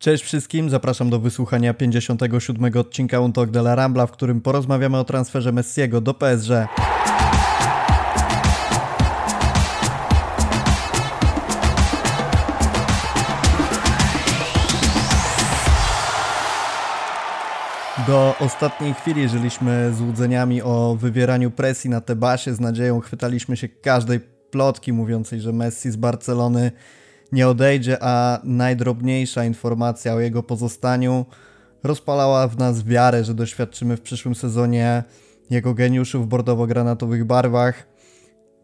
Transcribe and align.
Cześć 0.00 0.24
wszystkim, 0.24 0.70
zapraszam 0.70 1.10
do 1.10 1.18
wysłuchania 1.18 1.74
57 1.74 2.72
odcinka 2.76 3.20
Un 3.20 3.32
Talk 3.32 3.50
de 3.50 3.60
la 3.60 3.74
Rambla, 3.74 4.06
w 4.06 4.12
którym 4.12 4.40
porozmawiamy 4.40 4.98
o 4.98 5.04
transferze 5.04 5.52
Messiego 5.52 6.00
do 6.00 6.14
PSG. 6.14 6.48
Do 18.06 18.34
ostatniej 18.40 18.94
chwili 18.94 19.28
żyliśmy 19.28 19.92
złudzeniami 19.94 20.62
o 20.62 20.96
wywieraniu 21.00 21.50
presji 21.50 21.90
na 21.90 22.00
Tebasie. 22.00 22.54
Z 22.54 22.60
nadzieją 22.60 23.00
chwytaliśmy 23.00 23.56
się 23.56 23.68
każdej 23.68 24.20
plotki 24.50 24.92
mówiącej, 24.92 25.40
że 25.40 25.52
Messi 25.52 25.90
z 25.90 25.96
Barcelony 25.96 26.72
nie 27.32 27.48
odejdzie, 27.48 27.98
a 28.00 28.40
najdrobniejsza 28.44 29.44
informacja 29.44 30.14
o 30.14 30.20
jego 30.20 30.42
pozostaniu 30.42 31.26
rozpalała 31.82 32.48
w 32.48 32.58
nas 32.58 32.84
wiarę, 32.84 33.24
że 33.24 33.34
doświadczymy 33.34 33.96
w 33.96 34.00
przyszłym 34.00 34.34
sezonie 34.34 35.04
jego 35.50 35.74
geniuszu 35.74 36.22
w 36.22 36.26
bordowo-granatowych 36.26 37.24
barwach. 37.24 37.86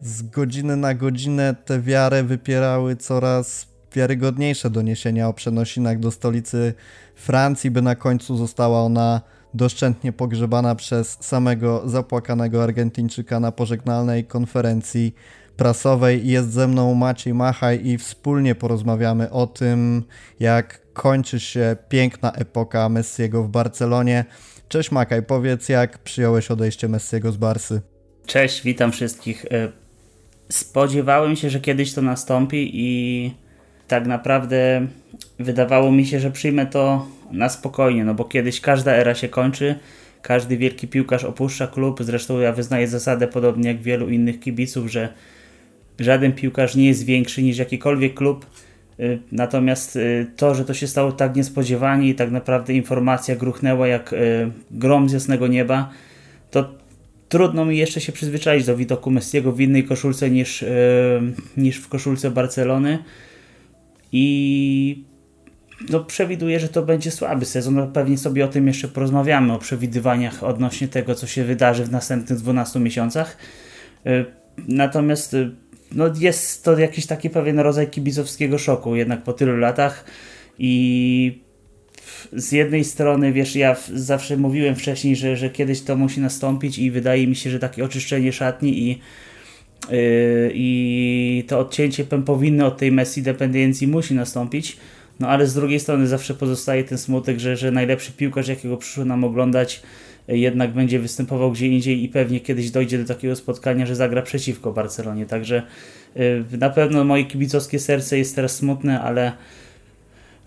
Z 0.01 0.23
godziny 0.23 0.77
na 0.77 0.95
godzinę 0.95 1.55
tę 1.65 1.81
wiarę 1.81 2.23
wypierały 2.23 2.97
coraz 2.97 3.69
wiarygodniejsze 3.93 4.71
doniesienia 4.71 5.29
o 5.29 5.33
przenosinach 5.33 5.99
do 5.99 6.11
stolicy 6.11 6.75
Francji, 7.15 7.71
by 7.71 7.83
na 7.83 7.95
końcu 7.95 8.37
została 8.37 8.83
ona 8.83 9.21
doszczętnie 9.55 10.13
pogrzebana 10.13 10.75
przez 10.75 11.19
samego 11.21 11.89
zapłakanego 11.89 12.63
Argentyńczyka 12.63 13.41
na 13.41 13.53
pożegnalnej 13.53 14.25
konferencji 14.25 15.15
prasowej. 15.57 16.29
Jest 16.29 16.53
ze 16.53 16.69
mną 16.69 16.95
Maciej 16.95 17.35
Machaj 17.35 17.87
i 17.87 17.99
wspólnie 17.99 18.55
porozmawiamy 18.55 19.31
o 19.31 19.47
tym, 19.47 20.05
jak 20.41 20.93
kończy 20.93 21.41
się 21.41 21.77
piękna 21.89 22.33
epoka 22.33 22.89
Messiego 22.89 23.43
w 23.43 23.49
Barcelonie. 23.49 24.25
Cześć 24.69 24.91
Makaj, 24.91 25.23
powiedz 25.23 25.69
jak 25.69 25.99
przyjąłeś 25.99 26.51
odejście 26.51 26.89
Messiego 26.89 27.33
z 27.33 27.37
Barsy? 27.37 27.81
Cześć, 28.27 28.63
witam 28.63 28.93
wszystkich. 28.93 29.45
E, 29.45 29.69
spodziewałem 30.49 31.37
się, 31.37 31.51
że 31.51 31.61
kiedyś 31.61 31.95
to 31.95 32.03
nastąpi 32.03 32.71
i 32.75 33.35
tak 33.89 34.07
naprawdę 34.07 34.87
wydawało 35.39 35.93
mi 35.93 36.07
się, 36.07 36.21
że 36.21 36.31
przyjmę 36.31 36.67
to 36.67 37.07
na 37.33 37.49
spokojnie, 37.49 38.05
no 38.05 38.15
bo 38.15 38.25
kiedyś 38.25 38.61
każda 38.61 38.93
era 38.93 39.15
się 39.15 39.29
kończy, 39.29 39.79
każdy 40.23 40.57
wielki 40.57 40.89
piłkarz 40.89 41.25
opuszcza 41.25 41.67
klub, 41.67 41.99
zresztą 42.03 42.39
ja 42.39 42.53
wyznaję 42.53 42.89
zasadę 42.89 43.29
podobnie 43.29 43.69
jak 43.69 43.83
wielu 43.83 44.09
innych 44.09 44.41
kibiców, 44.41 44.91
że 44.91 45.13
żaden 45.99 46.33
piłkarz 46.33 46.75
nie 46.75 46.87
jest 46.87 47.05
większy 47.05 47.43
niż 47.43 47.59
jakikolwiek 47.59 48.15
klub, 48.15 48.47
y, 49.01 49.19
natomiast 49.33 49.97
y, 49.97 50.27
to, 50.37 50.55
że 50.55 50.65
to 50.65 50.75
się 50.75 50.87
stało 50.87 51.13
tak 51.13 51.37
niespodziewanie 51.37 52.09
i 52.09 52.15
tak 52.15 52.31
naprawdę 52.31 52.75
informacja 52.75 53.37
gruchnęła 53.37 53.87
jak 53.89 54.13
y, 54.13 54.17
grom 54.71 55.09
z 55.09 55.13
jasnego 55.13 55.47
nieba, 55.47 55.91
to 56.51 56.75
trudno 57.29 57.65
mi 57.65 57.79
jeszcze 57.79 58.01
się 58.01 58.13
przyzwyczaić 58.13 58.67
do 58.67 58.77
widoku 58.77 59.11
Messiego 59.11 59.53
w 59.53 59.61
innej 59.61 59.85
koszulce 59.85 60.31
niż, 60.31 60.65
niż 61.57 61.77
w 61.77 61.89
koszulce 61.89 62.31
Barcelony 62.31 62.99
i 64.13 65.05
no, 65.91 66.01
przewiduję, 66.05 66.61
że 66.61 66.69
to 66.69 66.83
będzie 66.83 67.11
słaby 67.11 67.45
sezon. 67.45 67.75
No, 67.75 67.87
pewnie 67.87 68.19
sobie 68.19 68.45
o 68.45 68.49
tym 68.49 68.67
jeszcze 68.67 68.89
porozmawiamy, 68.89 69.53
o 69.53 69.59
przewidywaniach 69.59 70.45
odnośnie 70.45 70.89
tego, 70.89 71.15
co 71.15 71.27
się 71.27 71.45
wydarzy 71.45 71.85
w 71.85 71.91
następnych 71.91 72.39
12 72.39 72.81
miesiącach. 72.81 73.37
Natomiast 74.69 75.37
no, 75.93 76.05
jest 76.21 76.65
to 76.65 76.79
jakiś 76.79 77.07
taki 77.07 77.31
pewien 77.31 77.59
rodzaj 77.59 77.91
kibicowskiego 77.91 78.59
szoku, 78.59 78.97
jednak 78.97 79.23
po 79.23 79.33
tylu 79.33 79.57
latach 79.57 80.05
i 80.59 81.47
z 82.33 82.53
jednej 82.53 82.85
strony, 82.85 83.33
wiesz, 83.33 83.57
ja 83.57 83.77
zawsze 83.95 84.37
mówiłem 84.37 84.77
wcześniej, 84.77 85.17
że, 85.17 85.37
że 85.37 85.51
kiedyś 85.51 85.83
to 85.83 85.97
musi 85.97 86.21
nastąpić 86.21 86.79
i 86.79 86.91
wydaje 86.91 87.27
mi 87.27 87.37
się, 87.37 87.51
że 87.51 87.59
takie 87.59 87.85
oczyszczenie 87.85 88.33
szatni 88.33 88.83
i 88.83 88.89
yy, 89.91 90.51
i 90.55 91.45
to 91.49 91.59
odcięcie 91.59 92.05
pępowinne 92.05 92.67
od 92.67 92.79
tej 92.79 92.93
Messi 92.93 93.23
dependencji 93.23 93.87
musi 93.87 94.15
nastąpić. 94.15 94.77
No 95.21 95.29
ale 95.29 95.47
z 95.47 95.55
drugiej 95.55 95.81
strony 95.81 96.07
zawsze 96.07 96.35
pozostaje 96.35 96.85
ten 96.85 96.99
smutek, 96.99 97.39
że, 97.39 97.57
że 97.57 97.71
najlepszy 97.71 98.13
piłkarz, 98.13 98.49
jakiego 98.49 98.77
przyszło 98.77 99.05
nam 99.05 99.25
oglądać, 99.25 99.83
jednak 100.29 100.73
będzie 100.73 100.99
występował 100.99 101.53
gdzie 101.53 101.67
indziej 101.67 102.05
i 102.05 102.09
pewnie 102.09 102.41
kiedyś 102.41 102.71
dojdzie 102.71 102.99
do 102.99 103.05
takiego 103.05 103.37
spotkania, 103.37 103.87
że 103.87 103.97
zagra 103.97 104.23
przeciwko 104.23 104.73
Barcelonie. 104.73 105.27
Także 105.27 105.63
y, 106.17 106.45
na 106.59 106.71
pewno 106.71 107.05
moje 107.05 107.25
kibicowskie 107.25 107.79
serce 107.79 108.19
jest 108.19 108.35
teraz 108.35 108.57
smutne, 108.57 109.01
ale 109.01 109.33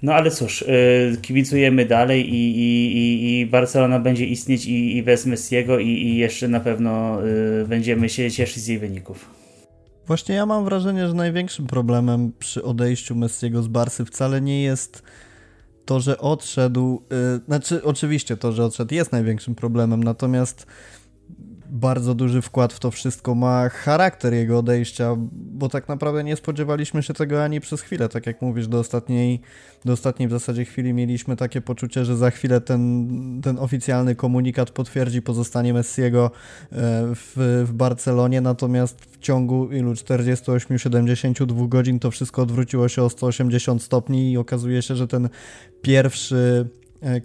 no 0.01 0.13
ale 0.13 0.31
cóż, 0.31 0.61
y, 0.61 1.17
kibicujemy 1.21 1.85
dalej 1.85 2.33
i, 2.33 2.59
i, 2.59 3.39
i 3.39 3.45
Barcelona 3.45 3.99
będzie 3.99 4.25
istnieć 4.25 4.65
i, 4.65 4.97
i 4.97 5.03
bez 5.03 5.25
Messiego 5.25 5.79
i, 5.79 5.87
i 5.87 6.17
jeszcze 6.17 6.47
na 6.47 6.59
pewno 6.59 7.19
y, 7.25 7.65
będziemy 7.67 8.09
się 8.09 8.31
cieszyć 8.31 8.63
z 8.63 8.67
jej 8.67 8.79
wyników. 8.79 9.29
Właśnie 10.07 10.35
ja 10.35 10.45
mam 10.45 10.65
wrażenie, 10.65 11.07
że 11.07 11.13
największym 11.13 11.67
problemem 11.67 12.31
przy 12.39 12.63
odejściu 12.63 13.15
Messiego 13.15 13.63
z 13.63 13.67
Barsy 13.67 14.05
wcale 14.05 14.41
nie 14.41 14.63
jest 14.63 15.03
to, 15.89 15.99
że 15.99 16.17
odszedł. 16.17 17.01
Yy, 17.09 17.41
znaczy, 17.47 17.83
oczywiście 17.83 18.37
to, 18.37 18.51
że 18.51 18.65
odszedł 18.65 18.93
jest 18.93 19.11
największym 19.11 19.55
problemem, 19.55 20.03
natomiast 20.03 20.65
bardzo 21.69 22.15
duży 22.15 22.41
wkład 22.41 22.73
w 22.73 22.79
to 22.79 22.91
wszystko 22.91 23.35
ma 23.35 23.69
charakter 23.69 24.33
jego 24.33 24.57
odejścia, 24.59 25.15
bo 25.31 25.69
tak 25.69 25.87
naprawdę 25.87 26.23
nie 26.23 26.35
spodziewaliśmy 26.35 27.03
się 27.03 27.13
tego 27.13 27.43
ani 27.43 27.61
przez 27.61 27.81
chwilę. 27.81 28.09
Tak 28.09 28.27
jak 28.27 28.41
mówisz, 28.41 28.67
do 28.67 28.79
ostatniej, 28.79 29.41
do 29.85 29.93
ostatniej 29.93 30.27
w 30.27 30.31
zasadzie 30.31 30.65
chwili 30.65 30.93
mieliśmy 30.93 31.35
takie 31.35 31.61
poczucie, 31.61 32.05
że 32.05 32.17
za 32.17 32.31
chwilę 32.31 32.61
ten, 32.61 33.07
ten 33.43 33.59
oficjalny 33.59 34.15
komunikat 34.15 34.71
potwierdzi 34.71 35.21
pozostanie 35.21 35.73
Messiego 35.73 36.25
e, 36.25 36.71
w, 37.15 37.63
w 37.67 37.73
Barcelonie, 37.73 38.41
natomiast 38.41 39.05
w 39.05 39.17
ciągu 39.19 39.71
ilu 39.71 39.93
48-72 39.93 41.69
godzin 41.69 41.99
to 41.99 42.11
wszystko 42.11 42.41
odwróciło 42.41 42.87
się 42.87 43.03
o 43.03 43.09
180 43.09 43.83
stopni 43.83 44.31
i 44.31 44.37
okazuje 44.37 44.81
się, 44.81 44.95
że 44.95 45.07
ten 45.07 45.29
pierwszy 45.81 46.69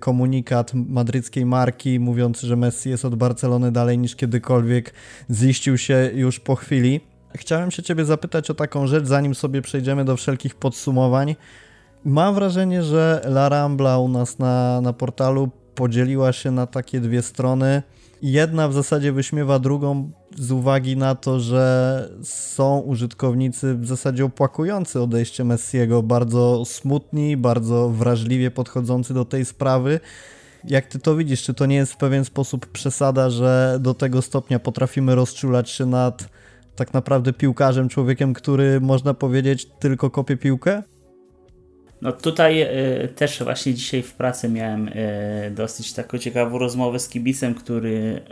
komunikat 0.01 0.75
madryckiej 0.75 1.47
marki 1.47 2.01
mówiący, 2.01 2.47
że 2.47 2.57
Messi 2.57 2.91
jest 2.91 3.05
od 3.05 3.15
Barcelony 3.15 3.73
dalej 3.73 3.99
niż 3.99 4.17
kiedykolwiek, 4.17 4.95
ziścił 5.31 5.79
się 5.79 6.11
już 6.15 6.41
po 6.41 6.57
chwili. 6.57 7.01
Chciałem 7.35 7.71
się 7.71 7.83
Ciebie 7.83 8.05
zapytać 8.05 8.51
o 8.51 8.55
taką 8.55 8.87
rzecz, 8.87 9.07
zanim 9.07 9.35
sobie 9.35 9.63
przejdziemy 9.63 10.05
do 10.05 10.17
wszelkich 10.17 10.55
podsumowań. 10.55 11.37
Mam 12.05 12.35
wrażenie, 12.35 12.83
że 12.83 13.21
La 13.25 13.49
Rambla 13.49 13.99
u 13.99 14.09
nas 14.09 14.39
na, 14.39 14.81
na 14.81 14.93
portalu 14.93 15.51
podzieliła 15.75 16.33
się 16.33 16.51
na 16.51 16.67
takie 16.67 17.01
dwie 17.01 17.23
strony 17.23 17.83
jedna 18.25 18.69
w 18.69 18.73
zasadzie 18.73 19.13
wyśmiewa 19.13 19.59
drugą 19.59 20.11
z 20.39 20.51
uwagi 20.51 20.97
na 20.97 21.15
to, 21.15 21.41
że 21.41 22.09
są 22.23 22.79
użytkownicy 22.79 23.75
w 23.75 23.87
zasadzie 23.87 24.25
opłakujący 24.25 25.01
odejście 25.01 25.45
Messiego, 25.45 26.03
bardzo 26.03 26.65
smutni, 26.65 27.37
bardzo 27.37 27.89
wrażliwie 27.89 28.51
podchodzący 28.51 29.15
do 29.15 29.25
tej 29.25 29.45
sprawy. 29.45 30.01
Jak 30.65 30.87
ty 30.87 30.99
to 30.99 31.17
widzisz, 31.17 31.43
czy 31.43 31.55
to 31.55 31.67
nie 31.67 31.77
jest 31.77 31.93
w 31.93 31.97
pewien 31.97 32.25
sposób 32.25 32.67
przesada, 32.67 33.31
że 33.31 33.79
do 33.81 33.95
tego 33.95 34.23
stopnia 34.23 34.59
potrafimy 34.59 35.15
rozczulać 35.15 35.71
się 35.71 35.87
nad 35.87 36.29
tak 36.77 36.95
naprawdę 36.95 37.33
piłkarzem, 37.33 37.89
człowiekiem, 37.89 38.35
który 38.35 38.81
można 38.81 39.15
powiedzieć 39.15 39.67
tylko 39.79 40.11
kopie 40.11 40.37
piłkę? 40.37 40.83
No 42.05 42.13
tutaj 42.13 42.63
y, 42.63 43.09
też 43.09 43.43
właśnie 43.43 43.75
dzisiaj 43.75 44.03
w 44.03 44.13
pracy 44.13 44.49
miałem 44.49 44.89
y, 44.89 45.51
dosyć 45.51 45.93
taką 45.93 46.19
ciekawą 46.19 46.59
rozmowę 46.59 46.99
z 46.99 47.09
kibicem, 47.09 47.55
który, 47.55 48.23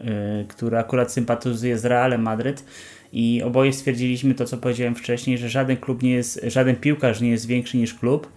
y, 0.42 0.44
który 0.48 0.78
akurat 0.78 1.12
sympatyzuje 1.12 1.78
z 1.78 1.84
Realem 1.84 2.22
Madryt 2.22 2.64
i 3.12 3.42
oboje 3.44 3.72
stwierdziliśmy 3.72 4.34
to, 4.34 4.44
co 4.44 4.56
powiedziałem 4.56 4.94
wcześniej, 4.94 5.38
że 5.38 5.48
żaden 5.48 5.76
klub 5.76 6.02
nie 6.02 6.10
jest, 6.10 6.40
żaden 6.46 6.76
piłkarz 6.76 7.20
nie 7.20 7.30
jest 7.30 7.46
większy 7.46 7.76
niż 7.76 7.94
klub. 7.94 8.32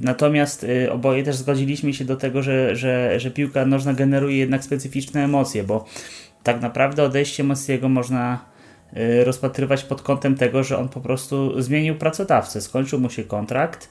Natomiast 0.00 0.66
oboje 0.90 1.22
też 1.22 1.36
zgodziliśmy 1.36 1.94
się 1.94 2.04
do 2.04 2.16
tego, 2.16 2.42
że, 2.42 2.76
że, 2.76 3.20
że 3.20 3.30
piłka 3.30 3.66
nożna 3.66 3.92
generuje 3.92 4.36
jednak 4.36 4.64
specyficzne 4.64 5.24
emocje, 5.24 5.64
bo 5.64 5.84
tak 6.42 6.60
naprawdę 6.60 7.02
odejście 7.02 7.44
Messiego 7.44 7.88
można 7.88 8.44
rozpatrywać 9.24 9.84
pod 9.84 10.02
kątem 10.02 10.34
tego, 10.34 10.64
że 10.64 10.78
on 10.78 10.88
po 10.88 11.00
prostu 11.00 11.62
zmienił 11.62 11.94
pracodawcę, 11.94 12.60
skończył 12.60 13.00
mu 13.00 13.10
się 13.10 13.24
kontrakt, 13.24 13.88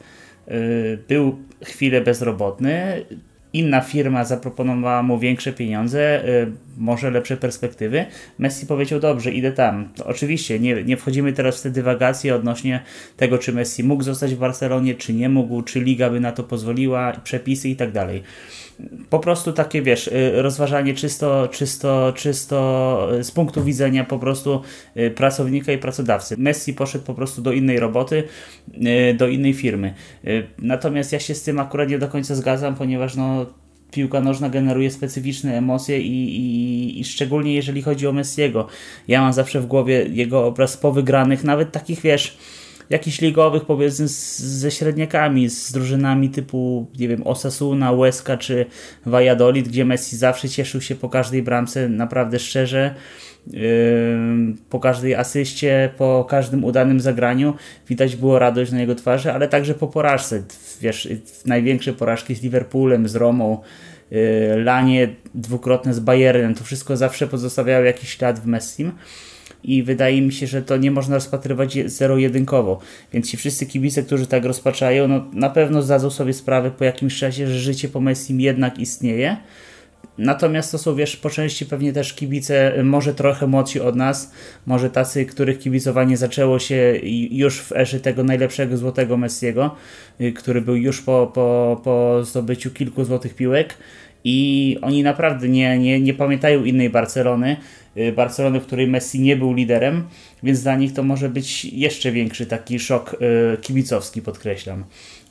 był 1.08 1.36
chwilę 1.64 2.02
bezrobotny, 2.02 3.06
inna 3.54 3.82
firma 3.82 4.26
zaproponowała 4.26 5.04
mu 5.04 5.20
większe 5.20 5.54
pieniądze, 5.54 6.26
y, 6.30 6.52
może 6.78 7.12
lepsze 7.12 7.38
perspektywy. 7.38 8.06
Messi 8.40 8.66
powiedział, 8.66 9.00
dobrze, 9.00 9.32
idę 9.32 9.52
tam. 9.52 9.90
To 9.96 10.06
oczywiście 10.06 10.60
nie, 10.60 10.84
nie 10.84 10.98
wchodzimy 10.98 11.34
teraz 11.34 11.60
w 11.60 11.62
te 11.62 11.70
dywagacje 11.70 12.36
odnośnie 12.36 12.84
tego, 13.18 13.38
czy 13.38 13.54
Messi 13.54 13.84
mógł 13.84 14.04
zostać 14.04 14.36
w 14.36 14.38
Barcelonie, 14.38 14.96
czy 14.96 15.14
nie 15.14 15.30
mógł, 15.30 15.62
czy 15.62 15.80
liga 15.80 16.10
by 16.10 16.20
na 16.20 16.32
to 16.32 16.44
pozwoliła, 16.44 17.14
przepisy 17.24 17.70
i 17.70 17.76
tak 17.76 17.92
dalej 17.92 18.24
po 19.10 19.20
prostu 19.20 19.54
takie, 19.54 19.82
wiesz, 19.82 20.08
y, 20.08 20.42
rozważanie 20.42 20.94
czysto, 20.94 21.48
czysto, 21.48 22.14
czysto 22.16 23.10
y, 23.20 23.24
z 23.24 23.32
punktu 23.32 23.64
widzenia 23.64 24.04
po 24.04 24.20
prostu 24.20 24.62
y, 24.98 25.12
pracownika 25.12 25.72
i 25.72 25.78
pracodawcy. 25.78 26.36
Messi 26.38 26.74
poszedł 26.74 27.06
po 27.06 27.14
prostu 27.14 27.42
do 27.42 27.52
innej 27.52 27.80
roboty, 27.80 28.24
do 29.18 29.28
innej 29.28 29.54
firmy. 29.54 29.94
Natomiast 30.60 31.12
ja 31.12 31.20
się 31.20 31.36
z 31.36 31.44
tym 31.44 31.60
akurat 31.60 31.90
nie 31.90 32.00
do 32.00 32.08
końca 32.08 32.36
zgadzam, 32.36 32.76
ponieważ 32.76 33.16
no 33.16 33.46
piłka 33.96 34.22
nożna 34.22 34.50
generuje 34.50 34.92
specyficzne 34.92 35.58
emocje 35.58 36.00
i, 36.00 36.38
i, 36.38 37.00
i, 37.00 37.04
szczególnie 37.04 37.56
jeżeli 37.56 37.82
chodzi 37.82 38.08
o 38.08 38.14
Messiego. 38.14 38.68
Ja 39.08 39.22
mam 39.22 39.34
zawsze 39.34 39.62
w 39.62 39.66
głowie 39.66 40.06
jego 40.12 40.46
obraz 40.46 40.78
po 40.78 40.92
wygranych, 40.92 41.44
nawet 41.44 41.72
takich, 41.72 42.02
wiesz, 42.02 42.38
jakichś 42.90 43.22
ligowych, 43.22 43.66
powiedzmy, 43.66 44.08
z, 44.08 44.40
ze 44.40 44.72
średniakami, 44.72 45.50
z 45.50 45.72
drużynami 45.72 46.30
typu, 46.30 46.88
nie 47.00 47.08
wiem, 47.08 47.28
Osasuna, 47.28 47.92
Łeska 47.92 48.38
czy 48.38 48.66
Valladolid, 49.06 49.68
gdzie 49.68 49.86
Messi 49.86 50.18
zawsze 50.18 50.50
cieszył 50.50 50.82
się 50.82 50.96
po 50.96 51.10
każdej 51.10 51.44
bramce, 51.44 51.90
naprawdę 51.90 52.40
szczerze. 52.40 52.96
Po 54.70 54.80
każdej 54.80 55.16
asyście, 55.16 55.90
po 55.98 56.26
każdym 56.30 56.64
udanym 56.64 57.00
zagraniu 57.00 57.54
widać 57.90 58.16
było 58.16 58.40
radość 58.40 58.72
na 58.72 58.82
jego 58.82 58.96
twarzy, 58.96 59.34
ale 59.34 59.48
także 59.48 59.74
po 59.74 59.88
porażce. 59.88 60.44
Wiesz, 60.82 61.08
największe 61.46 61.94
porażki 61.94 62.36
z 62.36 62.44
Liverpoolem, 62.44 63.08
z 63.08 63.16
Romą, 63.16 63.62
yy, 64.12 64.20
lanie 64.64 65.08
dwukrotne 65.34 65.94
z 65.94 66.00
Bayernem, 66.00 66.56
to 66.56 66.64
wszystko 66.64 66.98
zawsze 66.98 67.28
pozostawiało 67.28 67.86
jakiś 67.86 68.10
ślad 68.10 68.40
w 68.40 68.46
Messim 68.46 68.92
i 69.64 69.84
wydaje 69.84 70.22
mi 70.22 70.34
się, 70.34 70.48
że 70.48 70.62
to 70.62 70.78
nie 70.78 70.92
można 70.92 71.16
rozpatrywać 71.16 71.78
zero-jedynkowo. 71.86 72.80
Więc 73.14 73.30
ci 73.30 73.38
wszyscy 73.38 73.66
kibice, 73.66 74.04
którzy 74.04 74.28
tak 74.28 74.46
rozpaczają, 74.46 75.08
no 75.08 75.26
na 75.34 75.50
pewno 75.50 75.82
zdadzą 75.82 76.10
sobie 76.10 76.34
sprawę 76.34 76.72
po 76.72 76.84
jakimś 76.84 77.20
czasie, 77.20 77.48
że 77.48 77.60
życie 77.60 77.90
po 77.90 78.02
Messim 78.02 78.42
jednak 78.42 78.80
istnieje. 78.80 79.38
Natomiast 80.18 80.72
to 80.72 80.78
są, 80.78 80.96
wiesz, 80.96 81.18
po 81.18 81.30
części 81.30 81.66
pewnie 81.66 81.94
też 81.94 82.14
kibice, 82.14 82.84
może 82.84 83.14
trochę 83.14 83.48
młodsi 83.48 83.80
od 83.80 83.96
nas, 83.96 84.32
może 84.66 84.90
tacy, 84.90 85.26
których 85.26 85.60
kibicowanie 85.60 86.18
zaczęło 86.18 86.60
się 86.60 87.00
już 87.32 87.62
w 87.62 87.72
erze 87.72 88.00
tego 88.00 88.24
najlepszego 88.24 88.78
złotego 88.78 89.18
Messiego, 89.18 89.76
y, 90.22 90.34
który 90.34 90.62
był 90.62 90.76
już 90.76 91.02
po, 91.02 91.32
po, 91.34 91.82
po 91.84 92.24
zdobyciu 92.24 92.72
kilku 92.72 93.04
złotych 93.04 93.36
piłek 93.36 93.78
i 94.24 94.78
oni 94.82 95.04
naprawdę 95.04 95.50
nie, 95.50 95.80
nie, 95.80 96.00
nie 96.02 96.14
pamiętają 96.14 96.64
innej 96.64 96.90
Barcelony, 96.90 97.58
y, 97.98 98.12
Barcelony, 98.12 98.60
w 98.60 98.66
której 98.66 98.88
Messi 98.88 99.20
nie 99.20 99.38
był 99.38 99.54
liderem, 99.54 100.04
więc 100.44 100.64
dla 100.64 100.76
nich 100.76 100.94
to 100.94 101.04
może 101.04 101.30
być 101.30 101.66
jeszcze 101.66 102.12
większy 102.12 102.46
taki 102.46 102.80
szok 102.80 103.14
y, 103.54 103.58
kibicowski, 103.62 104.22
podkreślam. 104.22 104.84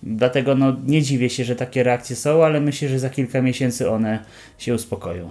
Dlatego 0.07 0.55
no, 0.55 0.77
nie 0.87 1.03
dziwię 1.03 1.31
się, 1.31 1.45
że 1.45 1.57
takie 1.57 1.83
reakcje 1.83 2.17
są, 2.17 2.45
ale 2.45 2.61
myślę, 2.61 2.89
że 2.89 2.99
za 2.99 3.11
kilka 3.11 3.43
miesięcy 3.43 3.91
one 3.91 4.25
się 4.59 4.75
uspokoją. 4.75 5.31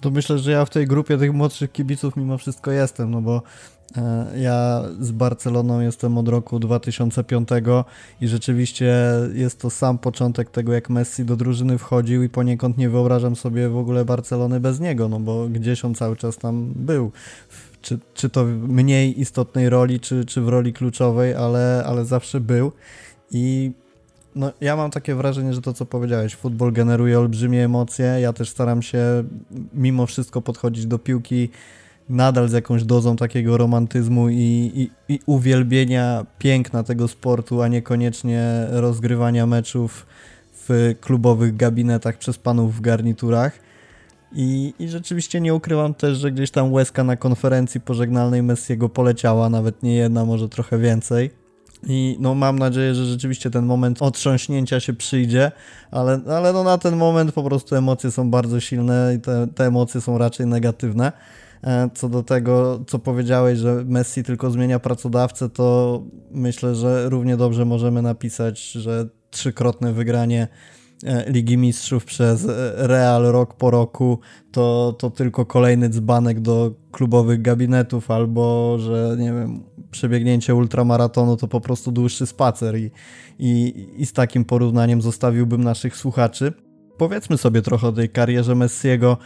To 0.00 0.10
myślę, 0.10 0.38
że 0.38 0.50
ja 0.50 0.64
w 0.64 0.70
tej 0.70 0.86
grupie 0.86 1.18
tych 1.18 1.32
młodszych 1.32 1.72
kibiców 1.72 2.16
mimo 2.16 2.38
wszystko 2.38 2.70
jestem, 2.70 3.10
no 3.10 3.22
bo 3.22 3.42
e, 3.96 4.26
ja 4.40 4.82
z 5.00 5.10
Barceloną 5.10 5.80
jestem 5.80 6.18
od 6.18 6.28
roku 6.28 6.58
2005 6.58 7.48
i 8.20 8.28
rzeczywiście 8.28 8.94
jest 9.34 9.60
to 9.60 9.70
sam 9.70 9.98
początek 9.98 10.50
tego, 10.50 10.72
jak 10.72 10.90
Messi 10.90 11.24
do 11.24 11.36
drużyny 11.36 11.78
wchodził 11.78 12.22
i 12.22 12.28
poniekąd 12.28 12.78
nie 12.78 12.88
wyobrażam 12.88 13.36
sobie 13.36 13.68
w 13.68 13.76
ogóle 13.76 14.04
Barcelony 14.04 14.60
bez 14.60 14.80
niego, 14.80 15.08
no 15.08 15.20
bo 15.20 15.48
gdzieś 15.48 15.84
on 15.84 15.94
cały 15.94 16.16
czas 16.16 16.36
tam 16.36 16.72
był. 16.76 17.12
Czy, 17.82 17.98
czy 18.14 18.30
to 18.30 18.44
mniej 18.44 19.20
istotnej 19.20 19.70
roli, 19.70 20.00
czy, 20.00 20.24
czy 20.24 20.40
w 20.40 20.48
roli 20.48 20.72
kluczowej, 20.72 21.34
ale, 21.34 21.84
ale 21.86 22.04
zawsze 22.04 22.40
był. 22.40 22.72
I 23.30 23.72
no, 24.34 24.52
ja 24.60 24.76
mam 24.76 24.90
takie 24.90 25.14
wrażenie, 25.14 25.54
że 25.54 25.62
to, 25.62 25.72
co 25.72 25.86
powiedziałeś, 25.86 26.36
futbol 26.36 26.72
generuje 26.72 27.18
olbrzymie 27.18 27.64
emocje. 27.64 28.04
Ja 28.20 28.32
też 28.32 28.48
staram 28.50 28.82
się 28.82 29.24
mimo 29.74 30.06
wszystko 30.06 30.42
podchodzić 30.42 30.86
do 30.86 30.98
piłki 30.98 31.48
nadal 32.08 32.48
z 32.48 32.52
jakąś 32.52 32.84
dozą 32.84 33.16
takiego 33.16 33.56
romantyzmu 33.56 34.28
i, 34.28 34.72
i, 34.74 34.90
i 35.14 35.20
uwielbienia 35.26 36.26
piękna 36.38 36.82
tego 36.82 37.08
sportu, 37.08 37.62
a 37.62 37.68
niekoniecznie 37.68 38.66
rozgrywania 38.70 39.46
meczów 39.46 40.06
w 40.68 40.94
klubowych 41.00 41.56
gabinetach 41.56 42.18
przez 42.18 42.38
panów 42.38 42.76
w 42.76 42.80
garniturach. 42.80 43.69
I, 44.32 44.74
I 44.78 44.88
rzeczywiście 44.88 45.40
nie 45.40 45.54
ukrywam 45.54 45.94
też, 45.94 46.18
że 46.18 46.32
gdzieś 46.32 46.50
tam 46.50 46.72
łezka 46.72 47.04
na 47.04 47.16
konferencji 47.16 47.80
pożegnalnej 47.80 48.42
Messiego 48.42 48.88
poleciała, 48.88 49.48
nawet 49.48 49.82
nie 49.82 49.94
jedna, 49.94 50.24
może 50.24 50.48
trochę 50.48 50.78
więcej. 50.78 51.30
I 51.86 52.16
no 52.20 52.34
mam 52.34 52.58
nadzieję, 52.58 52.94
że 52.94 53.06
rzeczywiście 53.06 53.50
ten 53.50 53.66
moment 53.66 54.02
otrząśnięcia 54.02 54.80
się 54.80 54.92
przyjdzie, 54.92 55.52
ale, 55.90 56.20
ale 56.28 56.52
no 56.52 56.64
na 56.64 56.78
ten 56.78 56.96
moment 56.96 57.32
po 57.32 57.42
prostu 57.42 57.76
emocje 57.76 58.10
są 58.10 58.30
bardzo 58.30 58.60
silne 58.60 59.14
i 59.16 59.20
te, 59.20 59.46
te 59.54 59.66
emocje 59.66 60.00
są 60.00 60.18
raczej 60.18 60.46
negatywne. 60.46 61.12
E, 61.64 61.90
co 61.94 62.08
do 62.08 62.22
tego, 62.22 62.80
co 62.86 62.98
powiedziałeś, 62.98 63.58
że 63.58 63.84
Messi 63.84 64.22
tylko 64.22 64.50
zmienia 64.50 64.78
pracodawcę, 64.78 65.48
to 65.48 66.02
myślę, 66.30 66.74
że 66.74 67.08
równie 67.08 67.36
dobrze 67.36 67.64
możemy 67.64 68.02
napisać, 68.02 68.70
że 68.72 69.08
trzykrotne 69.30 69.92
wygranie 69.92 70.48
Ligi 71.26 71.58
Mistrzów 71.58 72.04
przez 72.04 72.44
e, 72.44 72.72
Real 72.76 73.22
rok 73.22 73.54
po 73.54 73.70
roku, 73.70 74.18
to, 74.52 74.96
to 74.98 75.10
tylko 75.10 75.46
kolejny 75.46 75.88
dzbanek 75.88 76.40
do 76.40 76.74
klubowych 76.92 77.42
gabinetów, 77.42 78.10
albo 78.10 78.76
że 78.78 79.16
nie 79.18 79.32
wiem, 79.32 79.62
przebiegnięcie 79.90 80.54
ultramaratonu 80.54 81.36
to 81.36 81.48
po 81.48 81.60
prostu 81.60 81.92
dłuższy 81.92 82.26
spacer 82.26 82.78
i, 82.78 82.90
i, 83.38 83.86
i 83.96 84.06
z 84.06 84.12
takim 84.12 84.44
porównaniem 84.44 85.02
zostawiłbym 85.02 85.64
naszych 85.64 85.96
słuchaczy. 85.96 86.52
Powiedzmy 86.98 87.38
sobie 87.38 87.62
trochę 87.62 87.88
o 87.88 87.92
tej 87.92 88.08
karierze 88.08 88.54
Messiego. 88.54 89.16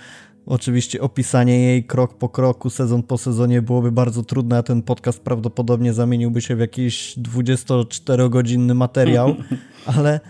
Oczywiście 0.46 1.00
opisanie 1.00 1.60
jej 1.60 1.84
krok 1.84 2.18
po 2.18 2.28
kroku, 2.28 2.70
sezon 2.70 3.02
po 3.02 3.18
sezonie 3.18 3.62
byłoby 3.62 3.92
bardzo 3.92 4.22
trudne, 4.22 4.58
a 4.58 4.62
ten 4.62 4.82
podcast 4.82 5.20
prawdopodobnie 5.20 5.92
zamieniłby 5.92 6.40
się 6.40 6.56
w 6.56 6.60
jakiś 6.60 7.18
24-godzinny 7.18 8.74
materiał, 8.74 9.34
ale 9.96 10.20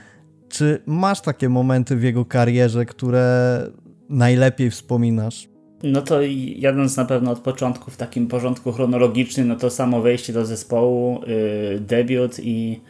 czy 0.55 0.83
masz 0.87 1.21
takie 1.21 1.49
momenty 1.49 1.97
w 1.97 2.03
jego 2.03 2.25
karierze, 2.25 2.85
które 2.85 3.61
najlepiej 4.09 4.71
wspominasz? 4.71 5.49
No 5.83 6.03
to 6.03 6.21
jadąc 6.57 6.97
na 6.97 7.05
pewno 7.05 7.31
od 7.31 7.39
początku 7.39 7.91
w 7.91 7.97
takim 7.97 8.27
porządku 8.27 8.73
chronologicznym, 8.73 9.49
no 9.49 9.57
to 9.57 9.71
samo 9.71 10.03
wejście 10.03 10.33
do 10.33 10.45
zespołu, 10.45 11.21
yy, 11.27 11.81
debiut 11.81 12.39
i, 12.39 12.81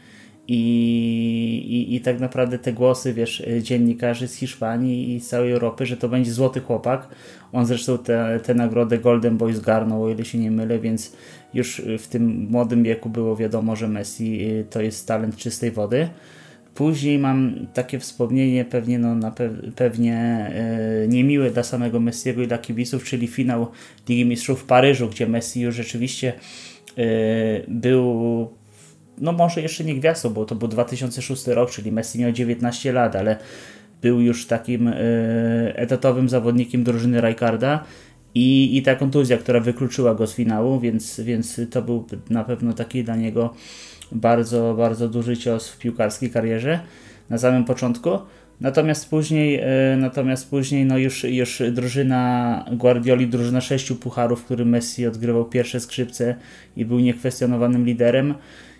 i, 0.48 0.60
i, 1.68 1.94
i 1.94 2.00
tak 2.00 2.20
naprawdę 2.20 2.58
te 2.58 2.72
głosy, 2.72 3.14
wiesz, 3.14 3.42
dziennikarzy 3.62 4.28
z 4.28 4.34
Hiszpanii 4.34 5.14
i 5.14 5.20
z 5.20 5.28
całej 5.28 5.52
Europy, 5.52 5.86
że 5.86 5.96
to 5.96 6.08
będzie 6.08 6.32
złoty 6.32 6.60
chłopak. 6.60 7.08
On 7.52 7.66
zresztą 7.66 7.98
tę 8.42 8.54
nagrodę 8.54 8.98
Golden 8.98 9.36
Boy 9.36 9.54
zgarnął, 9.54 10.04
o 10.04 10.10
ile 10.10 10.24
się 10.24 10.38
nie 10.38 10.50
mylę, 10.50 10.78
więc 10.78 11.16
już 11.54 11.82
w 11.98 12.06
tym 12.06 12.46
młodym 12.50 12.82
wieku 12.82 13.08
było 13.08 13.36
wiadomo, 13.36 13.76
że 13.76 13.88
Messi 13.88 14.50
y, 14.50 14.64
to 14.70 14.82
jest 14.82 15.08
talent 15.08 15.36
czystej 15.36 15.70
wody. 15.70 16.08
Później 16.74 17.18
mam 17.18 17.66
takie 17.74 17.98
wspomnienie 17.98 18.64
pewnie, 18.64 18.98
no, 18.98 19.14
na 19.14 19.30
pe 19.30 19.50
pewnie 19.76 20.16
e, 21.04 21.08
niemiłe 21.08 21.50
dla 21.50 21.62
samego 21.62 22.00
Messiego 22.00 22.42
i 22.42 22.46
dla 22.46 22.58
kibiców, 22.58 23.04
czyli 23.04 23.26
finał 23.26 23.66
Ligi 24.08 24.24
Mistrzów 24.24 24.62
w 24.62 24.64
Paryżu, 24.64 25.08
gdzie 25.08 25.26
Messi 25.26 25.60
już 25.60 25.74
rzeczywiście 25.74 26.32
e, 26.98 27.02
był 27.68 28.48
no 29.18 29.32
może 29.32 29.60
jeszcze 29.60 29.84
nie 29.84 29.94
gwiazdą, 29.94 30.30
bo 30.30 30.44
to 30.44 30.54
był 30.54 30.68
2006 30.68 31.46
rok, 31.46 31.70
czyli 31.70 31.92
Messi 31.92 32.18
miał 32.18 32.32
19 32.32 32.92
lat, 32.92 33.16
ale 33.16 33.36
był 34.02 34.20
już 34.20 34.46
takim 34.46 34.88
e, 34.88 34.94
etatowym 35.76 36.28
zawodnikiem 36.28 36.84
drużyny 36.84 37.20
Rijkaarda 37.20 37.84
i, 38.34 38.76
i 38.76 38.82
ta 38.82 38.94
kontuzja, 38.94 39.38
która 39.38 39.60
wykluczyła 39.60 40.14
go 40.14 40.26
z 40.26 40.34
finału, 40.34 40.80
więc, 40.80 41.20
więc 41.20 41.60
to 41.70 41.82
był 41.82 42.06
na 42.30 42.44
pewno 42.44 42.72
taki 42.72 43.04
dla 43.04 43.16
niego 43.16 43.54
bardzo, 44.12 44.74
bardzo 44.78 45.08
duży 45.08 45.36
cios 45.36 45.68
w 45.68 45.78
piłkarskiej 45.78 46.30
karierze 46.30 46.80
na 47.30 47.38
samym 47.38 47.64
początku. 47.64 48.18
Natomiast 48.60 49.10
później, 49.10 49.60
e, 49.62 49.96
natomiast 49.96 50.50
później 50.50 50.84
no 50.84 50.98
już, 50.98 51.24
już 51.24 51.62
drużyna 51.72 52.64
Guardioli, 52.72 53.26
drużyna 53.26 53.60
sześciu 53.60 53.96
pucharów, 53.96 54.40
w 54.40 54.44
którym 54.44 54.68
Messi 54.68 55.06
odgrywał 55.06 55.44
pierwsze 55.44 55.80
skrzypce 55.80 56.36
i 56.76 56.84
był 56.84 57.00
niekwestionowanym 57.00 57.84
liderem. 57.84 58.34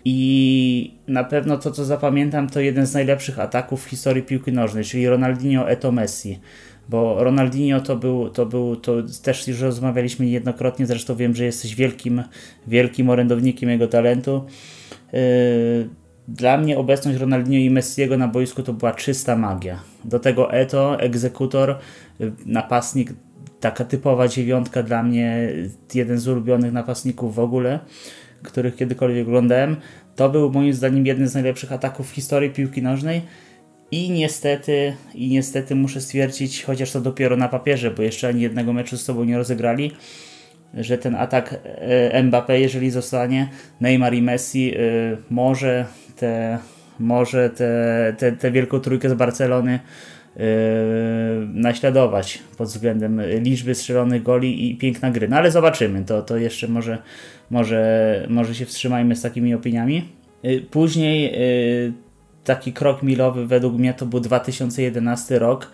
I 0.05 0.93
na 1.07 1.23
pewno 1.23 1.57
to, 1.57 1.71
co 1.71 1.85
zapamiętam, 1.85 2.49
to 2.49 2.59
jeden 2.59 2.85
z 2.85 2.93
najlepszych 2.93 3.39
ataków 3.39 3.85
w 3.85 3.89
historii 3.89 4.23
piłki 4.23 4.51
nożnej, 4.51 4.83
czyli 4.83 5.09
Ronaldinho 5.09 5.69
Eto 5.69 5.91
Messi. 5.91 6.39
Bo 6.89 7.23
Ronaldinho 7.23 7.81
to 7.81 7.95
był, 7.95 8.29
to 8.29 8.45
był, 8.45 8.75
to 8.75 8.93
też 9.23 9.47
już 9.47 9.61
rozmawialiśmy 9.61 10.25
niejednokrotnie, 10.25 10.85
zresztą 10.85 11.15
wiem, 11.15 11.35
że 11.35 11.45
jesteś 11.45 11.75
wielkim, 11.75 12.23
wielkim 12.67 13.09
orędownikiem 13.09 13.69
jego 13.69 13.87
talentu. 13.87 14.45
Yy, 15.15 15.89
dla 16.27 16.57
mnie 16.57 16.77
obecność 16.77 17.19
Ronaldinho 17.19 17.59
i 17.59 17.69
Messiego 17.69 18.17
na 18.17 18.27
boisku 18.27 18.63
to 18.63 18.73
była 18.73 18.93
czysta 18.93 19.35
magia. 19.35 19.79
Do 20.05 20.19
tego 20.19 20.53
Eto, 20.53 20.99
egzekutor, 20.99 21.77
napastnik, 22.45 23.13
taka 23.59 23.85
typowa 23.85 24.27
dziewiątka 24.27 24.83
dla 24.83 25.03
mnie, 25.03 25.49
jeden 25.93 26.17
z 26.17 26.27
ulubionych 26.27 26.73
napastników 26.73 27.35
w 27.35 27.39
ogóle, 27.39 27.79
których 28.43 28.75
kiedykolwiek 28.75 29.27
oglądałem. 29.27 29.75
To 30.15 30.29
był 30.29 30.51
moim 30.51 30.73
zdaniem 30.73 31.05
jeden 31.05 31.27
z 31.27 31.33
najlepszych 31.33 31.71
ataków 31.71 32.09
w 32.11 32.13
historii 32.13 32.49
piłki 32.49 32.81
nożnej. 32.81 33.21
I 33.91 34.09
niestety, 34.09 34.93
i 35.13 35.27
niestety 35.29 35.75
muszę 35.75 36.01
stwierdzić, 36.01 36.63
chociaż 36.63 36.91
to 36.91 37.01
dopiero 37.01 37.37
na 37.37 37.47
papierze, 37.47 37.91
bo 37.91 38.03
jeszcze 38.03 38.27
ani 38.27 38.41
jednego 38.41 38.73
meczu 38.73 38.97
z 38.97 39.01
sobą 39.01 39.23
nie 39.23 39.37
rozegrali, 39.37 39.91
że 40.75 40.97
ten 40.97 41.15
atak 41.15 41.55
e, 41.63 42.23
Mbappé, 42.23 42.53
jeżeli 42.53 42.91
zostanie, 42.91 43.49
Neymar 43.81 44.13
i 44.13 44.21
Messi, 44.21 44.73
e, 44.75 44.79
może 45.29 45.85
te, 46.15 46.57
może 46.99 47.49
te, 47.49 48.15
te, 48.17 48.31
te 48.31 48.51
wielką 48.51 48.79
trójkę 48.79 49.09
z 49.09 49.13
Barcelony 49.13 49.79
e, 50.37 50.39
naśladować 51.53 52.39
pod 52.57 52.67
względem 52.67 53.21
liczby 53.39 53.75
strzelonych 53.75 54.23
goli 54.23 54.71
i 54.71 54.77
piękna 54.77 55.11
gry. 55.11 55.27
No 55.27 55.37
ale 55.37 55.51
zobaczymy, 55.51 56.03
to, 56.03 56.21
to 56.21 56.37
jeszcze 56.37 56.67
może, 56.67 56.97
może, 57.49 58.25
może 58.29 58.55
się 58.55 58.65
wstrzymajmy 58.65 59.15
z 59.15 59.21
takimi 59.21 59.53
opiniami. 59.53 60.09
Później 60.71 61.33
taki 62.43 62.73
krok 62.73 63.03
milowy 63.03 63.47
według 63.47 63.73
mnie 63.73 63.93
to 63.93 64.05
był 64.05 64.19
2011 64.19 65.39
rok 65.39 65.71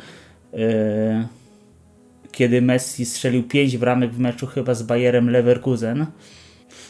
kiedy 2.31 2.61
Messi 2.61 3.05
strzelił 3.05 3.43
5 3.43 3.77
bramek 3.77 4.11
w 4.11 4.19
meczu 4.19 4.47
chyba 4.47 4.73
z 4.73 4.83
Bayerem 4.83 5.29
Leverkusen. 5.29 6.05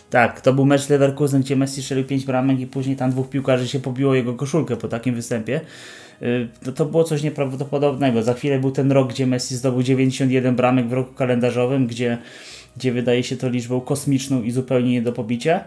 Tak, 0.10 0.41
to 0.41 0.53
był 0.53 0.65
mecz 0.65 0.89
Leverkusen, 0.89 1.41
gdzie 1.41 1.55
Messi 1.55 1.81
strzelił 1.81 2.05
5 2.05 2.25
bramek 2.25 2.60
i 2.60 2.67
później 2.67 2.95
tam 2.95 3.12
dwóch 3.12 3.29
piłkarzy 3.29 3.67
się 3.67 3.79
pobiło 3.79 4.15
jego 4.15 4.33
koszulkę 4.33 4.77
po 4.77 4.88
takim 4.88 5.15
występie. 5.15 5.62
Y, 6.21 6.48
to, 6.65 6.71
to 6.71 6.86
było 6.86 7.03
coś 7.03 7.24
nieprawdopodobnego. 7.24 8.24
Za 8.24 8.33
chwilę 8.33 8.60
był 8.60 8.71
ten 8.71 8.91
rok, 8.91 9.10
gdzie 9.10 9.27
Messi 9.27 9.55
zdobył 9.55 9.83
91 9.83 10.55
bramek 10.55 10.88
w 10.88 10.93
roku 10.93 11.13
kalendarzowym, 11.13 11.88
gdzie, 11.88 12.17
gdzie 12.77 12.91
wydaje 12.91 13.24
się 13.24 13.38
to 13.38 13.50
liczbą 13.50 13.81
kosmiczną 13.81 14.43
i 14.43 14.51
zupełnie 14.51 14.91
nie 14.91 15.01
do 15.01 15.12
pobicia. 15.12 15.63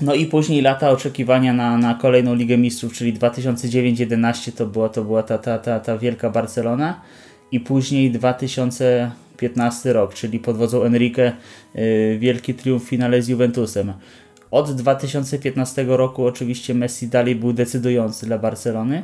No 0.00 0.14
i 0.14 0.26
później 0.26 0.62
lata 0.62 0.90
oczekiwania 0.90 1.52
na, 1.52 1.78
na 1.78 1.94
kolejną 1.94 2.34
Ligę 2.34 2.58
Mistrzów, 2.58 2.92
czyli 2.92 3.14
2009-11 3.14 4.52
to 4.52 4.66
była, 4.66 4.88
to 4.88 5.04
była 5.04 5.22
ta, 5.22 5.38
ta, 5.38 5.58
ta, 5.58 5.80
ta 5.80 5.98
wielka 5.98 6.30
Barcelona 6.30 7.00
i 7.52 7.60
później 7.60 8.10
2015 8.10 9.92
rok, 9.92 10.14
czyli 10.14 10.38
pod 10.38 10.56
wodzą 10.56 10.82
Enrique 10.82 11.32
y, 11.76 12.16
wielki 12.20 12.54
triumf 12.54 12.84
w 12.84 12.88
finale 12.88 13.22
z 13.22 13.28
Juventusem. 13.28 13.92
Od 14.50 14.72
2015 14.72 15.84
roku 15.88 16.26
oczywiście 16.26 16.74
Messi 16.74 17.08
dalej 17.08 17.36
był 17.36 17.52
decydujący 17.52 18.26
dla 18.26 18.38
Barcelony. 18.38 19.02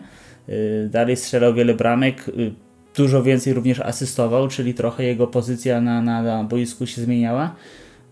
Y, 0.49 0.89
dalej 0.93 1.17
strzelał 1.17 1.55
wiele 1.55 1.75
bramek, 1.75 2.29
y, 2.29 2.53
dużo 2.97 3.23
więcej 3.23 3.53
również 3.53 3.81
asystował, 3.81 4.49
czyli 4.49 4.75
trochę 4.75 5.05
jego 5.05 5.27
pozycja 5.27 5.81
na, 5.81 6.03
na, 6.03 6.23
na 6.23 6.45
boisku 6.45 6.87
się 6.87 7.03
zmieniała. 7.03 7.55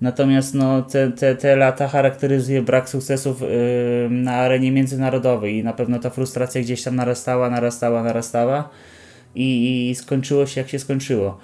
Natomiast 0.01 0.55
no, 0.55 0.83
te, 0.83 1.11
te, 1.11 1.37
te 1.37 1.57
lata 1.57 1.89
charakteryzuje 1.89 2.63
brak 2.63 2.89
sukcesów 2.89 3.41
yy, 3.41 3.49
na 4.11 4.33
arenie 4.33 4.73
międzynarodowej 4.73 5.57
i 5.57 5.65
na 5.65 5.73
pewno 5.73 5.99
ta 5.99 6.11
frustracja 6.11 6.61
gdzieś 6.61 6.83
tam 6.83 6.97
narastała, 6.97 7.51
narastała, 7.51 8.03
narastała 8.03 8.71
i, 9.35 9.91
i 9.91 9.95
skończyło 9.95 10.47
się 10.47 10.61
jak 10.61 10.71
się 10.71 10.79
skończyło. 10.79 11.39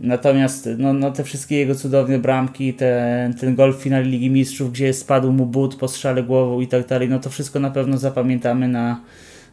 Natomiast 0.00 0.68
no, 0.78 0.92
no 0.92 1.10
te 1.10 1.24
wszystkie 1.24 1.56
jego 1.56 1.74
cudowne 1.74 2.18
bramki, 2.18 2.74
te, 2.74 3.30
ten 3.40 3.54
gol 3.54 3.74
w 3.74 3.82
finale 3.82 4.04
Ligi 4.04 4.30
Mistrzów, 4.30 4.72
gdzie 4.72 4.94
spadł 4.94 5.32
mu 5.32 5.46
but 5.46 5.76
po 5.76 5.88
strzale 5.88 6.22
głową 6.22 6.60
i 6.60 6.66
tak 6.66 6.86
dalej, 6.86 7.08
no 7.08 7.18
to 7.18 7.30
wszystko 7.30 7.60
na 7.60 7.70
pewno 7.70 7.98
zapamiętamy 7.98 8.68
na, 8.68 9.00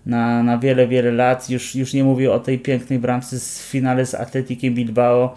na, 0.06 0.44
na 0.44 0.58
wiele, 0.58 0.88
wiele 0.88 1.12
lat. 1.12 1.50
Już, 1.50 1.76
już 1.76 1.94
nie 1.94 2.04
mówię 2.04 2.32
o 2.34 2.40
tej 2.40 2.60
pięknej 2.60 3.00
bramce 3.00 3.40
z 3.40 3.70
finale 3.70 4.06
z 4.06 4.16
Atletikiem 4.16 4.74
Bilbao, 4.74 5.36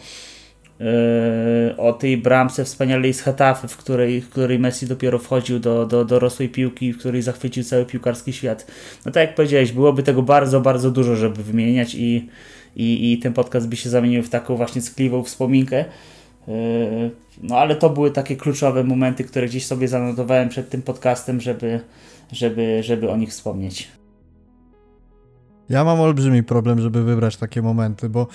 o 1.77 1.93
tej 1.93 2.17
bramce 2.17 2.65
wspaniałej 2.65 3.15
z 3.15 3.21
Hetafy, 3.21 3.69
w 3.69 3.77
której, 3.77 4.21
w 4.21 4.29
której 4.31 4.59
Messi 4.59 4.87
dopiero 4.87 5.19
wchodził 5.19 5.59
do, 5.59 5.87
do 5.87 6.05
dorosłej 6.05 6.49
piłki, 6.49 6.93
w 6.93 6.99
której 6.99 7.23
zachwycił 7.23 7.65
cały 7.65 7.85
piłkarski 7.85 8.33
świat. 8.33 8.67
No 9.07 9.13
tak 9.13 9.27
jak 9.27 9.35
powiedziałeś, 9.35 9.73
byłoby 9.73 10.03
tego 10.03 10.23
bardzo, 10.23 10.61
bardzo 10.61 10.91
dużo, 10.91 11.17
żeby 11.17 11.43
wymieniać 11.43 11.95
i, 11.95 12.29
i, 12.77 13.13
i 13.13 13.19
ten 13.19 13.33
podcast 13.33 13.69
by 13.69 13.77
się 13.77 13.91
zamienił 13.91 14.23
w 14.23 14.29
taką 14.29 14.57
właśnie 14.57 14.83
skliwą 14.83 15.23
wspominkę. 15.23 15.85
Yy, 16.49 16.55
no 17.43 17.57
ale 17.57 17.77
to 17.77 17.91
były 17.91 18.11
takie 18.11 18.37
kluczowe 18.37 18.85
momenty, 18.85 19.25
które 19.25 19.47
gdzieś 19.47 19.67
sobie 19.67 19.89
zanotowałem 19.89 20.49
przed 20.49 20.71
tym 20.71 20.83
podcastem, 20.83 21.41
żeby, 21.41 21.81
żeby, 22.33 22.83
żeby 22.83 23.11
o 23.11 23.17
nich 23.17 23.31
wspomnieć. 23.31 23.89
Ja 25.69 25.85
mam 25.85 26.01
olbrzymi 26.01 26.43
problem, 26.43 26.81
żeby 26.81 27.03
wybrać 27.03 27.37
takie 27.37 27.63
momenty, 27.63 28.09
bo 28.09 28.27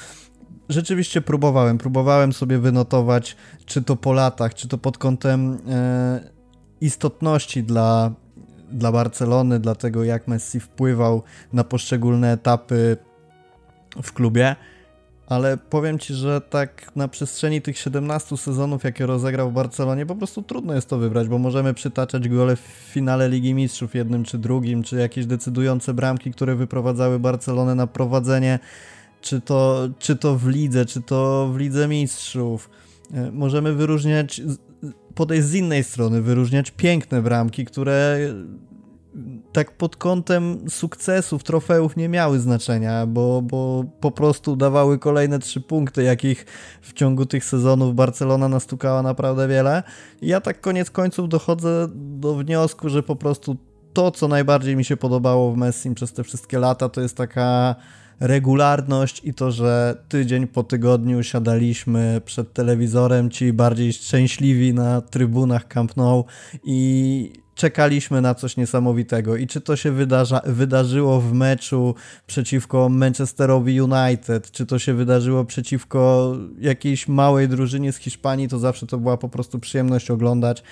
rzeczywiście 0.70 1.22
próbowałem. 1.22 1.78
Próbowałem 1.78 2.34
sobie 2.34 2.60
wynotować, 2.60 3.36
czy 3.66 3.84
to 3.84 3.96
po 3.96 4.14
latach, 4.14 4.54
czy 4.54 4.68
to 4.68 4.78
pod 4.78 4.98
kątem 4.98 5.58
e, 5.70 6.30
istotności 6.82 7.64
dla, 7.64 8.12
dla 8.72 8.92
Barcelony, 8.92 9.60
dla 9.60 9.76
tego, 9.76 10.04
jak 10.04 10.28
Messi 10.28 10.60
wpływał 10.60 11.24
na 11.54 11.64
poszczególne 11.64 12.32
etapy 12.32 12.98
w 14.04 14.14
klubie. 14.14 14.56
Ale 15.28 15.58
powiem 15.58 16.00
ci, 16.00 16.14
że 16.14 16.42
tak 16.42 16.96
na 16.96 17.08
przestrzeni 17.08 17.62
tych 17.62 17.78
17 17.78 18.38
sezonów, 18.38 18.84
jakie 18.84 19.06
rozegrał 19.06 19.50
w 19.50 19.54
Barcelonie, 19.54 20.06
po 20.06 20.16
prostu 20.16 20.44
trudno 20.44 20.74
jest 20.74 20.90
to 20.90 20.98
wybrać, 20.98 21.28
bo 21.28 21.38
możemy 21.38 21.74
przytaczać 21.74 22.30
gole 22.30 22.56
w 22.56 22.60
finale 22.60 23.30
Ligi 23.30 23.54
Mistrzów 23.54 23.96
jednym 23.96 24.24
czy 24.24 24.38
drugim, 24.38 24.84
czy 24.84 24.96
jakieś 24.96 25.26
decydujące 25.26 25.94
bramki, 25.94 26.32
które 26.32 26.56
wyprowadzały 26.56 27.20
Barcelonę 27.20 27.76
na 27.76 27.88
prowadzenie 27.88 28.60
czy 29.26 29.42
to, 29.42 29.90
czy 30.00 30.16
to 30.16 30.36
w 30.36 30.48
lidze, 30.48 30.86
czy 30.86 31.02
to 31.02 31.50
w 31.54 31.58
lidze 31.58 31.88
mistrzów. 31.88 32.70
E, 33.14 33.32
możemy 33.32 33.74
wyróżniać, 33.74 34.42
podejść 35.16 35.48
z 35.48 35.54
innej 35.54 35.84
strony, 35.84 36.22
wyróżniać 36.22 36.72
piękne 36.72 37.22
bramki, 37.22 37.66
które 37.66 38.18
tak 39.54 39.72
pod 39.78 39.96
kątem 39.96 40.70
sukcesów, 40.70 41.44
trofeów 41.44 41.96
nie 41.98 42.10
miały 42.10 42.40
znaczenia, 42.40 43.06
bo, 43.06 43.42
bo 43.42 43.86
po 44.00 44.12
prostu 44.12 44.56
dawały 44.56 45.00
kolejne 45.00 45.40
trzy 45.40 45.62
punkty, 45.62 46.04
jakich 46.04 46.46
w 46.82 46.94
ciągu 46.94 47.26
tych 47.26 47.46
sezonów 47.46 47.96
Barcelona 47.96 48.48
nastukała 48.48 49.02
naprawdę 49.02 49.48
wiele. 49.48 49.84
Ja 50.22 50.42
tak 50.42 50.62
koniec 50.62 50.92
końców 50.92 51.30
dochodzę 51.30 51.88
do 51.96 52.36
wniosku, 52.36 52.90
że 52.90 53.04
po 53.04 53.16
prostu 53.16 53.58
to, 53.94 54.12
co 54.12 54.28
najbardziej 54.28 54.76
mi 54.76 54.86
się 54.86 54.98
podobało 54.98 55.52
w 55.52 55.58
Messim 55.58 55.96
przez 55.96 56.14
te 56.14 56.24
wszystkie 56.24 56.60
lata, 56.60 56.90
to 56.90 57.02
jest 57.02 57.18
taka 57.18 57.76
regularność 58.20 59.22
i 59.24 59.34
to, 59.34 59.52
że 59.52 59.98
tydzień 60.10 60.48
po 60.48 60.64
tygodniu 60.64 61.24
siadaliśmy 61.24 62.22
przed 62.26 62.54
telewizorem, 62.54 63.30
ci 63.30 63.54
bardziej 63.54 63.94
szczęśliwi 63.94 64.74
na 64.74 65.02
trybunach 65.02 65.68
Camp 65.68 65.98
Nou 65.98 66.26
i 66.64 67.32
czekaliśmy 67.56 68.22
na 68.22 68.36
coś 68.36 68.58
niesamowitego. 68.58 69.36
I 69.36 69.48
czy 69.48 69.62
to 69.62 69.76
się 69.76 69.92
wydarza, 69.92 70.42
wydarzyło 70.46 71.22
w 71.22 71.34
meczu 71.34 71.96
przeciwko 72.28 72.90
Manchesterowi 72.90 73.82
United, 73.82 74.52
czy 74.52 74.66
to 74.66 74.80
się 74.80 74.94
wydarzyło 74.94 75.46
przeciwko 75.46 76.34
jakiejś 76.60 77.08
małej 77.08 77.50
drużynie 77.50 77.92
z 77.92 77.98
Hiszpanii, 77.98 78.48
to 78.48 78.60
zawsze 78.60 78.88
to 78.88 78.98
była 78.98 79.18
po 79.18 79.30
prostu 79.30 79.60
przyjemność 79.60 80.12
oglądać 80.12 80.64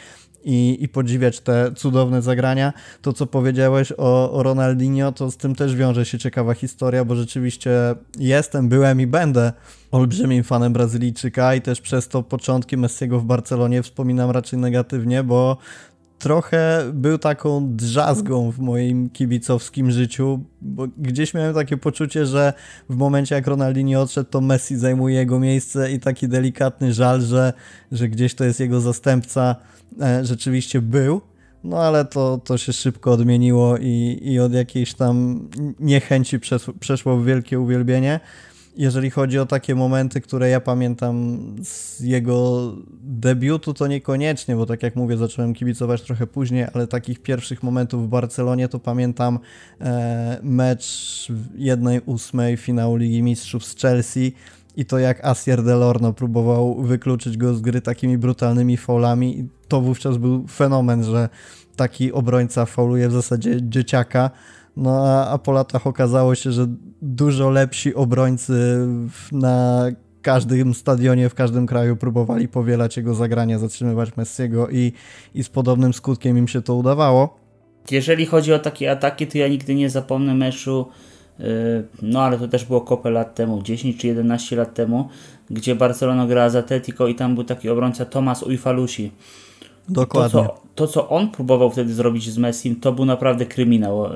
i, 0.43 0.77
i 0.79 0.89
podziwiać 0.89 1.39
te 1.39 1.71
cudowne 1.75 2.21
zagrania. 2.21 2.73
To, 3.01 3.13
co 3.13 3.27
powiedziałeś 3.27 3.93
o, 3.97 4.31
o 4.31 4.43
Ronaldinho, 4.43 5.11
to 5.11 5.31
z 5.31 5.37
tym 5.37 5.55
też 5.55 5.75
wiąże 5.75 6.05
się 6.05 6.19
ciekawa 6.19 6.53
historia, 6.53 7.05
bo 7.05 7.15
rzeczywiście 7.15 7.71
jestem, 8.19 8.69
byłem 8.69 9.01
i 9.01 9.07
będę 9.07 9.53
olbrzymim 9.91 10.43
fanem 10.43 10.73
Brazylijczyka 10.73 11.55
i 11.55 11.61
też 11.61 11.81
przez 11.81 12.07
to 12.07 12.23
początki 12.23 12.77
Messiego 12.77 13.19
w 13.19 13.25
Barcelonie 13.25 13.83
wspominam 13.83 14.31
raczej 14.31 14.59
negatywnie, 14.59 15.23
bo 15.23 15.57
trochę 16.23 16.83
był 16.93 17.17
taką 17.17 17.75
drzazgą 17.75 18.51
w 18.51 18.59
moim 18.59 19.09
kibicowskim 19.09 19.91
życiu, 19.91 20.39
bo 20.61 20.87
gdzieś 20.97 21.33
miałem 21.33 21.53
takie 21.53 21.77
poczucie, 21.77 22.25
że 22.25 22.53
w 22.89 22.95
momencie 22.95 23.35
jak 23.35 23.47
Ronaldinho 23.47 24.01
odszedł, 24.01 24.29
to 24.29 24.41
Messi 24.41 24.77
zajmuje 24.77 25.15
jego 25.15 25.39
miejsce 25.39 25.91
i 25.91 25.99
taki 25.99 26.27
delikatny 26.27 26.93
żal, 26.93 27.21
że, 27.21 27.53
że 27.91 28.09
gdzieś 28.09 28.35
to 28.35 28.43
jest 28.43 28.59
jego 28.59 28.81
zastępca 28.81 29.55
E, 30.01 30.25
rzeczywiście 30.25 30.81
był, 30.81 31.21
no 31.63 31.77
ale 31.77 32.05
to, 32.05 32.37
to 32.37 32.57
się 32.57 32.73
szybko 32.73 33.11
odmieniło 33.11 33.77
i, 33.77 34.19
i 34.21 34.39
od 34.39 34.53
jakiejś 34.53 34.93
tam 34.93 35.47
niechęci 35.79 36.39
przeszło 36.79 37.17
w 37.17 37.25
wielkie 37.25 37.59
uwielbienie. 37.59 38.19
Jeżeli 38.77 39.09
chodzi 39.09 39.39
o 39.39 39.45
takie 39.45 39.75
momenty, 39.75 40.21
które 40.21 40.49
ja 40.49 40.59
pamiętam 40.59 41.39
z 41.63 41.99
jego 41.99 42.71
debiutu, 43.01 43.73
to 43.73 43.87
niekoniecznie, 43.87 44.55
bo 44.55 44.65
tak 44.65 44.83
jak 44.83 44.95
mówię, 44.95 45.17
zacząłem 45.17 45.53
kibicować 45.53 46.01
trochę 46.01 46.27
później, 46.27 46.65
ale 46.73 46.87
takich 46.87 47.19
pierwszych 47.19 47.63
momentów 47.63 48.05
w 48.05 48.07
Barcelonie 48.07 48.67
to 48.67 48.79
pamiętam 48.79 49.39
e, 49.81 50.39
mecz 50.43 51.27
jednej 51.55 52.01
ósmej 52.05 52.57
finału 52.57 52.95
Ligi 52.95 53.23
Mistrzów 53.23 53.65
z 53.65 53.75
Chelsea, 53.75 54.33
i 54.75 54.85
to 54.85 54.99
jak 54.99 55.25
Asier 55.25 55.63
Delorno 55.63 56.13
próbował 56.13 56.81
wykluczyć 56.81 57.37
go 57.37 57.53
z 57.53 57.61
gry 57.61 57.81
takimi 57.81 58.17
brutalnymi 58.17 58.77
faulami 58.77 59.47
to 59.67 59.81
wówczas 59.81 60.17
był 60.17 60.47
fenomen, 60.47 61.03
że 61.03 61.29
taki 61.75 62.11
obrońca 62.11 62.65
fauluje 62.65 63.09
w 63.09 63.11
zasadzie 63.11 63.57
dzieciaka. 63.61 64.31
No 64.77 65.07
a, 65.07 65.27
a 65.27 65.37
po 65.37 65.51
latach 65.51 65.87
okazało 65.87 66.35
się, 66.35 66.51
że 66.51 66.67
dużo 67.01 67.49
lepsi 67.49 67.95
obrońcy 67.95 68.87
na 69.31 69.85
każdym 70.21 70.73
stadionie, 70.73 71.29
w 71.29 71.35
każdym 71.35 71.67
kraju 71.67 71.95
próbowali 71.95 72.47
powielać 72.47 72.97
jego 72.97 73.13
zagrania, 73.13 73.59
zatrzymywać 73.59 74.17
Messiego 74.17 74.69
i, 74.69 74.93
i 75.35 75.43
z 75.43 75.49
podobnym 75.49 75.93
skutkiem 75.93 76.37
im 76.37 76.47
się 76.47 76.61
to 76.61 76.75
udawało. 76.75 77.37
Jeżeli 77.91 78.25
chodzi 78.25 78.53
o 78.53 78.59
takie 78.59 78.91
ataki, 78.91 79.27
to 79.27 79.37
ja 79.37 79.47
nigdy 79.47 79.75
nie 79.75 79.89
zapomnę 79.89 80.35
meczu, 80.35 80.87
yy, 81.39 81.45
no 82.01 82.21
ale 82.21 82.37
to 82.37 82.47
też 82.47 82.65
było 82.65 82.81
kopę 82.81 83.11
lat 83.11 83.35
temu, 83.35 83.61
10 83.61 83.97
czy 83.97 84.07
11 84.07 84.55
lat 84.55 84.73
temu, 84.73 85.09
gdzie 85.49 85.75
Barcelona 85.75 86.27
grała 86.27 86.49
z 86.49 86.55
Atletico 86.55 87.07
i 87.07 87.15
tam 87.15 87.35
był 87.35 87.43
taki 87.43 87.69
obrońca 87.69 88.05
Tomas 88.05 88.43
Ujfalusi. 88.43 89.11
Dokładnie. 89.89 90.41
To 90.41 90.47
co, 90.47 90.61
to, 90.75 90.87
co 90.87 91.09
on 91.09 91.31
próbował 91.31 91.71
wtedy 91.71 91.93
zrobić 91.93 92.29
z 92.29 92.37
Messim, 92.37 92.75
to 92.75 92.91
był 92.93 93.05
naprawdę 93.05 93.45
kryminał. 93.45 94.09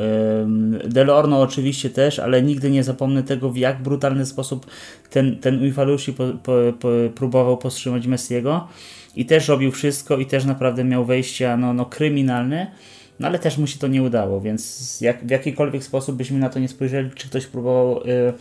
Del 0.86 1.10
Orno 1.10 1.42
oczywiście 1.42 1.90
też, 1.90 2.20
ale 2.20 2.42
nigdy 2.42 2.72
nie 2.72 2.84
zapomnę 2.84 3.24
tego, 3.24 3.50
w 3.50 3.58
jak 3.58 3.84
brutalny 3.84 4.26
sposób 4.26 4.66
ten, 5.10 5.40
ten 5.40 5.62
Uifalusi 5.62 6.14
po, 6.14 6.24
po, 6.44 6.52
po, 6.80 6.88
próbował 7.16 7.58
powstrzymać 7.58 8.08
Messiego 8.08 8.68
i 9.16 9.26
też 9.26 9.48
robił 9.48 9.72
wszystko 9.72 10.18
i 10.18 10.26
też 10.26 10.46
naprawdę 10.46 10.84
miał 10.84 11.06
wejścia 11.06 11.58
no, 11.58 11.74
no, 11.74 11.86
kryminalne. 11.86 12.72
No 13.20 13.28
ale 13.28 13.40
też 13.40 13.58
mu 13.58 13.68
się 13.68 13.80
to 13.80 13.88
nie 13.88 14.04
udało, 14.04 14.42
więc 14.42 15.02
jak, 15.02 15.26
w 15.26 15.30
jakikolwiek 15.30 15.84
sposób 15.84 16.16
byśmy 16.16 16.40
na 16.40 16.50
to 16.50 16.60
nie 16.60 16.68
spojrzeli, 16.68 17.12
czy 17.16 17.28
ktoś 17.28 17.46
próbował 17.46 18.02
y, 18.02 18.34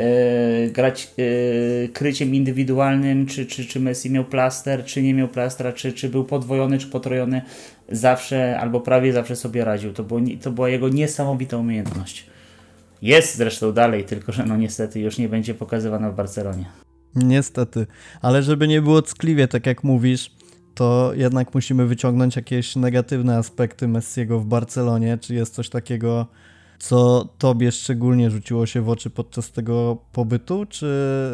y, 0.00 0.70
grać 0.70 1.10
y, 1.18 1.88
kryciem 1.92 2.34
indywidualnym, 2.34 3.26
czy, 3.26 3.46
czy, 3.46 3.64
czy 3.64 3.80
Messi 3.80 4.10
miał 4.10 4.24
plaster, 4.24 4.84
czy 4.84 5.02
nie 5.02 5.14
miał 5.14 5.28
plastra, 5.28 5.72
czy, 5.72 5.92
czy 5.92 6.08
był 6.08 6.24
podwojony, 6.24 6.78
czy 6.78 6.86
potrojony, 6.86 7.42
zawsze 7.88 8.58
albo 8.60 8.80
prawie 8.80 9.12
zawsze 9.12 9.36
sobie 9.36 9.64
radził. 9.64 9.92
To, 9.92 10.04
było, 10.04 10.20
to 10.42 10.50
była 10.50 10.68
jego 10.68 10.88
niesamowita 10.88 11.56
umiejętność. 11.56 12.26
Jest 13.02 13.36
zresztą 13.36 13.72
dalej, 13.72 14.04
tylko 14.04 14.32
że 14.32 14.46
no 14.46 14.56
niestety 14.56 15.00
już 15.00 15.18
nie 15.18 15.28
będzie 15.28 15.54
pokazywana 15.54 16.10
w 16.10 16.14
Barcelonie. 16.14 16.64
Niestety, 17.14 17.86
ale 18.22 18.42
żeby 18.42 18.68
nie 18.68 18.82
było 18.82 19.02
ckliwie, 19.02 19.48
tak 19.48 19.66
jak 19.66 19.84
mówisz, 19.84 20.30
to 20.78 21.12
jednak 21.14 21.54
musimy 21.54 21.86
wyciągnąć 21.86 22.36
jakieś 22.36 22.76
negatywne 22.76 23.36
aspekty 23.36 23.88
Messiego 23.88 24.40
w 24.40 24.46
Barcelonie. 24.46 25.18
Czy 25.20 25.34
jest 25.34 25.54
coś 25.54 25.68
takiego, 25.68 26.26
co 26.78 27.28
tobie 27.38 27.72
szczególnie 27.72 28.30
rzuciło 28.30 28.66
się 28.66 28.82
w 28.82 28.88
oczy 28.88 29.10
podczas 29.10 29.52
tego 29.52 29.98
pobytu, 30.12 30.66
czy 30.66 30.86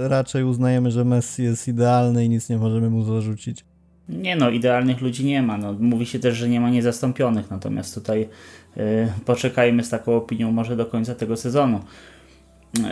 raczej 0.09 0.45
uznajemy, 0.45 0.91
że 0.91 1.05
Messi 1.05 1.43
jest 1.43 1.69
idealny 1.69 2.25
i 2.25 2.29
nic 2.29 2.49
nie 2.49 2.59
możemy 2.59 2.91
mu 2.91 3.03
zarzucić? 3.05 3.65
Nie 4.09 4.37
no, 4.37 4.51
idealnych 4.51 5.01
ludzi 5.01 5.25
nie 5.25 5.43
ma. 5.43 5.59
No, 5.59 5.73
mówi 5.73 6.07
się 6.07 6.19
też, 6.19 6.37
że 6.37 6.49
nie 6.49 6.61
ma 6.61 6.71
niezastąpionych, 6.71 7.51
natomiast 7.51 7.95
tutaj 7.95 8.29
yy, 8.77 8.85
poczekajmy 9.25 9.85
z 9.85 9.89
taką 9.89 10.17
opinią 10.17 10.53
może 10.53 10.77
do 10.77 10.87
końca 10.87 11.15
tego 11.15 11.37
sezonu. 11.37 11.81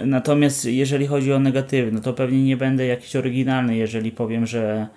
Natomiast 0.06 0.64
jeżeli 0.64 1.06
chodzi 1.06 1.32
o 1.32 1.38
negatywy, 1.38 1.92
no 1.92 2.00
to 2.00 2.12
pewnie 2.12 2.44
nie 2.44 2.56
będę 2.56 2.86
jakiś 2.86 3.16
oryginalny, 3.16 3.76
jeżeli 3.76 4.10
powiem, 4.10 4.46
że 4.46 4.88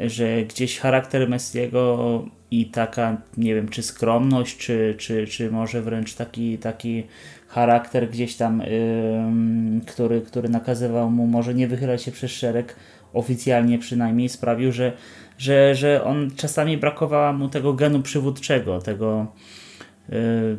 że 0.00 0.42
gdzieś 0.42 0.78
charakter 0.78 1.28
Messiego 1.28 2.24
i 2.50 2.66
taka, 2.66 3.16
nie 3.36 3.54
wiem, 3.54 3.68
czy 3.68 3.82
skromność, 3.82 4.56
czy, 4.56 4.94
czy, 4.98 5.26
czy 5.26 5.50
może 5.50 5.82
wręcz 5.82 6.14
taki, 6.14 6.58
taki 6.58 7.06
charakter 7.48 8.10
gdzieś 8.10 8.36
tam, 8.36 8.58
yy, 8.58 9.86
który, 9.86 10.20
który 10.20 10.48
nakazywał 10.48 11.10
mu 11.10 11.26
może 11.26 11.54
nie 11.54 11.68
wychylać 11.68 12.02
się 12.02 12.12
przez 12.12 12.30
szereg, 12.30 12.76
oficjalnie 13.12 13.78
przynajmniej, 13.78 14.28
sprawił, 14.28 14.72
że, 14.72 14.92
że, 15.38 15.74
że 15.74 16.04
on 16.04 16.30
czasami 16.36 16.78
brakowało 16.78 17.32
mu 17.32 17.48
tego 17.48 17.74
genu 17.74 18.02
przywódczego, 18.02 18.80
tego 18.80 19.26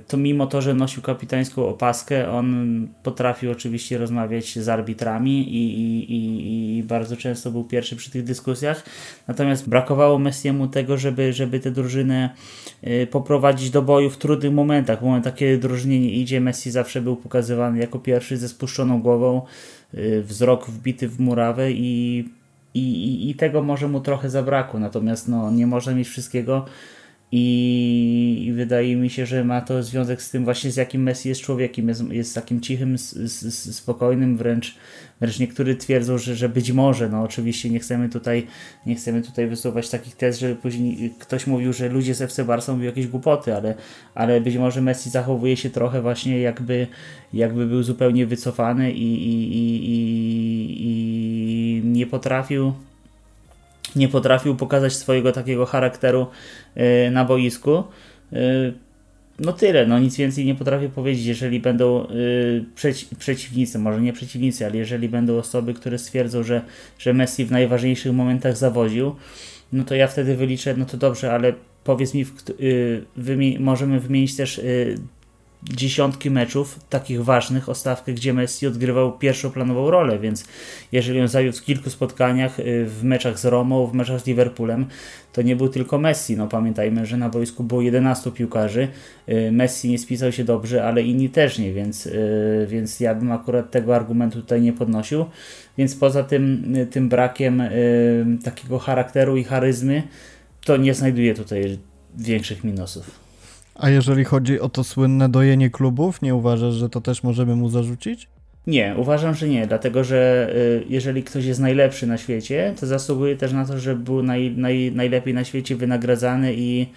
to 0.07 0.17
mimo 0.17 0.48
to, 0.48 0.62
że 0.62 0.74
nosił 0.74 1.01
kapitańską 1.01 1.67
opaskę, 1.67 2.31
on 2.31 2.88
potrafił 3.03 3.51
oczywiście 3.51 3.98
rozmawiać 3.98 4.60
z 4.60 4.69
arbitrami 4.69 5.55
i, 5.55 5.79
i, 5.79 6.13
i, 6.13 6.77
i, 6.77 6.83
bardzo 6.83 7.17
często 7.17 7.51
był 7.51 7.63
pierwszy 7.63 7.95
przy 7.95 8.12
tych 8.12 8.24
dyskusjach. 8.24 8.86
Natomiast 9.27 9.69
brakowało 9.69 10.19
Messiemu 10.19 10.67
tego, 10.67 10.98
żeby, 10.98 11.33
żeby 11.33 11.60
tę 11.60 11.72
drużynę 11.72 12.29
y, 12.83 13.07
poprowadzić 13.12 13.69
do 13.69 13.81
boju 13.81 14.10
w 14.10 14.17
trudnych 14.17 14.53
momentach. 14.53 15.00
W 15.00 15.03
momentach, 15.03 15.36
kiedy 15.36 15.57
drużynie 15.57 16.00
nie 16.00 16.12
idzie, 16.12 16.41
Messi 16.41 16.72
zawsze 16.72 17.01
był 17.01 17.15
pokazywany 17.15 17.79
jako 17.79 18.00
pierwszy 18.00 18.38
ze 18.38 18.50
spuszczoną 18.50 19.01
głową, 19.01 19.41
y, 19.93 20.24
wzrok 20.24 20.69
wbity 20.69 21.07
w 21.07 21.19
murawę 21.19 21.72
i, 21.72 22.29
i, 22.74 23.29
i 23.29 23.36
tego 23.36 23.63
może 23.63 23.88
mu 23.88 24.00
trochę 24.00 24.29
zabrakło. 24.29 24.79
Natomiast 24.79 25.27
no, 25.27 25.51
nie 25.51 25.67
można 25.67 25.93
mieć 25.93 26.07
wszystkiego 26.07 26.65
i, 27.36 28.52
wydaje 28.56 28.96
mi 28.96 29.10
się, 29.10 29.25
że 29.25 29.44
ma 29.44 29.62
to 29.62 29.84
związek 29.84 30.22
z 30.22 30.32
tym 30.32 30.44
właśnie 30.44 30.72
z 30.72 30.75
jakim 30.75 31.04
Messi 31.04 31.30
jest 31.30 31.42
człowiekiem. 31.42 31.88
Jest, 31.88 32.12
jest 32.12 32.36
takim 32.36 32.62
cichym, 32.62 32.98
spokojnym, 33.72 34.38
wręcz, 34.38 34.75
wręcz 35.22 35.40
niektórzy 35.40 35.75
twierdzą, 35.75 36.17
że, 36.17 36.36
że 36.36 36.50
być 36.50 36.72
może, 36.72 37.10
no 37.10 37.22
oczywiście 37.22 37.69
nie 37.69 37.80
chcemy 37.80 38.10
tutaj 38.10 38.48
nie 38.86 38.96
chcemy 38.96 39.22
tutaj 39.22 39.48
wysuwać 39.48 39.89
takich 39.89 40.15
tez, 40.15 40.39
że 40.39 40.56
później 40.56 41.13
ktoś 41.19 41.48
mówił, 41.48 41.74
że 41.74 41.89
ludzie 41.89 42.15
z 42.15 42.22
FC 42.22 42.46
Barca 42.46 42.74
mówią 42.74 42.86
jakieś 42.86 43.08
głupoty, 43.08 43.56
ale, 43.56 43.76
ale 44.15 44.41
być 44.41 44.58
może 44.58 44.82
Messi 44.82 45.10
zachowuje 45.10 45.58
się 45.58 45.69
trochę 45.69 46.02
właśnie 46.02 46.39
jakby, 46.39 46.88
jakby 47.34 47.65
był 47.65 47.84
zupełnie 47.84 48.26
wycofany 48.26 48.91
i, 48.91 49.13
i, 49.13 49.58
i, 49.58 49.82
i 50.80 51.82
nie 51.86 52.08
potrafił 52.08 52.74
nie 53.95 54.08
potrafił 54.08 54.56
pokazać 54.56 54.93
swojego 54.93 55.32
takiego 55.32 55.65
charakteru 55.65 56.27
y, 56.77 57.12
na 57.12 57.25
boisku. 57.25 57.84
Y, 58.34 58.73
no 59.39 59.53
tyle, 59.53 59.86
no 59.88 59.99
nic 59.99 60.17
więcej 60.17 60.45
nie 60.45 60.56
potrafię 60.56 60.89
powiedzieć. 60.89 61.25
Jeżeli 61.25 61.60
będą 61.60 62.08
y, 62.08 62.65
przeci 62.75 63.08
przeciwnicy, 63.19 63.79
może 63.79 64.01
nie 64.01 64.13
przeciwnicy, 64.13 64.65
ale 64.65 64.77
jeżeli 64.77 65.10
będą 65.10 65.38
osoby, 65.38 65.73
które 65.73 65.97
stwierdzą, 65.97 66.43
że, 66.43 66.62
że 66.99 67.13
Messi 67.13 67.45
w 67.45 67.51
najważniejszych 67.51 68.13
momentach 68.13 68.58
zawodził, 68.58 69.15
no 69.73 69.84
to 69.84 69.95
ja 69.95 70.08
wtedy 70.08 70.36
wyliczę, 70.36 70.75
no 70.77 70.86
to 70.86 70.97
dobrze, 70.97 71.34
ale 71.34 71.53
powiedz 71.84 72.13
mi, 72.13 72.25
w, 72.25 72.34
wymi 73.15 73.58
możemy 73.60 73.99
wymienić 73.99 74.36
też 74.36 74.62
dziesiątki 75.69 76.32
meczów 76.32 76.80
takich 76.89 77.23
ważnych 77.23 77.69
o 77.69 77.76
stawkę, 77.76 78.13
gdzie 78.13 78.34
Messi 78.34 78.67
odgrywał 78.67 79.17
pierwszoplanową 79.17 79.91
rolę, 79.91 80.19
więc 80.19 80.45
jeżeli 80.91 81.21
on 81.21 81.28
zawiódł 81.28 81.58
w 81.58 81.62
kilku 81.62 81.89
spotkaniach 81.89 82.60
y, 82.60 82.86
w 82.86 83.04
meczach 83.04 83.39
z 83.39 83.45
Romą, 83.45 83.88
w 83.88 83.93
meczach 83.93 84.21
z 84.21 84.26
Liverpoolem, 84.26 84.86
to 85.34 85.41
nie 85.41 85.56
był 85.56 85.69
tylko 85.69 85.97
Messi. 85.97 86.38
No 86.38 86.47
pamiętajmy, 86.47 87.06
że 87.06 87.17
na 87.17 87.30
boisku 87.30 87.63
było 87.63 87.82
11 87.82 88.32
piłkarzy. 88.32 88.88
Y, 89.30 89.52
Messi 89.52 89.89
nie 89.89 89.99
spisał 89.99 90.32
się 90.32 90.43
dobrze, 90.43 90.84
ale 90.86 91.02
inni 91.02 91.30
też 91.30 91.60
nie, 91.60 91.73
więc, 91.73 92.06
y, 92.06 92.67
więc 92.69 92.99
ja 92.99 93.15
bym 93.15 93.32
akurat 93.32 93.71
tego 93.71 93.95
argumentu 93.95 94.41
tutaj 94.41 94.62
nie 94.62 94.73
podnosił. 94.73 95.26
Więc 95.78 95.95
poza 95.95 96.23
tym, 96.23 96.73
tym 96.91 97.10
brakiem 97.10 97.63
takiego 98.43 98.80
charakteru 98.80 99.38
i 99.38 99.43
charyzmy, 99.43 100.04
to 100.65 100.78
nie 100.78 100.93
znajduję 100.93 101.34
tutaj 101.34 101.78
większych 102.17 102.63
minusów. 102.63 103.22
A 103.75 103.89
jeżeli 103.89 104.23
chodzi 104.23 104.59
o 104.59 104.69
to 104.69 104.83
słynne 104.83 105.29
dojenie 105.29 105.69
klubów, 105.69 106.21
nie 106.21 106.36
uważasz, 106.36 106.73
że 106.73 106.89
to 106.89 107.01
też 107.01 107.23
możemy 107.23 107.55
mu 107.55 107.69
zarzucić? 107.69 108.27
Nie, 108.67 108.95
uważam, 108.97 109.36
że 109.36 109.49
nie, 109.49 109.67
dlatego 109.67 110.03
że 110.03 110.49
y, 110.55 110.83
jeżeli 110.89 111.23
ktoś 111.23 111.45
jest 111.45 111.59
najlepszy 111.59 112.07
na 112.07 112.17
świecie, 112.17 112.73
to 112.79 112.88
zasługuje 112.88 113.36
też 113.36 113.53
na 113.53 113.65
to, 113.65 113.79
żeby 113.79 114.03
był 114.03 114.23
naj, 114.23 114.53
naj, 114.57 114.91
najlepiej 114.95 115.33
na 115.33 115.43
świecie 115.43 115.75
wynagradzany 115.75 116.53
i, 116.55 116.88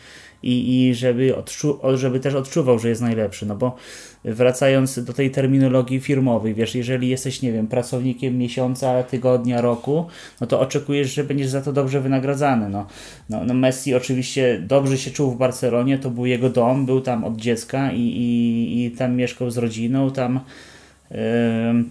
i, 0.43 0.87
i 0.89 0.95
żeby, 0.95 1.37
odczu, 1.37 1.79
żeby 1.95 2.21
też 2.21 2.35
odczuwał, 2.35 2.79
że 2.79 2.89
jest 2.89 3.01
najlepszy. 3.01 3.47
No 3.47 3.57
bo 3.57 3.77
wracając 4.25 5.05
do 5.05 5.13
tej 5.13 5.31
terminologii 5.31 6.01
firmowej, 6.01 6.55
wiesz, 6.55 6.75
jeżeli 6.75 7.09
jesteś, 7.09 7.43
nie 7.43 7.53
wiem, 7.53 7.67
pracownikiem 7.67 8.39
miesiąca, 8.39 9.03
tygodnia, 9.03 9.61
roku, 9.61 10.07
no 10.41 10.47
to 10.47 10.61
oczekujesz, 10.61 11.15
że 11.15 11.25
będziesz 11.25 11.49
za 11.49 11.63
to 11.63 11.73
dobrze 11.73 12.01
wynagradzany. 12.01 12.69
No, 12.69 12.87
no, 13.31 13.45
no 13.45 13.55
Messi 13.55 13.95
oczywiście 13.95 14.63
dobrze 14.67 14.99
się 14.99 15.11
czuł 15.11 15.31
w 15.31 15.39
Barcelonie, 15.39 15.99
to 15.99 16.11
był 16.11 16.27
jego 16.27 16.51
dom, 16.51 16.87
był 16.87 17.01
tam 17.01 17.25
od 17.25 17.37
dziecka 17.37 17.93
i, 17.93 18.01
i, 18.01 18.85
i 18.85 18.91
tam 18.91 19.17
mieszkał 19.17 19.51
z 19.51 19.59
rodziną, 19.59 20.11
tam 20.11 20.41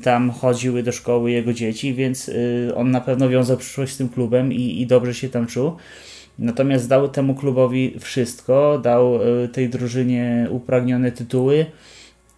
tam 0.03 0.31
chodziły 0.31 0.83
do 0.83 0.91
szkoły 0.91 1.31
jego 1.31 1.53
dzieci, 1.53 1.93
więc 1.93 2.29
y, 2.29 2.71
on 2.75 2.91
na 2.91 3.01
pewno 3.01 3.29
wiązał 3.29 3.57
przyszłość 3.57 3.93
z 3.93 3.97
tym 3.97 4.09
klubem 4.09 4.53
i, 4.53 4.81
i 4.81 4.87
dobrze 4.87 5.13
się 5.13 5.29
tam 5.29 5.47
czuł. 5.47 5.71
Natomiast 6.39 6.89
dał 6.89 7.09
temu 7.09 7.35
klubowi 7.35 7.95
wszystko, 7.99 8.79
dał 8.83 9.19
y, 9.43 9.47
tej 9.47 9.69
drużynie 9.69 10.47
upragnione 10.49 11.11
tytuły. 11.11 11.65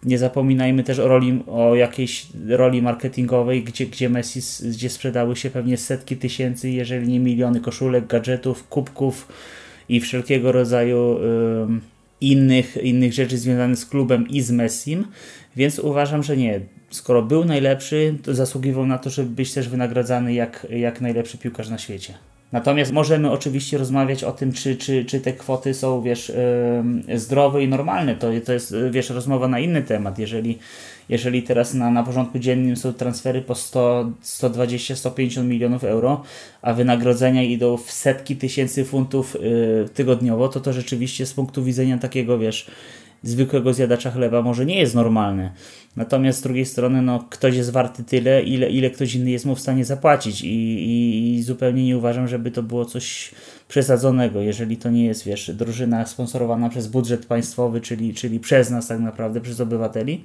Nie 0.04 0.18
zapominajmy 0.18 0.84
też 0.84 0.98
o 0.98 1.08
roli, 1.08 1.42
o 1.46 1.74
jakiejś 1.74 2.26
roli 2.48 2.82
marketingowej, 2.82 3.64
gdzie, 3.64 3.86
gdzie 3.86 4.08
Messi, 4.08 4.40
gdzie 4.70 4.90
sprzedały 4.90 5.36
się 5.36 5.50
pewnie 5.50 5.76
setki 5.76 6.16
tysięcy, 6.16 6.70
jeżeli 6.70 7.08
nie 7.08 7.20
miliony 7.20 7.60
koszulek, 7.60 8.06
gadżetów, 8.06 8.68
kubków 8.68 9.28
i 9.88 10.00
wszelkiego 10.00 10.52
rodzaju 10.52 11.18
innych, 12.20 12.76
innych 12.76 13.12
rzeczy 13.12 13.38
związanych 13.38 13.78
z 13.78 13.86
klubem 13.86 14.28
i 14.28 14.40
z 14.40 14.50
Messim, 14.50 15.04
więc 15.56 15.78
uważam, 15.78 16.22
że 16.22 16.36
nie. 16.36 16.60
Skoro 16.90 17.22
był 17.22 17.44
najlepszy, 17.44 18.14
to 18.22 18.34
zasługiwał 18.34 18.86
na 18.86 18.98
to, 18.98 19.10
żeby 19.10 19.30
być 19.30 19.54
też 19.54 19.68
wynagradzany 19.68 20.34
jak, 20.34 20.66
jak 20.70 21.00
najlepszy 21.00 21.38
piłkarz 21.38 21.68
na 21.68 21.78
świecie. 21.78 22.14
Natomiast 22.52 22.92
możemy 22.92 23.30
oczywiście 23.30 23.78
rozmawiać 23.78 24.24
o 24.24 24.32
tym, 24.32 24.52
czy, 24.52 24.76
czy, 24.76 25.04
czy 25.04 25.20
te 25.20 25.32
kwoty 25.32 25.74
są, 25.74 26.02
wiesz, 26.02 26.32
zdrowe 27.14 27.62
i 27.62 27.68
normalne. 27.68 28.14
To, 28.16 28.28
to 28.44 28.52
jest, 28.52 28.74
wiesz, 28.90 29.10
rozmowa 29.10 29.48
na 29.48 29.58
inny 29.58 29.82
temat. 29.82 30.18
Jeżeli, 30.18 30.58
jeżeli 31.08 31.42
teraz 31.42 31.74
na, 31.74 31.90
na 31.90 32.02
porządku 32.02 32.38
dziennym 32.38 32.76
są 32.76 32.92
transfery 32.92 33.42
po 33.42 33.54
100, 33.54 34.10
120, 34.20 34.96
150 34.96 35.48
milionów 35.48 35.84
euro, 35.84 36.22
a 36.62 36.72
wynagrodzenia 36.74 37.42
idą 37.42 37.76
w 37.76 37.90
setki 37.90 38.36
tysięcy 38.36 38.84
funtów 38.84 39.36
yy, 39.40 39.88
tygodniowo, 39.94 40.48
to 40.48 40.60
to 40.60 40.72
rzeczywiście 40.72 41.26
z 41.26 41.34
punktu 41.34 41.64
widzenia 41.64 41.98
takiego, 41.98 42.38
wiesz, 42.38 42.70
zwykłego 43.22 43.74
zjadacza 43.74 44.10
chleba 44.10 44.42
może 44.42 44.66
nie 44.66 44.78
jest 44.78 44.94
normalny. 44.94 45.50
Natomiast 45.96 46.38
z 46.38 46.42
drugiej 46.42 46.66
strony, 46.66 47.02
no, 47.02 47.26
ktoś 47.30 47.56
jest 47.56 47.70
warty 47.70 48.04
tyle, 48.04 48.42
ile, 48.42 48.70
ile 48.70 48.90
ktoś 48.90 49.14
inny 49.14 49.30
jest 49.30 49.44
mu 49.44 49.54
w 49.54 49.60
stanie 49.60 49.84
zapłacić 49.84 50.42
i, 50.42 50.48
i, 50.48 51.34
i 51.34 51.42
zupełnie 51.42 51.84
nie 51.84 51.98
uważam, 51.98 52.28
żeby 52.28 52.50
to 52.50 52.62
było 52.62 52.84
coś 52.84 53.30
przesadzonego, 53.68 54.40
jeżeli 54.40 54.76
to 54.76 54.90
nie 54.90 55.04
jest, 55.04 55.24
wiesz, 55.24 55.50
drużyna 55.54 56.06
sponsorowana 56.06 56.68
przez 56.68 56.86
budżet 56.86 57.26
państwowy, 57.26 57.80
czyli, 57.80 58.14
czyli 58.14 58.40
przez 58.40 58.70
nas 58.70 58.86
tak 58.86 59.00
naprawdę, 59.00 59.40
przez 59.40 59.60
obywateli. 59.60 60.24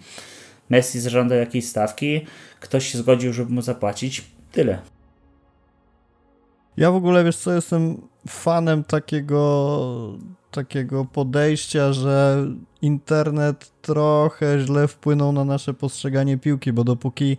Messi 0.70 1.00
zażądał 1.00 1.38
jakiejś 1.38 1.66
stawki, 1.66 2.22
ktoś 2.60 2.88
się 2.92 2.98
zgodził, 2.98 3.34
żeby 3.34 3.54
mu 3.54 3.62
zapłacić. 3.62 4.24
Tyle. 4.52 4.80
Ja 6.78 6.92
w 6.92 6.96
ogóle, 6.96 7.24
wiesz 7.24 7.38
co, 7.38 7.54
jestem 7.54 8.02
fanem 8.28 8.84
takiego, 8.84 10.18
takiego 10.54 11.06
podejścia, 11.06 11.94
że 11.94 12.46
internet 12.82 13.72
trochę 13.82 14.60
źle 14.60 14.88
wpłynął 14.88 15.32
na 15.32 15.46
nasze 15.46 15.74
postrzeganie 15.74 16.38
piłki, 16.38 16.74
bo 16.74 16.84
dopóki 16.84 17.38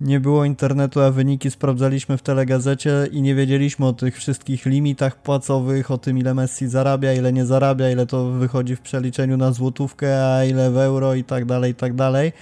nie 0.00 0.20
było 0.20 0.44
internetu, 0.44 1.00
a 1.00 1.10
wyniki 1.10 1.50
sprawdzaliśmy 1.50 2.18
w 2.18 2.22
telegazecie 2.22 3.08
i 3.12 3.22
nie 3.22 3.34
wiedzieliśmy 3.34 3.86
o 3.86 3.92
tych 3.92 4.16
wszystkich 4.16 4.66
limitach 4.66 5.22
płacowych, 5.22 5.90
o 5.90 5.98
tym 5.98 6.18
ile 6.18 6.34
Messi 6.34 6.68
zarabia, 6.68 7.12
ile 7.12 7.32
nie 7.32 7.46
zarabia, 7.46 7.90
ile 7.90 8.06
to 8.06 8.30
wychodzi 8.30 8.76
w 8.76 8.80
przeliczeniu 8.80 9.36
na 9.36 9.52
złotówkę, 9.52 10.34
a 10.34 10.44
ile 10.44 10.70
w 10.70 10.76
euro 10.76 11.14
i 11.14 11.24
tak 11.24 11.44
dalej, 11.44 11.72
i 11.72 11.74
tak 11.74 11.94
dalej, 11.94 12.32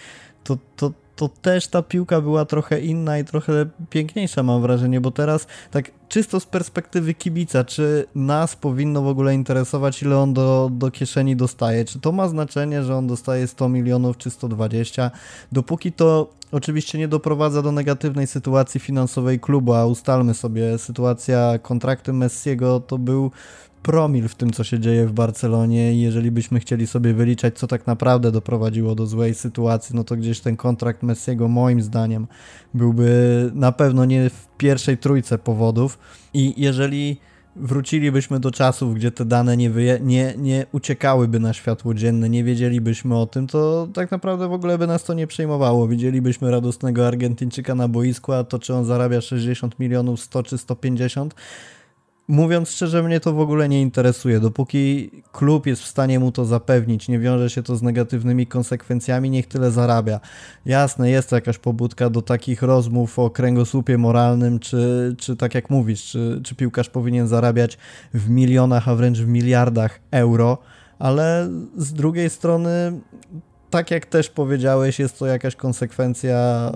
to, 0.44 0.58
to, 0.76 0.92
to 1.16 1.28
też 1.28 1.68
ta 1.68 1.82
piłka 1.82 2.20
była 2.20 2.44
trochę 2.44 2.80
inna 2.80 3.18
i 3.18 3.24
trochę 3.24 3.66
piękniejsza, 3.90 4.42
mam 4.42 4.62
wrażenie, 4.62 5.00
bo 5.00 5.10
teraz 5.10 5.46
tak 5.70 5.90
czysto 6.08 6.40
z 6.40 6.46
perspektywy 6.46 7.14
kibica, 7.14 7.64
czy 7.64 8.06
nas 8.14 8.56
powinno 8.56 9.02
w 9.02 9.08
ogóle 9.08 9.34
interesować, 9.34 10.02
ile 10.02 10.18
on 10.18 10.34
do, 10.34 10.70
do 10.72 10.90
kieszeni 10.90 11.36
dostaje? 11.36 11.84
Czy 11.84 12.00
to 12.00 12.12
ma 12.12 12.28
znaczenie, 12.28 12.82
że 12.82 12.96
on 12.96 13.06
dostaje 13.06 13.46
100 13.46 13.68
milionów 13.68 14.18
czy 14.18 14.30
120? 14.30 15.10
Dopóki 15.52 15.92
to 15.92 16.30
oczywiście 16.52 16.98
nie 16.98 17.08
doprowadza 17.08 17.62
do 17.62 17.72
negatywnej 17.72 18.26
sytuacji 18.26 18.80
finansowej 18.80 19.40
klubu, 19.40 19.74
a 19.74 19.86
ustalmy 19.86 20.34
sobie, 20.34 20.78
sytuacja 20.78 21.58
kontraktu 21.58 22.12
Messiego 22.12 22.80
to 22.80 22.98
był 22.98 23.30
promil 23.84 24.28
w 24.28 24.34
tym, 24.34 24.52
co 24.52 24.64
się 24.64 24.80
dzieje 24.80 25.06
w 25.06 25.12
Barcelonie 25.12 25.94
i 25.94 26.00
jeżeli 26.00 26.30
byśmy 26.30 26.60
chcieli 26.60 26.86
sobie 26.86 27.14
wyliczać, 27.14 27.58
co 27.58 27.66
tak 27.66 27.86
naprawdę 27.86 28.32
doprowadziło 28.32 28.94
do 28.94 29.06
złej 29.06 29.34
sytuacji, 29.34 29.96
no 29.96 30.04
to 30.04 30.16
gdzieś 30.16 30.40
ten 30.40 30.56
kontrakt 30.56 31.02
Messiego 31.02 31.48
moim 31.48 31.82
zdaniem 31.82 32.26
byłby 32.74 33.50
na 33.54 33.72
pewno 33.72 34.04
nie 34.04 34.30
w 34.30 34.48
pierwszej 34.58 34.98
trójce 34.98 35.38
powodów 35.38 35.98
i 36.34 36.54
jeżeli 36.56 37.20
wrócilibyśmy 37.56 38.40
do 38.40 38.50
czasów, 38.50 38.94
gdzie 38.94 39.10
te 39.10 39.24
dane 39.24 39.56
nie, 39.56 39.70
nie, 40.00 40.34
nie 40.38 40.66
uciekałyby 40.72 41.40
na 41.40 41.52
światło 41.52 41.94
dzienne, 41.94 42.28
nie 42.28 42.44
wiedzielibyśmy 42.44 43.16
o 43.16 43.26
tym, 43.26 43.46
to 43.46 43.88
tak 43.94 44.10
naprawdę 44.10 44.48
w 44.48 44.52
ogóle 44.52 44.78
by 44.78 44.86
nas 44.86 45.04
to 45.04 45.14
nie 45.14 45.26
przejmowało. 45.26 45.88
Widzielibyśmy 45.88 46.50
radosnego 46.50 47.06
Argentyńczyka 47.06 47.74
na 47.74 47.88
boisku, 47.88 48.32
a 48.32 48.44
to 48.44 48.58
czy 48.58 48.74
on 48.74 48.84
zarabia 48.84 49.20
60 49.20 49.78
milionów, 49.78 50.20
100 50.20 50.42
czy 50.42 50.58
150, 50.58 51.34
Mówiąc 52.28 52.70
szczerze, 52.70 53.02
mnie 53.02 53.20
to 53.20 53.32
w 53.32 53.40
ogóle 53.40 53.68
nie 53.68 53.82
interesuje. 53.82 54.40
Dopóki 54.40 55.10
klub 55.32 55.66
jest 55.66 55.82
w 55.82 55.86
stanie 55.86 56.20
mu 56.20 56.32
to 56.32 56.44
zapewnić, 56.44 57.08
nie 57.08 57.18
wiąże 57.18 57.50
się 57.50 57.62
to 57.62 57.76
z 57.76 57.82
negatywnymi 57.82 58.46
konsekwencjami, 58.46 59.30
niech 59.30 59.46
tyle 59.46 59.70
zarabia. 59.70 60.20
Jasne, 60.66 61.10
jest 61.10 61.30
to 61.30 61.36
jakaś 61.36 61.58
pobudka 61.58 62.10
do 62.10 62.22
takich 62.22 62.62
rozmów 62.62 63.18
o 63.18 63.30
kręgosłupie 63.30 63.98
moralnym, 63.98 64.58
czy, 64.58 65.14
czy 65.18 65.36
tak 65.36 65.54
jak 65.54 65.70
mówisz, 65.70 66.04
czy, 66.04 66.40
czy 66.44 66.54
piłkarz 66.54 66.90
powinien 66.90 67.28
zarabiać 67.28 67.78
w 68.14 68.30
milionach, 68.30 68.88
a 68.88 68.94
wręcz 68.94 69.18
w 69.18 69.28
miliardach 69.28 70.00
euro, 70.10 70.58
ale 70.98 71.48
z 71.76 71.92
drugiej 71.92 72.30
strony, 72.30 73.00
tak 73.70 73.90
jak 73.90 74.06
też 74.06 74.28
powiedziałeś, 74.30 74.98
jest 74.98 75.18
to 75.18 75.26
jakaś 75.26 75.56
konsekwencja 75.56 76.70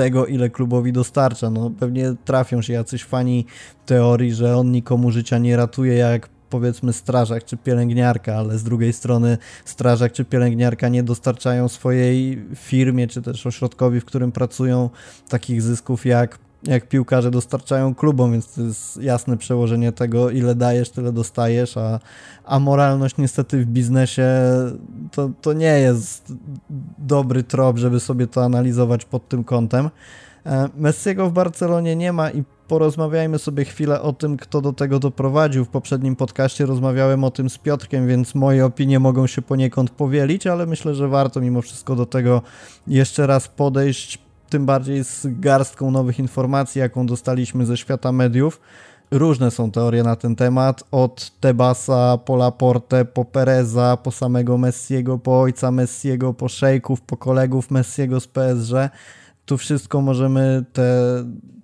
tego, 0.00 0.26
ile 0.26 0.50
klubowi 0.50 0.92
dostarcza. 0.92 1.50
No, 1.50 1.70
pewnie 1.70 2.14
trafią 2.24 2.62
się 2.62 2.72
jacyś 2.72 3.04
fani 3.04 3.46
teorii, 3.86 4.34
że 4.34 4.56
on 4.56 4.72
nikomu 4.72 5.10
życia 5.10 5.38
nie 5.38 5.56
ratuje, 5.56 5.94
jak 5.94 6.28
powiedzmy 6.50 6.92
strażak 6.92 7.44
czy 7.44 7.56
pielęgniarka, 7.56 8.34
ale 8.34 8.58
z 8.58 8.64
drugiej 8.64 8.92
strony 8.92 9.38
strażak 9.64 10.12
czy 10.12 10.24
pielęgniarka 10.24 10.88
nie 10.88 11.02
dostarczają 11.02 11.68
swojej 11.68 12.46
firmie 12.54 13.08
czy 13.08 13.22
też 13.22 13.46
ośrodkowi, 13.46 14.00
w 14.00 14.04
którym 14.04 14.32
pracują 14.32 14.90
takich 15.28 15.62
zysków 15.62 16.06
jak 16.06 16.38
jak 16.62 16.88
piłkarze 16.88 17.30
dostarczają 17.30 17.94
klubom, 17.94 18.32
więc 18.32 18.54
to 18.54 18.62
jest 18.62 19.02
jasne 19.02 19.36
przełożenie 19.36 19.92
tego, 19.92 20.30
ile 20.30 20.54
dajesz, 20.54 20.90
tyle 20.90 21.12
dostajesz, 21.12 21.76
a, 21.76 22.00
a 22.44 22.58
moralność 22.58 23.16
niestety 23.16 23.64
w 23.64 23.66
biznesie 23.66 24.26
to, 25.12 25.30
to 25.40 25.52
nie 25.52 25.80
jest 25.80 26.32
dobry 26.98 27.42
trop, 27.42 27.78
żeby 27.78 28.00
sobie 28.00 28.26
to 28.26 28.44
analizować 28.44 29.04
pod 29.04 29.28
tym 29.28 29.44
kątem. 29.44 29.90
E, 30.46 30.68
Messiego 30.76 31.30
w 31.30 31.32
Barcelonie 31.32 31.96
nie 31.96 32.12
ma 32.12 32.30
i 32.30 32.44
porozmawiajmy 32.68 33.38
sobie 33.38 33.64
chwilę 33.64 34.02
o 34.02 34.12
tym, 34.12 34.36
kto 34.36 34.60
do 34.60 34.72
tego 34.72 34.98
doprowadził. 34.98 35.64
W 35.64 35.68
poprzednim 35.68 36.16
podcaście 36.16 36.66
rozmawiałem 36.66 37.24
o 37.24 37.30
tym 37.30 37.50
z 37.50 37.58
Piotrkiem, 37.58 38.08
więc 38.08 38.34
moje 38.34 38.64
opinie 38.64 39.00
mogą 39.00 39.26
się 39.26 39.42
poniekąd 39.42 39.90
powielić, 39.90 40.46
ale 40.46 40.66
myślę, 40.66 40.94
że 40.94 41.08
warto 41.08 41.40
mimo 41.40 41.62
wszystko 41.62 41.96
do 41.96 42.06
tego 42.06 42.42
jeszcze 42.86 43.26
raz 43.26 43.48
podejść 43.48 44.29
tym 44.50 44.66
bardziej 44.66 45.04
z 45.04 45.26
garstką 45.40 45.90
nowych 45.90 46.18
informacji, 46.18 46.78
jaką 46.78 47.06
dostaliśmy 47.06 47.66
ze 47.66 47.76
świata 47.76 48.12
mediów. 48.12 48.60
Różne 49.10 49.50
są 49.50 49.70
teorie 49.70 50.02
na 50.02 50.16
ten 50.16 50.36
temat, 50.36 50.84
od 50.90 51.30
Tebasa, 51.40 52.18
po 52.18 52.36
Laporte, 52.36 53.04
po 53.04 53.24
Pereza, 53.24 53.96
po 53.96 54.10
samego 54.10 54.58
Messiego, 54.58 55.18
po 55.18 55.40
ojca 55.40 55.70
Messiego, 55.70 56.34
po 56.34 56.48
szejków, 56.48 57.00
po 57.00 57.16
kolegów 57.16 57.70
Messiego 57.70 58.20
z 58.20 58.26
PSG. 58.26 58.72
Tu 59.46 59.58
wszystko 59.58 60.00
możemy 60.00 60.64
te, 60.72 61.02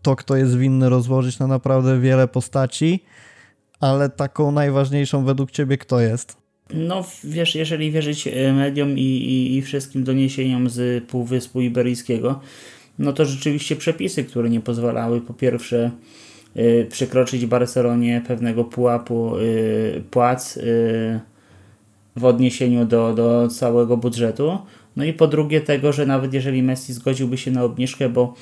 to, 0.02 0.16
kto 0.16 0.36
jest 0.36 0.58
winny, 0.58 0.88
rozłożyć 0.88 1.38
na 1.38 1.46
naprawdę 1.46 2.00
wiele 2.00 2.28
postaci, 2.28 3.04
ale 3.80 4.08
taką 4.08 4.52
najważniejszą 4.52 5.24
według 5.24 5.50
Ciebie 5.50 5.78
kto 5.78 6.00
jest? 6.00 6.46
No 6.74 7.04
wiesz, 7.24 7.54
jeżeli 7.54 7.90
wierzyć 7.90 8.26
e, 8.26 8.52
mediom 8.52 8.98
i, 8.98 9.02
i, 9.02 9.56
i 9.56 9.62
wszystkim 9.62 10.04
doniesieniom 10.04 10.70
z 10.70 11.04
Półwyspu 11.04 11.60
Iberyjskiego, 11.60 12.40
no 12.98 13.12
to 13.12 13.24
rzeczywiście 13.24 13.76
przepisy, 13.76 14.24
które 14.24 14.50
nie 14.50 14.60
pozwalały 14.60 15.20
po 15.20 15.34
pierwsze 15.34 15.90
yy, 16.54 16.86
przekroczyć 16.90 17.46
Barcelonie 17.46 18.22
pewnego 18.26 18.64
pułapu 18.64 19.38
yy, 19.38 20.02
płac 20.10 20.56
yy, 20.56 21.20
w 22.16 22.24
odniesieniu 22.24 22.84
do, 22.84 23.14
do 23.14 23.48
całego 23.48 23.96
budżetu. 23.96 24.58
No 24.96 25.04
i 25.04 25.12
po 25.12 25.26
drugie 25.26 25.60
tego, 25.60 25.92
że 25.92 26.06
nawet 26.06 26.34
jeżeli 26.34 26.62
Messi 26.62 26.92
zgodziłby 26.92 27.38
się 27.38 27.50
na 27.50 27.64
obniżkę, 27.64 28.08
bo 28.08 28.34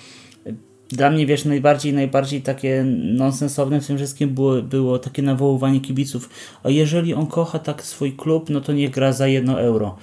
dla 0.89 1.11
mnie, 1.11 1.27
wiesz, 1.27 1.45
najbardziej, 1.45 1.93
najbardziej 1.93 2.43
takie 2.43 2.85
nonsensowne 3.15 3.81
w 3.81 3.87
tym 3.87 3.97
wszystkim 3.97 4.31
było, 4.31 4.63
było 4.63 4.99
takie 4.99 5.23
nawoływanie 5.23 5.81
kibiców. 5.81 6.31
A 6.63 6.71
jeżeli 6.71 7.15
on 7.15 7.27
kocha 7.27 7.59
tak 7.59 7.83
swój 7.83 8.13
klub, 8.13 8.51
no 8.51 8.61
to 8.61 8.73
niech 8.73 8.91
gra 8.91 9.13
za 9.13 9.27
jedno 9.27 9.61
euro. 9.61 9.97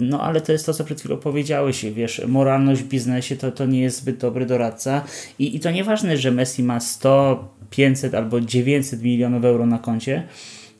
No 0.00 0.20
ale 0.20 0.40
to 0.40 0.52
jest 0.52 0.66
to, 0.66 0.74
co 0.74 0.84
przed 0.84 1.00
chwilą 1.00 1.16
powiedziałeś, 1.16 1.84
wiesz, 1.84 2.22
moralność 2.28 2.82
w 2.82 2.88
biznesie 2.88 3.36
to, 3.36 3.52
to 3.52 3.66
nie 3.66 3.80
jest 3.80 3.98
zbyt 3.98 4.18
dobry 4.18 4.46
doradca. 4.46 5.04
I, 5.38 5.56
i 5.56 5.60
to 5.60 5.70
nieważne, 5.70 6.16
że 6.16 6.30
Messi 6.30 6.62
ma 6.62 6.80
100, 6.80 7.48
500 7.70 8.14
albo 8.14 8.40
900 8.40 9.02
milionów 9.02 9.44
euro 9.44 9.66
na 9.66 9.78
koncie, 9.78 10.22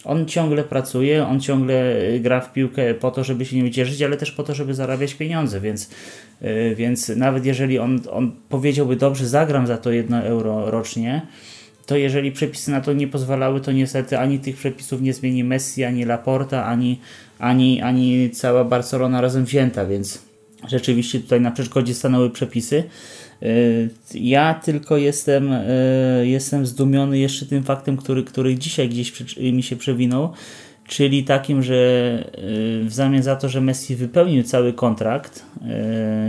on 0.04 0.26
ciągle 0.26 0.64
pracuje, 0.64 1.26
on 1.26 1.40
ciągle 1.40 1.96
y, 1.96 2.20
gra 2.20 2.40
w 2.40 2.52
piłkę 2.52 2.94
po 2.94 3.10
to, 3.10 3.24
żeby 3.24 3.44
się 3.44 3.56
nie 3.56 3.64
ucieszyć, 3.64 4.02
ale 4.02 4.16
też 4.16 4.32
po 4.32 4.42
to, 4.42 4.54
żeby 4.54 4.74
zarabiać 4.74 5.14
pieniądze, 5.14 5.60
więc, 5.60 5.90
więc 6.76 7.08
nawet 7.08 7.46
jeżeli 7.46 7.78
on, 7.78 8.00
on 8.10 8.32
powiedziałby, 8.48 8.96
dobrze, 8.96 9.28
zagram 9.28 9.66
za 9.66 9.78
to 9.78 9.92
jedno 9.92 10.22
euro 10.22 10.70
rocznie, 10.70 11.22
to 11.86 11.96
jeżeli 11.96 12.32
przepisy 12.32 12.70
na 12.70 12.80
to 12.80 12.92
nie 12.92 13.08
pozwalały, 13.08 13.60
to 13.60 13.72
niestety 13.72 14.18
ani 14.18 14.38
tych 14.38 14.56
przepisów 14.56 15.00
nie 15.00 15.14
zmieni 15.14 15.44
Messi, 15.44 15.84
ani 15.84 16.04
Laporta, 16.04 16.66
ani, 16.66 17.00
ani, 17.38 17.82
ani 17.82 18.30
cała 18.30 18.64
Barcelona 18.64 19.20
razem 19.20 19.44
wzięta, 19.44 19.86
więc 19.86 20.22
rzeczywiście 20.68 21.20
tutaj 21.20 21.40
na 21.40 21.50
przeszkodzie 21.50 21.94
stanęły 21.94 22.30
przepisy. 22.30 22.84
Y, 23.42 23.90
ja 24.14 24.54
tylko 24.54 24.96
jestem, 24.96 25.52
y, 25.52 26.24
jestem 26.26 26.66
zdumiony 26.66 27.18
jeszcze 27.18 27.46
tym 27.46 27.62
faktem, 27.62 27.96
który, 27.96 28.24
który 28.24 28.54
dzisiaj 28.54 28.88
gdzieś 28.88 29.36
mi 29.52 29.62
się 29.62 29.76
przewinął, 29.76 30.32
czyli 30.92 31.24
takim, 31.24 31.62
że 31.62 31.74
w 32.84 32.88
zamian 32.90 33.22
za 33.22 33.36
to, 33.36 33.48
że 33.48 33.60
Messi 33.60 33.96
wypełnił 33.96 34.42
cały 34.42 34.72
kontrakt, 34.72 35.46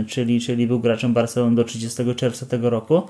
czyli, 0.06 0.40
czyli 0.40 0.66
był 0.66 0.80
graczem 0.80 1.12
Barcelony 1.12 1.56
do 1.56 1.64
30 1.64 2.02
czerwca 2.16 2.46
tego 2.46 2.70
roku, 2.70 3.02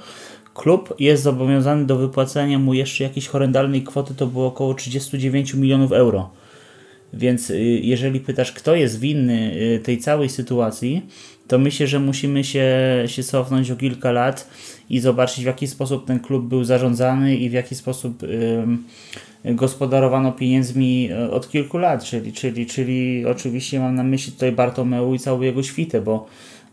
klub 0.54 0.94
jest 0.98 1.22
zobowiązany 1.22 1.84
do 1.84 1.96
wypłacenia 1.96 2.58
mu 2.58 2.74
jeszcze 2.74 3.04
jakiejś 3.04 3.26
horrendalnej 3.26 3.82
kwoty, 3.82 4.14
to 4.14 4.26
było 4.26 4.46
około 4.46 4.74
39 4.74 5.54
milionów 5.54 5.92
euro. 5.92 6.30
Więc 7.12 7.50
y, 7.50 7.60
jeżeli 7.82 8.20
pytasz, 8.20 8.52
kto 8.52 8.74
jest 8.74 9.00
winny 9.00 9.52
y, 9.76 9.78
tej 9.78 9.98
całej 9.98 10.28
sytuacji, 10.28 11.06
to 11.48 11.58
myślę, 11.58 11.86
że 11.86 12.00
musimy 12.00 12.44
się, 12.44 12.68
się 13.06 13.22
cofnąć 13.22 13.70
o 13.70 13.76
kilka 13.76 14.12
lat 14.12 14.48
i 14.90 15.00
zobaczyć, 15.00 15.44
w 15.44 15.46
jaki 15.46 15.66
sposób 15.66 16.06
ten 16.06 16.20
klub 16.20 16.44
był 16.44 16.64
zarządzany 16.64 17.36
i 17.36 17.50
w 17.50 17.52
jaki 17.52 17.74
sposób 17.74 18.22
y, 18.22 18.64
gospodarowano 19.44 20.32
pieniędzmi 20.32 21.08
y, 21.12 21.30
od 21.30 21.50
kilku 21.50 21.78
lat. 21.78 22.04
Czyli, 22.04 22.32
czyli, 22.32 22.66
czyli 22.66 23.26
oczywiście 23.26 23.80
mam 23.80 23.94
na 23.94 24.02
myśli 24.02 24.32
tutaj 24.32 24.52
Bartomeu 24.52 25.14
i 25.14 25.18
całą 25.18 25.40
jego 25.40 25.62
świtę, 25.62 26.00
bo 26.00 26.26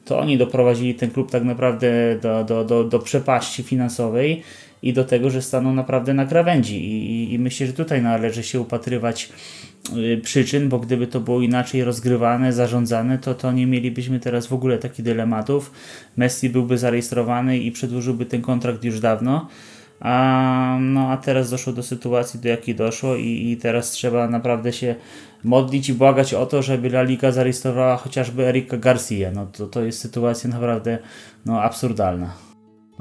to 0.05 0.19
oni 0.19 0.37
doprowadzili 0.37 0.95
ten 0.95 1.11
klub 1.11 1.31
tak 1.31 1.43
naprawdę 1.43 1.91
do, 2.21 2.43
do, 2.43 2.65
do, 2.65 2.83
do 2.83 2.99
przepaści 2.99 3.63
finansowej 3.63 4.43
i 4.83 4.93
do 4.93 5.03
tego, 5.03 5.29
że 5.29 5.41
staną 5.41 5.73
naprawdę 5.73 6.13
na 6.13 6.25
krawędzi. 6.25 6.85
I, 6.85 7.33
i 7.33 7.39
myślę, 7.39 7.67
że 7.67 7.73
tutaj 7.73 8.01
należy 8.01 8.43
się 8.43 8.59
upatrywać 8.59 9.29
y, 9.97 10.21
przyczyn, 10.23 10.69
bo 10.69 10.79
gdyby 10.79 11.07
to 11.07 11.19
było 11.19 11.41
inaczej 11.41 11.83
rozgrywane, 11.83 12.53
zarządzane, 12.53 13.17
to, 13.17 13.35
to 13.35 13.51
nie 13.51 13.67
mielibyśmy 13.67 14.19
teraz 14.19 14.47
w 14.47 14.53
ogóle 14.53 14.77
takich 14.77 15.05
dylematów. 15.05 15.71
Messi 16.17 16.49
byłby 16.49 16.77
zarejestrowany 16.77 17.57
i 17.57 17.71
przedłużyłby 17.71 18.25
ten 18.25 18.41
kontrakt 18.41 18.83
już 18.83 18.99
dawno. 18.99 19.47
A, 19.99 20.77
no 20.81 21.09
a 21.09 21.17
teraz 21.17 21.49
doszło 21.49 21.73
do 21.73 21.83
sytuacji, 21.83 22.39
do 22.39 22.49
jakiej 22.49 22.75
doszło 22.75 23.15
i, 23.15 23.51
i 23.51 23.57
teraz 23.57 23.91
trzeba 23.91 24.27
naprawdę 24.27 24.73
się 24.73 24.95
modlić 25.43 25.89
i 25.89 25.93
błagać 25.93 26.33
o 26.33 26.45
to, 26.45 26.61
żeby 26.61 26.87
La 26.87 27.01
Liga 27.01 27.31
zarejestrowała 27.31 27.97
chociażby 27.97 28.47
Erika 28.47 28.77
Garcia. 28.77 29.31
No 29.33 29.45
to, 29.45 29.67
to 29.67 29.83
jest 29.83 29.99
sytuacja 29.99 30.49
naprawdę 30.49 30.97
no, 31.45 31.61
absurdalna. 31.61 32.50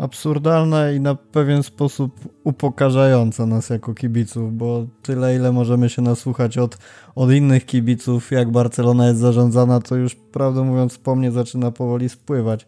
Absurdalna 0.00 0.90
i 0.90 1.00
na 1.00 1.14
pewien 1.14 1.62
sposób 1.62 2.20
upokarzająca 2.44 3.46
nas 3.46 3.70
jako 3.70 3.94
kibiców, 3.94 4.56
bo 4.56 4.86
tyle 5.02 5.36
ile 5.36 5.52
możemy 5.52 5.88
się 5.88 6.02
nasłuchać 6.02 6.58
od, 6.58 6.78
od 7.14 7.32
innych 7.32 7.66
kibiców, 7.66 8.30
jak 8.30 8.50
Barcelona 8.50 9.08
jest 9.08 9.20
zarządzana, 9.20 9.80
to 9.80 9.96
już 9.96 10.14
prawdę 10.14 10.64
mówiąc 10.64 10.98
po 10.98 11.16
mnie 11.16 11.32
zaczyna 11.32 11.70
powoli 11.70 12.08
spływać. 12.08 12.66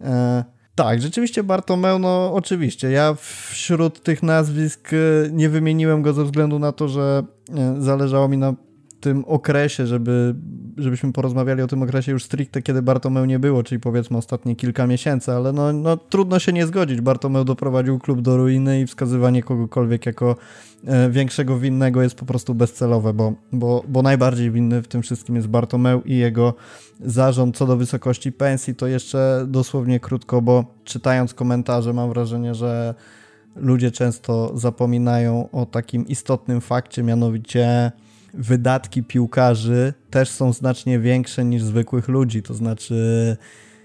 E 0.00 0.44
tak, 0.74 1.02
rzeczywiście 1.02 1.42
Bartomeu, 1.42 1.98
no 1.98 2.34
oczywiście. 2.34 2.90
Ja 2.90 3.14
wśród 3.50 4.02
tych 4.02 4.22
nazwisk 4.22 4.90
e, 4.92 4.96
nie 5.32 5.48
wymieniłem 5.48 6.02
go 6.02 6.12
ze 6.12 6.24
względu 6.24 6.58
na 6.58 6.72
to, 6.72 6.88
że 6.88 7.24
e, 7.54 7.74
zależało 7.78 8.28
mi 8.28 8.38
na 8.38 8.54
tym 9.04 9.24
okresie, 9.24 9.86
żeby, 9.86 10.34
żebyśmy 10.76 11.12
porozmawiali 11.12 11.62
o 11.62 11.66
tym 11.66 11.82
okresie 11.82 12.12
już 12.12 12.24
stricte, 12.24 12.62
kiedy 12.62 12.82
Bartomeu 12.82 13.24
nie 13.24 13.38
było, 13.38 13.62
czyli 13.62 13.80
powiedzmy 13.80 14.16
ostatnie 14.16 14.56
kilka 14.56 14.86
miesięcy, 14.86 15.32
ale 15.32 15.52
no, 15.52 15.72
no 15.72 15.96
trudno 15.96 16.38
się 16.38 16.52
nie 16.52 16.66
zgodzić. 16.66 17.00
Bartomeu 17.00 17.44
doprowadził 17.44 17.98
klub 17.98 18.20
do 18.20 18.36
ruiny 18.36 18.80
i 18.80 18.86
wskazywanie 18.86 19.42
kogokolwiek 19.42 20.06
jako 20.06 20.36
e, 20.86 21.10
większego 21.10 21.58
winnego 21.58 22.02
jest 22.02 22.14
po 22.14 22.26
prostu 22.26 22.54
bezcelowe, 22.54 23.12
bo, 23.12 23.32
bo, 23.52 23.84
bo 23.88 24.02
najbardziej 24.02 24.50
winny 24.50 24.82
w 24.82 24.88
tym 24.88 25.02
wszystkim 25.02 25.36
jest 25.36 25.48
Bartomeu 25.48 26.02
i 26.04 26.16
jego 26.16 26.54
zarząd 27.00 27.56
co 27.56 27.66
do 27.66 27.76
wysokości 27.76 28.32
pensji, 28.32 28.74
to 28.74 28.86
jeszcze 28.86 29.44
dosłownie 29.48 30.00
krótko, 30.00 30.42
bo 30.42 30.64
czytając 30.84 31.34
komentarze 31.34 31.92
mam 31.92 32.08
wrażenie, 32.08 32.54
że 32.54 32.94
ludzie 33.56 33.90
często 33.90 34.58
zapominają 34.58 35.48
o 35.52 35.66
takim 35.66 36.08
istotnym 36.08 36.60
fakcie, 36.60 37.02
mianowicie 37.02 37.92
wydatki 38.36 39.02
piłkarzy 39.02 39.94
też 40.10 40.28
są 40.28 40.52
znacznie 40.52 40.98
większe 40.98 41.44
niż 41.44 41.62
zwykłych 41.62 42.08
ludzi. 42.08 42.42
To 42.42 42.54
znaczy, 42.54 43.36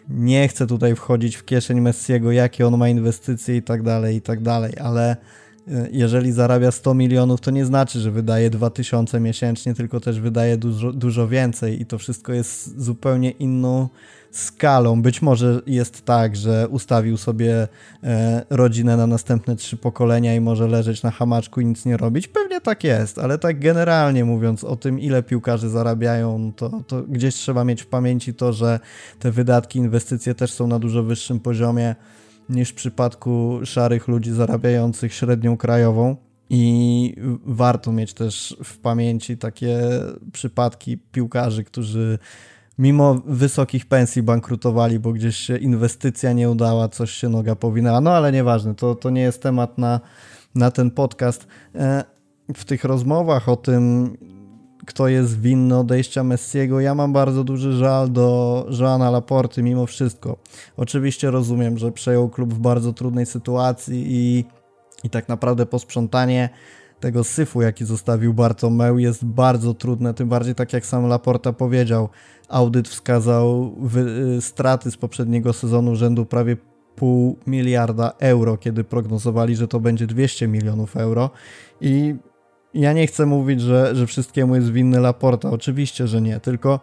nie 0.09 0.47
chcę 0.47 0.67
tutaj 0.67 0.95
wchodzić 0.95 1.35
w 1.35 1.45
kieszeń 1.45 1.81
Messiego, 1.81 2.31
jakie 2.31 2.67
on 2.67 2.77
ma 2.77 2.89
inwestycje 2.89 3.57
i 3.57 3.61
tak 3.61 3.83
dalej, 3.83 4.15
i 4.15 4.21
tak 4.21 4.41
dalej, 4.41 4.73
ale 4.81 5.17
e, 5.67 5.87
jeżeli 5.91 6.31
zarabia 6.31 6.71
100 6.71 6.93
milionów, 6.93 7.41
to 7.41 7.51
nie 7.51 7.65
znaczy, 7.65 7.99
że 7.99 8.11
wydaje 8.11 8.49
2000 8.49 9.19
miesięcznie, 9.19 9.73
tylko 9.73 9.99
też 9.99 10.19
wydaje 10.19 10.57
dużo, 10.57 10.93
dużo 10.93 11.27
więcej 11.27 11.81
i 11.81 11.85
to 11.85 11.97
wszystko 11.97 12.33
jest 12.33 12.81
zupełnie 12.81 13.31
inną 13.31 13.89
skalą. 14.31 15.01
Być 15.01 15.21
może 15.21 15.61
jest 15.67 16.05
tak, 16.05 16.35
że 16.35 16.67
ustawił 16.67 17.17
sobie 17.17 17.67
e, 18.03 18.45
rodzinę 18.49 18.97
na 18.97 19.07
następne 19.07 19.55
trzy 19.55 19.77
pokolenia 19.77 20.35
i 20.35 20.39
może 20.39 20.67
leżeć 20.67 21.03
na 21.03 21.11
hamaczku 21.11 21.61
i 21.61 21.65
nic 21.65 21.85
nie 21.85 21.97
robić. 21.97 22.27
Pewnie 22.27 22.61
tak 22.61 22.83
jest, 22.83 23.19
ale 23.19 23.37
tak 23.37 23.59
generalnie 23.59 24.25
mówiąc 24.25 24.63
o 24.63 24.75
tym, 24.75 24.99
ile 24.99 25.23
piłkarzy 25.23 25.69
zarabiają, 25.69 26.51
to, 26.55 26.81
to 26.87 27.03
gdzieś 27.03 27.35
trzeba 27.35 27.63
mieć 27.63 27.81
w 27.81 27.87
pamięci 27.87 28.33
to, 28.33 28.53
że 28.53 28.79
te 29.19 29.31
wydatki, 29.31 29.79
inwestycje 29.79 30.35
też 30.35 30.51
są 30.51 30.67
na 30.67 30.79
dużo 30.79 31.03
wyższym 31.03 31.39
poziomie 31.39 31.95
niż 32.49 32.69
w 32.69 32.73
przypadku 32.73 33.59
szarych 33.63 34.07
ludzi 34.07 34.31
zarabiających 34.31 35.13
średnią 35.13 35.57
krajową. 35.57 36.15
I 36.51 37.15
warto 37.45 37.91
mieć 37.91 38.13
też 38.13 38.57
w 38.63 38.77
pamięci 38.77 39.37
takie 39.37 39.79
przypadki 40.33 40.97
piłkarzy, 40.97 41.63
którzy 41.63 42.19
mimo 42.79 43.15
wysokich 43.25 43.85
pensji 43.85 44.23
bankrutowali, 44.23 44.99
bo 44.99 45.13
gdzieś 45.13 45.37
się 45.37 45.57
inwestycja 45.57 46.33
nie 46.33 46.49
udała, 46.49 46.87
coś 46.87 47.11
się 47.11 47.29
noga 47.29 47.55
powinęła. 47.55 48.01
No 48.01 48.11
ale 48.11 48.31
nieważne, 48.31 48.75
to, 48.75 48.95
to 48.95 49.09
nie 49.09 49.21
jest 49.21 49.41
temat 49.43 49.77
na, 49.77 49.99
na 50.55 50.71
ten 50.71 50.91
podcast. 50.91 51.47
E, 51.75 52.03
w 52.55 52.65
tych 52.65 52.83
rozmowach 52.83 53.49
o 53.49 53.55
tym, 53.55 54.17
kto 54.85 55.07
jest 55.07 55.41
winny 55.41 55.77
odejścia 55.77 56.23
Messiego, 56.23 56.79
ja 56.79 56.95
mam 56.95 57.13
bardzo 57.13 57.43
duży 57.43 57.73
żal 57.73 58.11
do 58.11 58.67
Joana 58.79 59.11
Laporty 59.11 59.63
mimo 59.63 59.85
wszystko. 59.85 60.37
Oczywiście 60.77 61.31
rozumiem, 61.31 61.77
że 61.77 61.91
przejął 61.91 62.29
klub 62.29 62.53
w 62.53 62.59
bardzo 62.59 62.93
trudnej 62.93 63.25
sytuacji 63.25 64.03
i, 64.07 64.45
i 65.03 65.09
tak 65.09 65.29
naprawdę 65.29 65.65
posprzątanie 65.65 66.49
tego 66.99 67.23
syfu, 67.23 67.61
jaki 67.61 67.85
zostawił 67.85 68.33
Bartomeu 68.33 68.97
jest 68.97 69.25
bardzo 69.25 69.73
trudne, 69.73 70.13
tym 70.13 70.29
bardziej 70.29 70.55
tak 70.55 70.73
jak 70.73 70.85
sam 70.85 71.07
Laporta 71.07 71.53
powiedział, 71.53 72.09
audyt 72.49 72.87
wskazał 72.87 73.75
y, 74.37 74.41
straty 74.41 74.91
z 74.91 74.97
poprzedniego 74.97 75.53
sezonu 75.53 75.95
rzędu 75.95 76.25
prawie 76.25 76.57
pół 76.95 77.37
miliarda 77.47 78.13
euro, 78.19 78.57
kiedy 78.57 78.83
prognozowali, 78.83 79.55
że 79.55 79.67
to 79.67 79.79
będzie 79.79 80.07
200 80.07 80.47
milionów 80.47 80.97
euro. 80.97 81.29
I 81.81 82.15
ja 82.73 82.93
nie 82.93 83.07
chcę 83.07 83.25
mówić, 83.25 83.61
że, 83.61 83.95
że 83.95 84.07
wszystkiemu 84.07 84.55
jest 84.55 84.71
winny 84.71 84.99
Laporta, 84.99 85.49
oczywiście, 85.49 86.07
że 86.07 86.21
nie, 86.21 86.39
tylko 86.39 86.79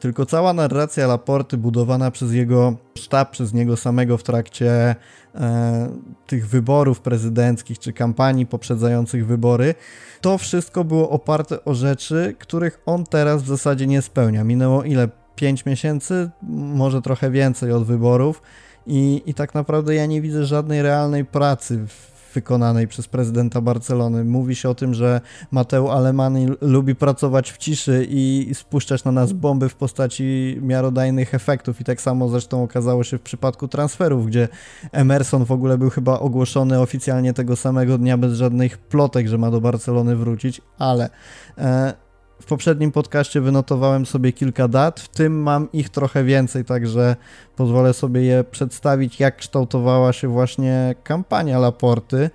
tylko 0.00 0.26
cała 0.26 0.52
narracja 0.52 1.06
Laporty 1.06 1.56
budowana 1.56 2.10
przez 2.10 2.32
jego 2.32 2.74
sztab, 2.98 3.30
przez 3.30 3.54
niego 3.54 3.76
samego 3.76 4.18
w 4.18 4.22
trakcie 4.22 4.96
e, 5.34 5.88
tych 6.26 6.48
wyborów 6.48 7.00
prezydenckich 7.00 7.78
czy 7.78 7.92
kampanii 7.92 8.46
poprzedzających 8.46 9.26
wybory, 9.26 9.74
to 10.20 10.38
wszystko 10.38 10.84
było 10.84 11.10
oparte 11.10 11.64
o 11.64 11.74
rzeczy, 11.74 12.36
których 12.38 12.80
on 12.86 13.04
teraz 13.04 13.42
w 13.42 13.46
zasadzie 13.46 13.86
nie 13.86 14.02
spełnia. 14.02 14.44
Minęło 14.44 14.84
ile? 14.84 15.08
5 15.36 15.66
miesięcy, 15.66 16.30
może 16.52 17.02
trochę 17.02 17.30
więcej 17.30 17.72
od 17.72 17.84
wyborów 17.84 18.42
i, 18.86 19.22
i 19.26 19.34
tak 19.34 19.54
naprawdę 19.54 19.94
ja 19.94 20.06
nie 20.06 20.22
widzę 20.22 20.44
żadnej 20.44 20.82
realnej 20.82 21.24
pracy 21.24 21.86
w 21.86 22.17
wykonanej 22.38 22.88
przez 22.88 23.08
prezydenta 23.08 23.60
Barcelony. 23.60 24.24
Mówi 24.24 24.54
się 24.54 24.68
o 24.68 24.74
tym, 24.74 24.94
że 24.94 25.20
Mateu 25.50 25.88
Alemani 25.88 26.46
lubi 26.60 26.94
pracować 26.94 27.52
w 27.52 27.56
ciszy 27.58 28.06
i 28.10 28.50
spuszczać 28.54 29.04
na 29.04 29.12
nas 29.12 29.32
bomby 29.32 29.68
w 29.68 29.74
postaci 29.74 30.58
miarodajnych 30.62 31.34
efektów 31.34 31.80
i 31.80 31.84
tak 31.84 32.00
samo 32.00 32.28
zresztą 32.28 32.62
okazało 32.62 33.04
się 33.04 33.18
w 33.18 33.22
przypadku 33.22 33.68
transferów, 33.68 34.26
gdzie 34.26 34.48
Emerson 34.92 35.44
w 35.44 35.52
ogóle 35.52 35.78
był 35.78 35.90
chyba 35.90 36.18
ogłoszony 36.18 36.80
oficjalnie 36.80 37.32
tego 37.32 37.56
samego 37.56 37.98
dnia 37.98 38.16
bez 38.16 38.34
żadnych 38.34 38.78
plotek, 38.78 39.28
że 39.28 39.38
ma 39.38 39.50
do 39.50 39.60
Barcelony 39.60 40.16
wrócić, 40.16 40.60
ale 40.78 41.10
e, 41.58 42.07
w 42.40 42.44
poprzednim 42.44 42.92
podcaście 42.92 43.40
wynotowałem 43.40 44.06
sobie 44.06 44.32
kilka 44.32 44.68
dat, 44.68 45.00
w 45.00 45.08
tym 45.08 45.42
mam 45.42 45.72
ich 45.72 45.88
trochę 45.88 46.24
więcej, 46.24 46.64
także 46.64 47.16
pozwolę 47.56 47.94
sobie 47.94 48.22
je 48.22 48.44
przedstawić, 48.44 49.20
jak 49.20 49.36
kształtowała 49.36 50.12
się 50.12 50.28
właśnie 50.28 50.94
kampania 51.04 51.58
Laporty 51.58 52.30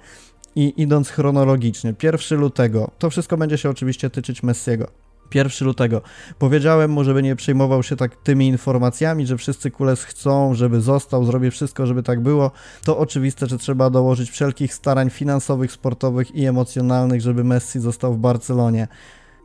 i 0.55 0.73
idąc 0.77 1.09
chronologicznie. 1.09 1.93
1 2.03 2.39
lutego, 2.39 2.91
to 2.99 3.09
wszystko 3.09 3.37
będzie 3.37 3.57
się 3.57 3.69
oczywiście 3.69 4.09
tyczyć 4.09 4.43
Messiego. 4.43 4.87
1 5.33 5.67
lutego. 5.67 6.01
Powiedziałem 6.39 6.91
mu, 6.91 7.03
żeby 7.03 7.23
nie 7.23 7.35
przejmował 7.35 7.83
się 7.83 7.95
tak 7.95 8.15
tymi 8.15 8.47
informacjami, 8.47 9.25
że 9.25 9.37
wszyscy 9.37 9.71
Kules 9.71 10.03
chcą, 10.03 10.53
żeby 10.53 10.81
został, 10.81 11.25
zrobię 11.25 11.51
wszystko, 11.51 11.87
żeby 11.87 12.03
tak 12.03 12.19
było. 12.19 12.51
To 12.83 12.97
oczywiste, 12.97 13.47
że 13.47 13.57
trzeba 13.57 13.89
dołożyć 13.89 14.31
wszelkich 14.31 14.73
starań 14.73 15.09
finansowych, 15.09 15.71
sportowych 15.71 16.35
i 16.35 16.45
emocjonalnych, 16.45 17.21
żeby 17.21 17.43
Messi 17.43 17.79
został 17.79 18.13
w 18.13 18.17
Barcelonie. 18.17 18.87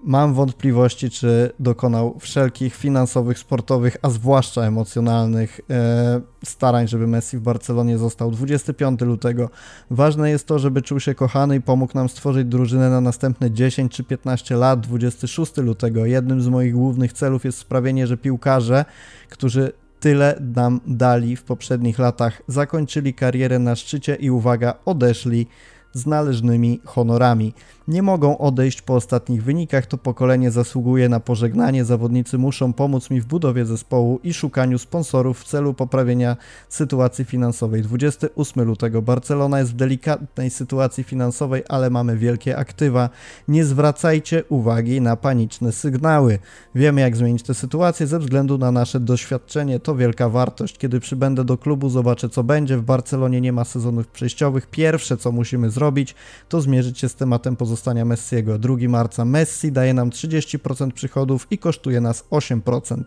Mam 0.05 0.35
wątpliwości, 0.35 1.11
czy 1.11 1.51
dokonał 1.61 2.19
wszelkich 2.21 2.75
finansowych, 2.75 3.39
sportowych, 3.39 3.97
a 4.03 4.11
zwłaszcza 4.11 4.63
emocjonalnych 4.63 5.61
e, 5.71 6.21
starań, 6.45 6.89
żeby 6.89 7.07
Messi 7.07 7.39
w 7.39 7.41
Barcelonie 7.41 7.99
został 7.99 8.31
25 8.31 9.01
lutego. 9.01 9.51
Ważne 9.91 10.31
jest 10.31 10.47
to, 10.47 10.59
żeby 10.59 10.83
czuł 10.83 11.01
się 11.01 11.15
kochany 11.15 11.57
i 11.57 11.61
pomógł 11.61 11.95
nam 11.95 12.09
stworzyć 12.09 12.49
drużynę 12.49 12.91
na 12.91 13.01
następne 13.01 13.51
10 13.51 13.93
czy 13.93 14.05
15 14.05 14.57
lat. 14.57 14.81
26 14.81 15.57
lutego. 15.57 16.07
Jednym 16.07 16.43
z 16.43 16.49
moich 16.49 16.73
głównych 16.73 17.13
celów 17.13 17.45
jest 17.45 17.59
sprawienie, 17.59 18.07
że 18.07 18.17
piłkarze, 18.17 18.85
którzy 19.29 19.73
tyle 20.01 20.39
nam 20.55 20.81
dali 20.87 21.37
w 21.37 21.43
poprzednich 21.43 21.99
latach, 21.99 22.43
zakończyli 22.49 23.15
karierę 23.15 23.59
na 23.59 23.77
szczycie 23.77 24.15
i 24.15 24.31
uwaga, 24.31 24.75
odeszli 24.85 25.47
z 25.93 26.07
należnymi 26.07 26.81
honorami 26.85 27.55
nie 27.89 28.03
mogą 28.03 28.39
odejść 28.39 28.83
po 28.83 28.95
ostatnich 28.95 29.45
wynikach. 29.45 29.87
To 29.87 29.99
pokolenie 29.99 30.51
zasługuje 30.51 31.09
na 31.09 31.21
pożegnanie. 31.21 31.85
Zawodnicy 31.85 32.39
muszą 32.39 32.73
pomóc 32.73 33.11
mi 33.11 33.21
w 33.21 33.27
budowie 33.27 33.67
zespołu 33.67 34.21
i 34.23 34.35
szukaniu 34.35 34.79
sponsorów 34.79 35.41
w 35.41 35.45
celu 35.45 35.75
poprawienia 35.75 36.37
sytuacji 36.69 37.25
finansowej. 37.25 37.83
28 37.83 38.65
lutego 38.65 39.03
Barcelona 39.03 39.59
jest 39.59 39.71
w 39.71 39.77
delikatnej 39.77 40.51
sytuacji 40.51 41.05
finansowej, 41.05 41.63
ale 41.69 41.91
mamy 41.91 42.17
wielkie 42.17 42.57
aktywa. 42.57 43.11
Nie 43.49 43.65
zwracajcie 43.65 44.45
uwagi 44.49 45.01
na 45.01 45.17
paniczne 45.17 45.73
sygnały. 45.73 46.39
Wiemy 46.75 47.01
jak 47.01 47.17
zmienić 47.17 47.43
tę 47.43 47.55
sytuację 47.55 48.07
ze 48.07 48.19
względu 48.19 48.59
na 48.59 48.73
nasze 48.73 49.01
doświadczenie. 49.01 49.81
To 49.81 49.95
wielka 49.97 50.29
wartość. 50.29 50.79
Kiedy 50.79 51.01
przybędę 51.01 51.45
do 51.45 51.59
klubu, 51.59 51.89
zobaczę 51.89 52.29
co 52.29 52.45
będzie. 52.45 52.77
W 52.77 52.83
Barcelonie 52.83 53.41
nie 53.41 53.53
ma 53.53 53.65
sezonów 53.65 54.07
przejściowych. 54.07 54.67
Pierwsze 54.67 55.17
co 55.17 55.33
musimy 55.33 55.71
zrobić, 55.71 56.15
to 56.49 56.61
zmierzyć 56.61 56.99
się 56.99 57.09
z 57.09 57.15
tematem 57.15 57.57
pozostałych 57.57 57.78
pozostania 57.79 58.05
Messiego. 58.05 58.59
2 58.59 58.77
marca 58.89 59.25
Messi 59.25 59.73
daje 59.73 59.95
nam 59.95 60.11
30% 60.11 60.91
przychodów 60.93 61.47
i 61.51 61.59
kosztuje 61.59 62.01
nas 62.01 62.25
8%. 62.31 63.03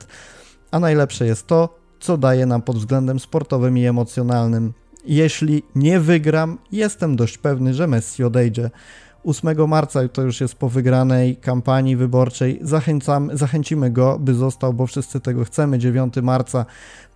A 0.71 0.79
najlepsze 0.79 1.25
jest 1.25 1.47
to, 1.47 1.79
co 1.99 2.17
daje 2.17 2.45
nam 2.45 2.62
pod 2.62 2.77
względem 2.77 3.19
sportowym 3.19 3.77
i 3.77 3.86
emocjonalnym. 3.86 4.73
Jeśli 5.05 5.63
nie 5.75 5.99
wygram, 5.99 6.57
jestem 6.71 7.15
dość 7.15 7.38
pewny, 7.38 7.73
że 7.73 7.88
Messi 7.88 8.23
odejdzie. 8.23 8.69
8 9.23 9.67
marca 9.67 10.07
to 10.07 10.21
już 10.21 10.41
jest 10.41 10.55
po 10.55 10.69
wygranej 10.69 11.36
kampanii 11.36 11.95
wyborczej. 11.95 12.60
Zachęcam, 12.62 13.29
zachęcimy 13.34 13.91
go, 13.91 14.19
by 14.19 14.34
został, 14.34 14.73
bo 14.73 14.88
wszyscy 14.88 15.19
tego 15.19 15.45
chcemy. 15.45 15.79
9 15.79 16.13
marca 16.21 16.65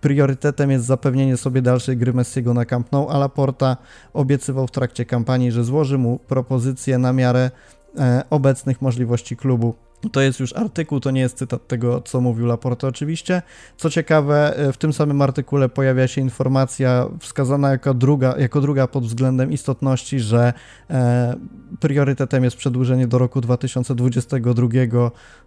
priorytetem 0.00 0.70
jest 0.70 0.84
zapewnienie 0.84 1.36
sobie 1.36 1.62
dalszej 1.62 1.96
gry 1.96 2.12
Messiego 2.12 2.54
na 2.54 2.64
Camp 2.64 2.92
Nou, 2.92 3.08
a 3.08 3.18
Laporta 3.18 3.76
obiecywał 4.12 4.66
w 4.66 4.70
trakcie 4.70 5.04
kampanii, 5.04 5.52
że 5.52 5.64
złoży 5.64 5.98
mu 5.98 6.18
propozycję 6.18 6.98
na 6.98 7.12
miarę 7.12 7.50
e, 7.98 8.22
obecnych 8.30 8.82
możliwości 8.82 9.36
klubu. 9.36 9.85
To 10.12 10.20
jest 10.20 10.40
już 10.40 10.52
artykuł, 10.52 11.00
to 11.00 11.10
nie 11.10 11.20
jest 11.20 11.38
cytat 11.38 11.66
tego, 11.66 12.00
co 12.00 12.20
mówił 12.20 12.46
Laporte 12.46 12.86
oczywiście. 12.86 13.42
Co 13.76 13.90
ciekawe, 13.90 14.56
e, 14.56 14.72
w 14.72 14.76
tym 14.76 14.92
samym 14.92 15.22
artykule 15.22 15.68
pojawia 15.68 16.08
się 16.08 16.20
informacja 16.20 17.06
wskazana 17.20 17.70
jako 17.70 17.94
druga, 17.94 18.34
jako 18.38 18.60
druga 18.60 18.86
pod 18.86 19.04
względem 19.04 19.52
istotności, 19.52 20.20
że 20.20 20.52
e, 20.90 21.36
priorytetem 21.80 22.44
jest 22.44 22.56
przedłużenie 22.56 23.06
do 23.06 23.18
roku 23.18 23.40
2022 23.40 24.68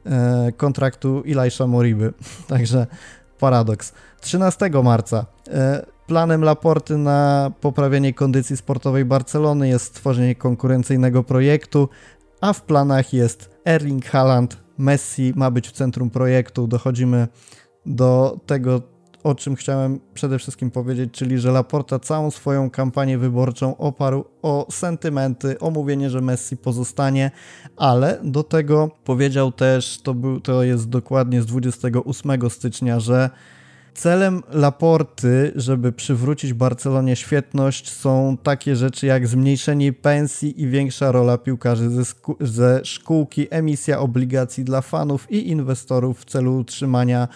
e, 0.05 0.51
kontraktu 0.51 1.23
Elisha 1.25 1.67
Moriby. 1.67 2.13
Także 2.47 2.87
paradoks. 3.39 3.93
13 4.21 4.69
marca. 4.83 5.25
E, 5.47 5.85
planem 6.07 6.43
Laporty 6.43 6.97
na 6.97 7.51
poprawienie 7.61 8.13
kondycji 8.13 8.57
sportowej 8.57 9.05
Barcelony 9.05 9.67
jest 9.67 9.85
stworzenie 9.85 10.35
konkurencyjnego 10.35 11.23
projektu, 11.23 11.89
a 12.41 12.53
w 12.53 12.61
planach 12.61 13.13
jest 13.13 13.49
Erling 13.65 14.05
Haaland, 14.05 14.57
Messi 14.77 15.33
ma 15.35 15.51
być 15.51 15.67
w 15.67 15.71
centrum 15.71 16.09
projektu. 16.09 16.67
Dochodzimy 16.67 17.27
do 17.85 18.39
tego, 18.45 18.81
o 19.23 19.35
czym 19.35 19.55
chciałem 19.55 19.99
przede 20.13 20.39
wszystkim 20.39 20.71
powiedzieć, 20.71 21.13
czyli 21.13 21.39
że 21.39 21.51
Laporta 21.51 21.99
całą 21.99 22.31
swoją 22.31 22.69
kampanię 22.69 23.17
wyborczą 23.17 23.77
oparł 23.77 24.25
o 24.41 24.67
sentymenty, 24.71 25.59
o 25.59 25.71
mówienie, 25.71 26.09
że 26.09 26.21
Messi 26.21 26.57
pozostanie, 26.57 27.31
ale 27.77 28.19
do 28.23 28.43
tego 28.43 28.91
powiedział 29.03 29.51
też, 29.51 30.01
to, 30.01 30.13
był, 30.13 30.39
to 30.39 30.63
jest 30.63 30.89
dokładnie 30.89 31.41
z 31.41 31.45
28 31.45 32.49
stycznia, 32.49 32.99
że 32.99 33.29
Celem 33.99 34.43
Laporty, 34.51 35.51
żeby 35.55 35.91
przywrócić 35.91 36.53
Barcelonie 36.53 37.15
świetność, 37.15 37.91
są 37.91 38.37
takie 38.43 38.75
rzeczy 38.75 39.05
jak 39.05 39.27
zmniejszenie 39.27 39.93
pensji 39.93 40.61
i 40.61 40.67
większa 40.67 41.11
rola 41.11 41.37
piłkarzy 41.37 41.89
ze, 41.89 42.03
ze 42.39 42.81
szkółki, 42.83 43.47
emisja 43.49 43.99
obligacji 43.99 44.63
dla 44.63 44.81
fanów 44.81 45.31
i 45.31 45.49
inwestorów 45.49 46.19
w 46.19 46.25
celu 46.25 46.57
utrzymania 46.57 47.27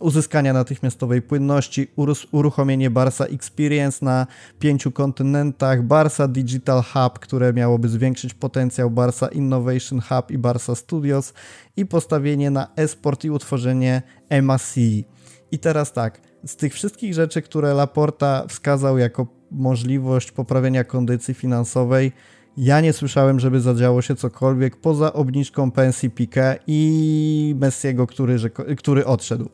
uzyskania 0.00 0.52
natychmiastowej 0.52 1.22
płynności, 1.22 1.88
uruchomienie 2.32 2.90
Barsa 2.90 3.24
Experience 3.24 4.04
na 4.04 4.26
pięciu 4.58 4.90
kontynentach, 4.90 5.82
Barsa 5.82 6.28
Digital 6.28 6.82
Hub, 6.82 7.18
które 7.18 7.52
miałoby 7.52 7.88
zwiększyć 7.88 8.34
potencjał 8.34 8.90
Barsa 8.90 9.28
Innovation 9.28 10.00
Hub 10.00 10.30
i 10.30 10.38
Barsa 10.38 10.74
Studios 10.74 11.32
i 11.76 11.86
postawienie 11.86 12.50
na 12.50 12.68
esport 12.76 13.24
i 13.24 13.30
utworzenie 13.30 14.02
MACI. 14.42 15.04
I 15.52 15.58
teraz 15.58 15.92
tak, 15.92 16.20
z 16.46 16.56
tych 16.56 16.74
wszystkich 16.74 17.14
rzeczy, 17.14 17.42
które 17.42 17.74
Laporta 17.74 18.44
wskazał 18.48 18.98
jako 18.98 19.26
możliwość 19.50 20.32
poprawienia 20.32 20.84
kondycji 20.84 21.34
finansowej, 21.34 22.12
ja 22.56 22.80
nie 22.80 22.92
słyszałem, 22.92 23.40
żeby 23.40 23.60
zadziało 23.60 24.02
się 24.02 24.16
cokolwiek 24.16 24.76
poza 24.76 25.12
obniżką 25.12 25.70
pensji 25.70 26.10
Piqué 26.10 26.58
i 26.66 27.54
Messiego, 27.58 28.06
który, 28.06 28.36
który 28.76 29.06
odszedł. 29.06 29.48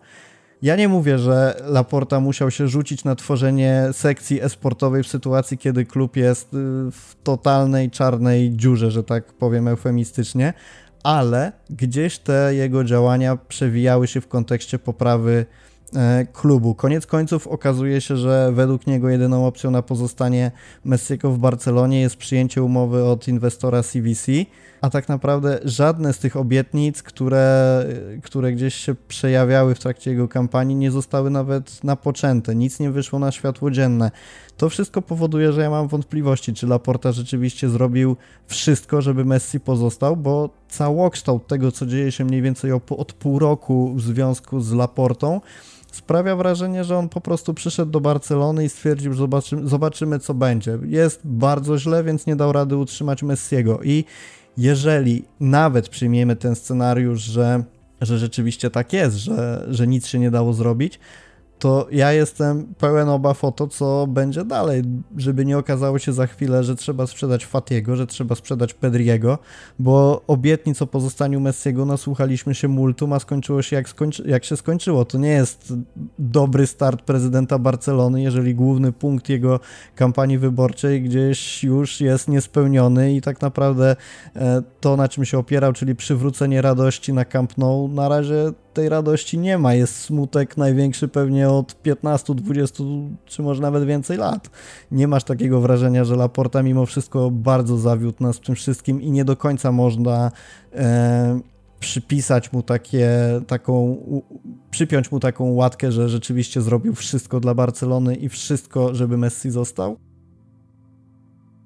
Ja 0.62 0.76
nie 0.76 0.88
mówię, 0.88 1.18
że 1.18 1.62
Laporta 1.64 2.20
musiał 2.20 2.50
się 2.50 2.68
rzucić 2.68 3.04
na 3.04 3.14
tworzenie 3.14 3.88
sekcji 3.92 4.42
esportowej 4.42 5.02
w 5.02 5.08
sytuacji, 5.08 5.58
kiedy 5.58 5.84
klub 5.84 6.16
jest 6.16 6.54
y, 6.54 6.56
w 6.90 7.16
totalnej 7.22 7.90
czarnej 7.90 8.56
dziurze, 8.56 8.90
że 8.90 9.04
tak 9.04 9.32
powiem 9.32 9.68
eufemistycznie, 9.68 10.52
ale 11.02 11.52
gdzieś 11.70 12.18
te 12.18 12.54
jego 12.54 12.84
działania 12.84 13.36
przewijały 13.36 14.06
się 14.06 14.20
w 14.20 14.28
kontekście 14.28 14.78
poprawy 14.78 15.46
klubu. 16.32 16.74
Koniec 16.74 17.06
końców 17.06 17.46
okazuje 17.46 18.00
się, 18.00 18.16
że 18.16 18.52
według 18.52 18.86
niego 18.86 19.08
jedyną 19.08 19.46
opcją 19.46 19.70
na 19.70 19.82
pozostanie 19.82 20.50
Messiego 20.84 21.30
w 21.30 21.38
Barcelonie 21.38 22.00
jest 22.00 22.16
przyjęcie 22.16 22.62
umowy 22.62 23.04
od 23.04 23.28
inwestora 23.28 23.82
CVC, 23.82 24.32
a 24.84 24.90
tak 24.90 25.08
naprawdę 25.08 25.60
żadne 25.64 26.12
z 26.12 26.18
tych 26.18 26.36
obietnic, 26.36 27.02
które, 27.02 27.84
które 28.22 28.52
gdzieś 28.52 28.74
się 28.74 28.94
przejawiały 29.08 29.74
w 29.74 29.78
trakcie 29.78 30.10
jego 30.10 30.28
kampanii, 30.28 30.76
nie 30.76 30.90
zostały 30.90 31.30
nawet 31.30 31.84
napoczęte. 31.84 32.54
Nic 32.54 32.80
nie 32.80 32.90
wyszło 32.90 33.18
na 33.18 33.32
światło 33.32 33.70
dzienne. 33.70 34.10
To 34.56 34.68
wszystko 34.68 35.02
powoduje, 35.02 35.52
że 35.52 35.60
ja 35.60 35.70
mam 35.70 35.88
wątpliwości, 35.88 36.54
czy 36.54 36.66
Laporta 36.66 37.12
rzeczywiście 37.12 37.68
zrobił 37.68 38.16
wszystko, 38.46 39.02
żeby 39.02 39.24
Messi 39.24 39.60
pozostał, 39.60 40.16
bo 40.16 40.50
całokształt 40.68 41.46
tego, 41.46 41.72
co 41.72 41.86
dzieje 41.86 42.12
się 42.12 42.24
mniej 42.24 42.42
więcej 42.42 42.72
od 42.72 43.12
pół 43.12 43.38
roku 43.38 43.94
w 43.94 44.02
związku 44.02 44.60
z 44.60 44.72
Laportą, 44.72 45.40
sprawia 45.92 46.36
wrażenie, 46.36 46.84
że 46.84 46.98
on 46.98 47.08
po 47.08 47.20
prostu 47.20 47.54
przyszedł 47.54 47.92
do 47.92 48.00
Barcelony 48.00 48.64
i 48.64 48.68
stwierdził, 48.68 49.12
że 49.12 49.18
zobaczymy, 49.18 49.68
zobaczymy 49.68 50.18
co 50.18 50.34
będzie. 50.34 50.78
Jest 50.86 51.20
bardzo 51.24 51.78
źle, 51.78 52.04
więc 52.04 52.26
nie 52.26 52.36
dał 52.36 52.52
rady 52.52 52.76
utrzymać 52.76 53.22
Messiego 53.22 53.82
i 53.82 54.04
jeżeli 54.56 55.24
nawet 55.40 55.88
przyjmiemy 55.88 56.36
ten 56.36 56.54
scenariusz, 56.54 57.20
że, 57.20 57.64
że 58.00 58.18
rzeczywiście 58.18 58.70
tak 58.70 58.92
jest, 58.92 59.16
że, 59.16 59.66
że 59.70 59.86
nic 59.86 60.06
się 60.06 60.18
nie 60.18 60.30
dało 60.30 60.52
zrobić, 60.52 60.98
to 61.58 61.86
ja 61.90 62.12
jestem 62.12 62.74
pełen 62.78 63.08
obaw 63.08 63.44
o 63.44 63.52
to, 63.52 63.66
co 63.66 64.06
będzie 64.06 64.44
dalej, 64.44 64.82
żeby 65.16 65.44
nie 65.44 65.58
okazało 65.58 65.98
się 65.98 66.12
za 66.12 66.26
chwilę, 66.26 66.64
że 66.64 66.76
trzeba 66.76 67.06
sprzedać 67.06 67.46
Fatiego, 67.46 67.96
że 67.96 68.06
trzeba 68.06 68.34
sprzedać 68.34 68.74
Pedriego, 68.74 69.38
bo 69.78 70.22
obietnic 70.26 70.82
o 70.82 70.86
pozostaniu 70.86 71.40
Messiego 71.40 71.84
nasłuchaliśmy 71.84 72.54
się 72.54 72.68
multum, 72.68 73.12
a 73.12 73.18
skończyło 73.18 73.62
się 73.62 73.76
jak, 73.76 73.88
skończy, 73.88 74.24
jak 74.26 74.44
się 74.44 74.56
skończyło. 74.56 75.04
To 75.04 75.18
nie 75.18 75.28
jest 75.28 75.72
dobry 76.18 76.66
start 76.66 77.02
prezydenta 77.02 77.58
Barcelony, 77.58 78.22
jeżeli 78.22 78.54
główny 78.54 78.92
punkt 78.92 79.28
jego 79.28 79.60
kampanii 79.94 80.38
wyborczej 80.38 81.02
gdzieś 81.02 81.64
już 81.64 82.00
jest 82.00 82.28
niespełniony 82.28 83.14
i 83.14 83.20
tak 83.20 83.40
naprawdę 83.40 83.96
e, 84.36 84.62
to, 84.80 84.96
na 84.96 85.08
czym 85.08 85.24
się 85.24 85.38
opierał, 85.38 85.72
czyli 85.72 85.94
przywrócenie 85.94 86.62
radości 86.62 87.12
na 87.12 87.24
Camp 87.24 87.58
Nou, 87.58 87.88
na 87.88 88.08
razie 88.08 88.52
tej 88.74 88.88
radości 88.88 89.38
nie 89.38 89.58
ma. 89.58 89.74
Jest 89.74 90.00
smutek 90.00 90.56
największy 90.56 91.08
pewnie 91.08 91.43
od 91.48 91.82
15, 91.82 92.34
20 92.34 92.84
czy 93.24 93.42
może 93.42 93.62
nawet 93.62 93.84
więcej 93.84 94.16
lat. 94.18 94.50
Nie 94.90 95.08
masz 95.08 95.24
takiego 95.24 95.60
wrażenia, 95.60 96.04
że 96.04 96.16
Laporta 96.16 96.62
mimo 96.62 96.86
wszystko 96.86 97.30
bardzo 97.30 97.76
zawiódł 97.76 98.22
nas 98.22 98.36
w 98.36 98.40
tym 98.40 98.54
wszystkim 98.54 99.02
i 99.02 99.10
nie 99.10 99.24
do 99.24 99.36
końca 99.36 99.72
można 99.72 100.30
e, 100.72 101.40
przypisać 101.80 102.52
mu 102.52 102.62
takie, 102.62 103.10
taką, 103.46 103.96
przypiąć 104.70 105.12
mu 105.12 105.20
taką 105.20 105.52
łatkę, 105.52 105.92
że 105.92 106.08
rzeczywiście 106.08 106.60
zrobił 106.60 106.94
wszystko 106.94 107.40
dla 107.40 107.54
Barcelony 107.54 108.14
i 108.14 108.28
wszystko, 108.28 108.94
żeby 108.94 109.16
Messi 109.16 109.50
został? 109.50 109.96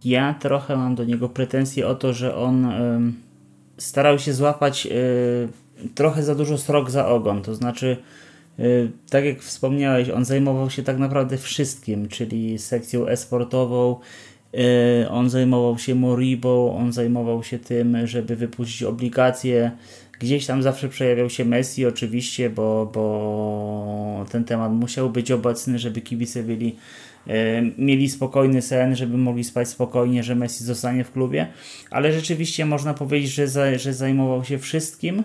Ja 0.05 0.35
trochę 0.35 0.77
mam 0.77 0.95
do 0.95 1.05
niego 1.05 1.29
pretensje 1.29 1.89
o 1.89 1.95
to, 1.95 2.13
że 2.13 2.37
on 2.37 2.73
starał 3.79 4.19
się 4.19 4.35
złapać 4.35 4.87
y, 4.87 5.89
trochę 5.95 6.23
za 6.23 6.35
dużo 6.35 6.59
srok 6.59 6.91
za 6.91 7.09
ogon. 7.09 7.43
To 7.43 7.55
znaczy, 7.55 7.87
y, 7.87 8.28
tak 9.11 9.25
jak 9.25 9.41
wspomniałeś, 9.43 10.11
on 10.11 10.25
zajmował 10.25 10.71
się 10.71 10.83
tak 10.83 10.99
naprawdę 10.99 11.37
wszystkim, 11.37 12.09
czyli 12.09 12.59
sekcją 12.59 13.07
esportową. 13.07 13.97
Y, 14.55 15.09
on 15.11 15.31
zajmował 15.31 15.79
się 15.79 15.95
Moribą, 15.95 16.77
on 16.77 16.93
zajmował 16.93 17.43
się 17.43 17.59
tym, 17.59 18.07
żeby 18.07 18.37
wypuścić 18.37 18.83
obligacje. 18.83 19.71
Gdzieś 20.21 20.47
tam 20.47 20.63
zawsze 20.63 20.89
przejawiał 20.89 21.31
się 21.31 21.45
Messi, 21.45 21.87
oczywiście, 21.87 22.51
bo, 22.51 22.91
bo 22.95 24.27
ten 24.31 24.45
temat 24.45 24.73
musiał 24.73 25.11
być 25.11 25.31
obecny, 25.31 25.79
żeby 25.79 26.01
kibice 26.01 26.43
byli 26.43 26.77
E, 27.29 27.63
mieli 27.79 28.09
spokojny 28.09 28.63
sen, 28.63 28.97
żeby 28.97 29.19
mogli 29.19 29.45
spać 29.45 29.69
spokojnie, 29.69 30.23
że 30.23 30.35
Messi 30.35 30.65
zostanie 30.65 31.05
w 31.05 31.13
klubie, 31.13 31.47
ale 31.91 32.13
rzeczywiście 32.13 32.67
można 32.67 32.95
powiedzieć, 32.95 33.31
że, 33.31 33.49
za, 33.49 33.79
że 33.79 33.93
zajmował 33.93 34.45
się 34.45 34.59
wszystkim, 34.59 35.23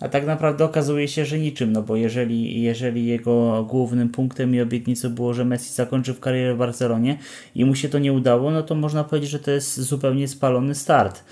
a 0.00 0.08
tak 0.08 0.26
naprawdę 0.26 0.64
okazuje 0.64 1.08
się, 1.08 1.24
że 1.24 1.38
niczym, 1.38 1.72
no 1.72 1.82
bo 1.82 1.96
jeżeli, 1.96 2.62
jeżeli 2.62 3.06
jego 3.06 3.64
głównym 3.64 4.08
punktem 4.08 4.54
i 4.54 4.60
obietnicą 4.60 5.08
było, 5.10 5.34
że 5.34 5.44
Messi 5.44 5.72
zakończy 5.72 6.14
w 6.14 6.20
karierę 6.20 6.54
w 6.54 6.58
Barcelonie 6.58 7.18
i 7.54 7.64
mu 7.64 7.74
się 7.74 7.88
to 7.88 7.98
nie 7.98 8.12
udało, 8.12 8.50
no 8.50 8.62
to 8.62 8.74
można 8.74 9.04
powiedzieć, 9.04 9.30
że 9.30 9.38
to 9.38 9.50
jest 9.50 9.80
zupełnie 9.80 10.28
spalony 10.28 10.74
start. 10.74 11.24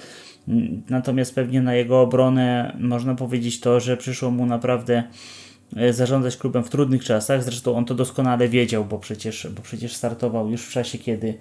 Natomiast 0.91 1.35
pewnie 1.35 1.63
na 1.63 1.75
jego 1.75 2.01
obronę 2.01 2.77
można 2.81 3.15
powiedzieć 3.15 3.61
to, 3.61 3.81
że 3.81 3.97
przyszło 3.97 4.31
mu 4.31 4.47
naprawdę 4.47 5.05
E, 5.77 5.93
zarządzać 5.93 6.37
klubem 6.37 6.65
w 6.65 6.71
trudnych 6.71 7.05
czasach. 7.05 7.43
Zresztą 7.45 7.77
on 7.77 7.85
to 7.85 7.95
doskonale 7.95 8.49
wiedział, 8.49 8.85
bo 8.85 8.99
przecież, 8.99 9.49
bo 9.57 9.63
przecież 9.63 9.97
startował 9.97 10.51
już 10.51 10.63
w 10.63 10.73
czasie, 10.73 10.99
kiedy, 10.99 11.35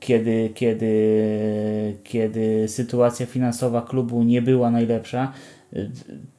kiedy, 0.00 0.50
kiedy, 0.54 1.96
kiedy 2.04 2.68
sytuacja 2.68 3.26
finansowa 3.26 3.82
klubu 3.82 4.22
nie 4.22 4.42
była 4.42 4.70
najlepsza. 4.70 5.32
E, 5.76 5.90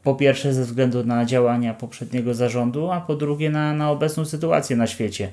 po 0.04 0.16
pierwsze 0.16 0.54
ze 0.54 0.64
względu 0.64 1.04
na 1.04 1.26
działania 1.26 1.74
poprzedniego 1.74 2.34
zarządu, 2.34 2.92
a 2.92 3.02
po 3.02 3.16
drugie 3.16 3.50
na, 3.50 3.74
na 3.74 3.92
obecną 3.92 4.26
sytuację 4.26 4.76
na 4.76 4.88
świecie. 4.88 5.30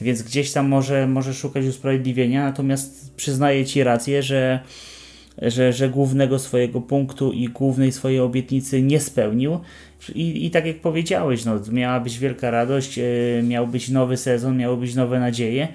Więc 0.00 0.22
gdzieś 0.22 0.52
tam 0.52 0.68
może, 0.68 1.06
może 1.06 1.34
szukać 1.34 1.64
usprawiedliwienia, 1.64 2.44
natomiast 2.44 3.14
przyznaję 3.16 3.66
Ci 3.66 3.84
rację, 3.84 4.22
że 4.22 4.60
że, 5.38 5.72
że 5.72 5.88
głównego 5.88 6.38
swojego 6.38 6.80
punktu 6.80 7.32
i 7.32 7.48
głównej 7.48 7.92
swojej 7.92 8.20
obietnicy 8.20 8.82
nie 8.82 9.00
spełnił. 9.00 9.60
I, 10.14 10.46
I 10.46 10.50
tak 10.50 10.66
jak 10.66 10.80
powiedziałeś, 10.80 11.44
no, 11.44 11.60
miała 11.72 12.00
być 12.00 12.18
wielka 12.18 12.50
radość, 12.50 12.96
yy, 12.96 13.42
miał 13.42 13.66
być 13.66 13.88
nowy 13.88 14.16
sezon, 14.16 14.56
miały 14.56 14.76
być 14.76 14.94
nowe 14.94 15.20
nadzieje, 15.20 15.68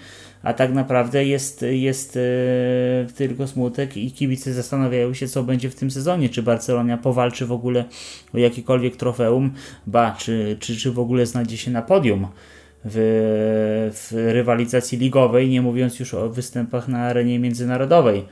a 0.44 0.54
tak 0.54 0.74
naprawdę 0.74 1.26
jest, 1.26 1.66
jest 1.70 2.16
yy, 2.16 3.14
tylko 3.16 3.48
smutek 3.48 3.98
i 3.98 4.12
kibice 4.12 4.54
zastanawiają 4.54 5.14
się, 5.14 5.28
co 5.28 5.44
będzie 5.44 5.70
w 5.70 5.76
tym 5.76 5.92
sezonie. 5.92 6.30
Czy 6.30 6.44
Barcelona 6.44 6.98
powalczy 6.98 7.46
w 7.46 7.52
ogóle 7.52 7.86
o 8.34 8.38
jakiekolwiek 8.38 8.96
trofeum, 8.96 9.52
ba, 9.88 10.16
czy, 10.20 10.58
czy, 10.60 10.76
czy 10.76 10.92
w 10.92 11.00
ogóle 11.00 11.26
znajdzie 11.26 11.58
się 11.58 11.72
na 11.72 11.82
podium. 11.82 12.28
W, 12.86 12.98
w 13.94 14.32
rywalizacji 14.34 14.98
ligowej, 14.98 15.50
nie 15.50 15.62
mówiąc 15.62 16.00
już 16.00 16.14
o 16.14 16.30
występach 16.30 16.88
na 16.88 17.00
arenie 17.00 17.40
międzynarodowej. 17.40 18.26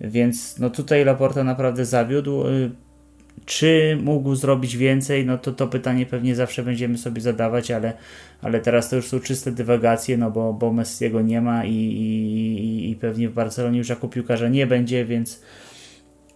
Więc 0.00 0.58
no 0.58 0.70
tutaj 0.70 1.04
Laporta 1.04 1.44
naprawdę 1.44 1.84
zawiódł. 1.84 2.44
Czy 3.46 3.98
mógł 4.02 4.34
zrobić 4.34 4.76
więcej? 4.76 5.26
No 5.26 5.38
to 5.38 5.52
to 5.52 5.66
pytanie 5.66 6.06
pewnie 6.06 6.34
zawsze 6.34 6.62
będziemy 6.62 6.98
sobie 6.98 7.20
zadawać, 7.20 7.70
ale, 7.70 7.92
ale 8.42 8.60
teraz 8.60 8.90
to 8.90 8.96
już 8.96 9.06
są 9.06 9.20
czyste 9.20 9.52
dywagacje, 9.52 10.16
no 10.16 10.30
bo, 10.30 10.52
bo 10.52 10.72
Messiego 10.72 11.22
nie 11.22 11.40
ma 11.40 11.64
i, 11.64 11.74
i, 11.74 12.90
i 12.90 12.96
pewnie 12.96 13.28
w 13.28 13.32
Barcelonie 13.32 13.78
już 13.78 13.88
jako 13.88 14.08
piłkarza 14.08 14.48
nie 14.48 14.66
będzie, 14.66 15.04
więc, 15.04 15.42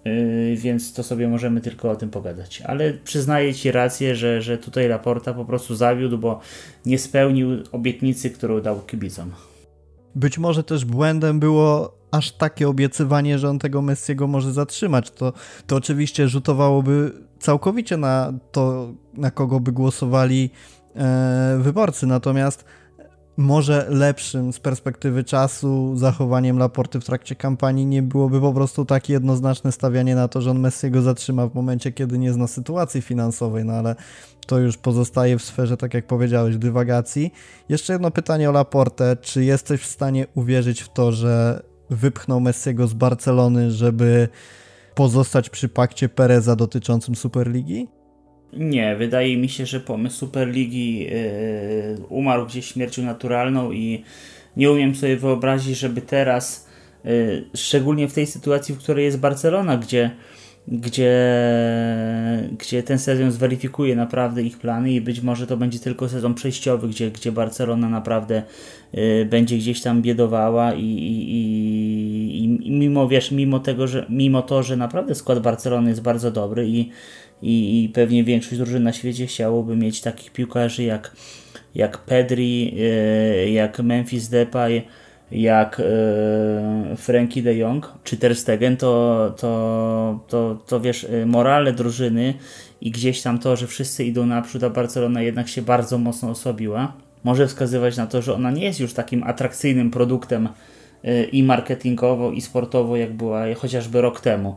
yy, 0.05 0.57
więc 0.57 0.93
to 0.93 1.03
sobie 1.03 1.29
możemy 1.29 1.61
tylko 1.61 1.91
o 1.91 1.97
tym 1.97 2.11
pogadać. 2.11 2.63
Ale 2.63 2.93
przyznaję 2.93 3.55
Ci 3.55 3.73
rację, 3.73 4.17
że, 4.17 4.43
że 4.43 4.59
tutaj 4.59 4.89
Laporta 4.89 5.35
po 5.35 5.45
prostu 5.45 5.75
zawiódł, 5.75 6.19
bo 6.19 6.41
nie 6.87 6.99
spełnił 6.99 7.49
obietnicy, 7.73 8.31
którą 8.31 8.61
dał 8.61 8.81
kibicom. 8.81 9.33
Być 10.15 10.39
może 10.39 10.65
też 10.65 10.85
błędem 10.85 11.41
było 11.41 12.01
aż 12.11 12.33
takie 12.33 12.69
obiecywanie, 12.69 13.39
że 13.39 13.49
on 13.49 13.59
tego 13.59 13.83
Messiego 13.83 14.27
może 14.27 14.53
zatrzymać. 14.53 15.11
To, 15.11 15.33
to 15.67 15.77
oczywiście 15.77 16.29
rzutowałoby 16.29 17.13
całkowicie 17.39 17.97
na 17.97 18.33
to, 18.53 18.93
na 19.15 19.31
kogo 19.31 19.61
by 19.61 19.73
głosowali 19.73 20.51
e, 20.97 21.59
wyborcy. 21.61 22.07
Natomiast 22.07 22.65
może 23.41 23.87
lepszym 23.89 24.53
z 24.53 24.61
perspektywy 24.61 25.25
czasu 25.25 25.97
zachowaniem 25.97 26.59
Laporty 26.59 27.01
w 27.01 27.05
trakcie 27.05 27.37
kampanii 27.37 27.87
nie 27.87 28.03
byłoby 28.03 28.41
po 28.41 28.53
prostu 28.53 28.85
takie 28.85 29.13
jednoznaczne 29.13 29.73
stawianie 29.73 30.15
na 30.15 30.29
to, 30.29 30.41
że 30.41 30.51
on 30.51 30.61
Messiego 30.61 31.03
zatrzyma 31.03 31.47
w 31.47 31.55
momencie, 31.55 31.93
kiedy 31.93 32.19
nie 32.19 32.33
zna 32.33 32.47
sytuacji 32.47 33.03
finansowej, 33.03 33.65
no 33.65 33.73
ale 33.73 33.97
to 34.47 34.59
już 34.59 34.77
pozostaje 34.77 35.39
w 35.39 35.43
sferze, 35.43 35.77
tak 35.77 35.95
jak 35.95 36.07
powiedziałeś, 36.07 36.57
dywagacji. 36.57 37.33
Jeszcze 37.69 37.93
jedno 37.93 38.11
pytanie 38.11 38.51
o 38.51 38.53
Laportę. 38.53 39.17
Czy 39.21 39.45
jesteś 39.45 39.81
w 39.81 39.87
stanie 39.87 40.27
uwierzyć 40.35 40.81
w 40.81 40.89
to, 40.89 41.13
że 41.13 41.63
wypchnął 41.91 42.41
Messiego 42.41 42.87
z 42.87 42.95
Barcelony, 42.95 43.71
żeby 43.71 44.29
pozostać 44.95 45.51
przy 45.51 45.69
pakcie 45.69 46.09
Pereza 46.09 46.57
dotyczącym 46.57 47.15
Superligi? 47.15 47.89
Nie, 48.53 48.97
wydaje 48.97 49.37
mi 49.37 49.49
się, 49.49 49.67
że 49.67 49.81
pomysł 49.81 50.17
Superligi 50.17 50.99
yy, 50.99 51.11
umarł 52.09 52.47
gdzieś 52.47 52.67
śmiercią 52.67 53.03
naturalną 53.03 53.73
i 53.73 54.05
nie 54.57 54.71
umiem 54.71 54.95
sobie 54.95 55.17
wyobrazić, 55.17 55.79
żeby 55.79 56.01
teraz, 56.01 56.69
yy, 57.05 57.45
szczególnie 57.55 58.09
w 58.09 58.15
tej 58.15 58.27
sytuacji, 58.27 58.75
w 58.75 58.79
której 58.79 59.05
jest 59.05 59.19
Barcelona, 59.19 59.77
gdzie 59.77 60.11
gdzie, 60.69 61.19
gdzie 62.59 62.83
ten 62.83 62.99
sezon 62.99 63.33
zweryfikuje 63.33 63.97
naprawdę 63.97 64.43
ich 64.43 64.59
plany 64.59 64.93
i 64.93 65.01
być 65.01 65.21
może 65.21 65.47
to 65.47 65.57
będzie 65.57 65.79
tylko 65.79 66.09
sezon 66.09 66.35
przejściowy, 66.35 66.89
gdzie, 66.89 67.11
gdzie 67.11 67.33
Barcelona 67.33 67.89
naprawdę 67.89 68.43
y, 68.95 69.27
będzie 69.31 69.57
gdzieś 69.57 69.83
tam 69.83 70.03
biedowała 70.03 70.75
i, 70.75 70.85
i, 70.85 71.33
i, 71.35 72.45
i, 72.45 72.71
mimo, 72.71 73.09
wiesz, 73.09 73.31
mimo 73.31 73.61
tego, 73.61 73.87
że 73.87 74.07
mimo 74.09 74.43
to, 74.43 74.63
że 74.63 74.77
naprawdę 74.77 75.15
skład 75.15 75.39
Barcelony 75.39 75.89
jest 75.89 76.03
bardzo 76.03 76.31
dobry 76.31 76.69
i, 76.69 76.91
i, 77.43 77.85
i 77.85 77.89
pewnie 77.89 78.25
większość 78.25 78.57
drużyn 78.57 78.83
na 78.83 78.93
świecie 78.93 79.27
chciałoby 79.27 79.77
mieć 79.77 80.01
takich 80.01 80.33
piłkarzy 80.33 80.83
jak, 80.83 81.17
jak 81.75 81.99
Pedri, 81.99 82.75
y, 83.47 83.51
jak 83.51 83.79
Memphis 83.79 84.29
Depay, 84.29 84.83
jak 85.33 85.81
e, 85.81 86.97
Frankie 86.97 87.43
de 87.43 87.55
Jong 87.55 87.93
czy 88.05 88.17
Ter 88.17 88.37
Stegen, 88.37 88.77
to, 88.77 89.35
to, 89.37 90.21
to, 90.29 90.59
to 90.67 90.81
wiesz, 90.81 91.05
e, 91.05 91.27
morale 91.27 91.73
drużyny 91.73 92.35
i 92.81 92.91
gdzieś 92.91 93.23
tam 93.23 93.39
to, 93.39 93.57
że 93.57 93.67
wszyscy 93.67 94.05
idą 94.05 94.27
naprzód, 94.27 94.65
a 94.65 94.71
Barcelona 94.71 95.23
jednak 95.23 95.49
się 95.49 95.63
bardzo 95.63 95.99
mocno 95.99 96.31
osłabiła, 96.31 96.93
może 97.25 97.47
wskazywać 97.47 97.97
na 97.97 98.07
to, 98.07 98.23
że 98.23 98.35
ona 98.35 98.51
nie 98.51 98.65
jest 98.65 98.81
już 98.81 98.93
takim 98.93 99.23
atrakcyjnym 99.23 99.91
produktem 99.91 100.49
e, 101.05 101.25
i 101.25 101.43
marketingowo, 101.43 102.33
i 102.33 102.41
sportowo, 102.41 102.97
jak 102.97 103.13
była 103.13 103.55
chociażby 103.55 104.01
rok 104.01 104.21
temu. 104.21 104.57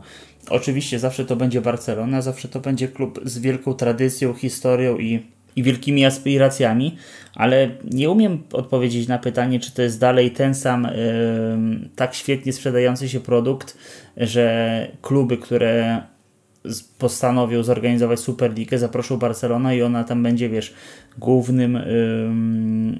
Oczywiście 0.50 0.98
zawsze 0.98 1.24
to 1.24 1.36
będzie 1.36 1.60
Barcelona, 1.60 2.22
zawsze 2.22 2.48
to 2.48 2.60
będzie 2.60 2.88
klub 2.88 3.20
z 3.24 3.38
wielką 3.38 3.74
tradycją, 3.74 4.34
historią 4.34 4.98
i 4.98 5.22
i 5.56 5.62
wielkimi 5.62 6.04
aspiracjami, 6.04 6.96
ale 7.34 7.70
nie 7.90 8.10
umiem 8.10 8.42
odpowiedzieć 8.52 9.08
na 9.08 9.18
pytanie, 9.18 9.60
czy 9.60 9.74
to 9.74 9.82
jest 9.82 10.00
dalej 10.00 10.30
ten 10.30 10.54
sam 10.54 10.82
yy, 10.82 11.88
tak 11.96 12.14
świetnie 12.14 12.52
sprzedający 12.52 13.08
się 13.08 13.20
produkt, 13.20 13.78
że 14.16 14.88
kluby, 15.02 15.36
które 15.36 16.02
postanowią 16.98 17.62
zorganizować 17.62 18.20
Superligę, 18.20 18.78
zaproszą 18.78 19.16
Barcelona 19.16 19.74
i 19.74 19.82
ona 19.82 20.04
tam 20.04 20.22
będzie, 20.22 20.48
wiesz, 20.48 20.74
głównym, 21.18 21.74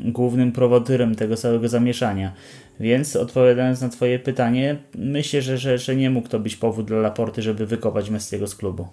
yy, 0.04 0.12
głównym 0.12 0.52
prowodyrem 0.52 1.14
tego 1.14 1.36
całego 1.36 1.68
zamieszania. 1.68 2.32
Więc 2.80 3.16
odpowiadając 3.16 3.80
na 3.80 3.88
Twoje 3.88 4.18
pytanie, 4.18 4.76
myślę, 4.98 5.42
że, 5.42 5.58
że, 5.58 5.78
że 5.78 5.96
nie 5.96 6.10
mógł 6.10 6.28
to 6.28 6.40
być 6.40 6.56
powód 6.56 6.86
dla 6.86 6.98
Laporty, 6.98 7.42
żeby 7.42 7.66
wykopać 7.66 8.10
Messiego 8.10 8.46
z 8.46 8.54
klubu. 8.54 8.88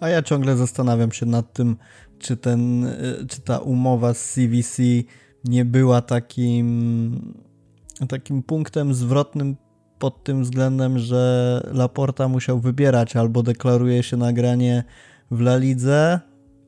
A 0.00 0.08
ja 0.08 0.22
ciągle 0.22 0.56
zastanawiam 0.56 1.12
się 1.12 1.26
nad 1.26 1.52
tym, 1.52 1.76
czy, 2.18 2.36
ten, 2.36 2.84
y, 2.84 3.26
czy 3.28 3.40
ta 3.40 3.58
umowa 3.58 4.14
z 4.14 4.34
CVC 4.34 4.82
nie 5.44 5.64
była 5.64 6.02
takim, 6.02 7.34
takim 8.08 8.42
punktem 8.42 8.94
zwrotnym 8.94 9.56
pod 9.98 10.24
tym 10.24 10.42
względem, 10.42 10.98
że 10.98 11.60
Laporta 11.72 12.28
musiał 12.28 12.60
wybierać? 12.60 13.16
Albo 13.16 13.42
deklaruje 13.42 14.02
się 14.02 14.16
nagranie 14.16 14.84
w 15.30 15.40
La 15.40 15.56
Lidze 15.56 16.20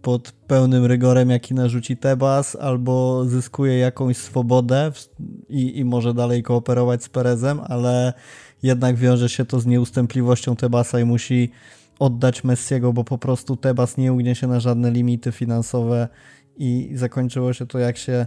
pod 0.02 0.32
pełnym 0.32 0.84
rygorem, 0.84 1.30
jaki 1.30 1.54
narzuci 1.54 1.96
Tebas, 1.96 2.56
albo 2.56 3.24
zyskuje 3.24 3.78
jakąś 3.78 4.16
swobodę 4.16 4.92
i, 5.48 5.78
i 5.78 5.84
może 5.84 6.14
dalej 6.14 6.42
kooperować 6.42 7.04
z 7.04 7.08
Perezem, 7.08 7.60
ale 7.64 8.12
jednak 8.62 8.96
wiąże 8.96 9.28
się 9.28 9.44
to 9.44 9.60
z 9.60 9.66
nieustępliwością 9.66 10.56
Tebasa 10.56 11.00
i 11.00 11.04
musi 11.04 11.50
oddać 12.00 12.44
Messiego, 12.44 12.92
bo 12.92 13.04
po 13.04 13.18
prostu 13.18 13.56
Tebas 13.56 13.96
nie 13.96 14.12
ugnie 14.12 14.34
się 14.34 14.46
na 14.46 14.60
żadne 14.60 14.90
limity 14.90 15.32
finansowe 15.32 16.08
i 16.56 16.90
zakończyło 16.94 17.52
się 17.52 17.66
to 17.66 17.78
jak 17.78 17.96
się 17.96 18.26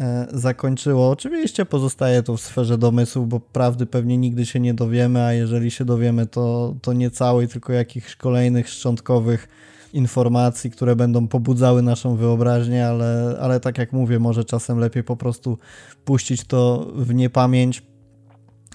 e, 0.00 0.26
zakończyło. 0.32 1.10
Oczywiście 1.10 1.64
pozostaje 1.64 2.22
to 2.22 2.36
w 2.36 2.40
sferze 2.40 2.78
domysłu, 2.78 3.26
bo 3.26 3.40
prawdy 3.40 3.86
pewnie 3.86 4.18
nigdy 4.18 4.46
się 4.46 4.60
nie 4.60 4.74
dowiemy, 4.74 5.22
a 5.22 5.32
jeżeli 5.32 5.70
się 5.70 5.84
dowiemy, 5.84 6.26
to, 6.26 6.74
to 6.82 6.92
nie 6.92 7.10
całej, 7.10 7.48
tylko 7.48 7.72
jakichś 7.72 8.16
kolejnych 8.16 8.68
szczątkowych 8.68 9.48
informacji, 9.92 10.70
które 10.70 10.96
będą 10.96 11.28
pobudzały 11.28 11.82
naszą 11.82 12.16
wyobraźnię, 12.16 12.86
ale, 12.86 13.36
ale 13.40 13.60
tak 13.60 13.78
jak 13.78 13.92
mówię, 13.92 14.18
może 14.18 14.44
czasem 14.44 14.78
lepiej 14.78 15.04
po 15.04 15.16
prostu 15.16 15.58
puścić 16.04 16.44
to 16.44 16.86
w 16.94 17.14
niepamięć. 17.14 17.82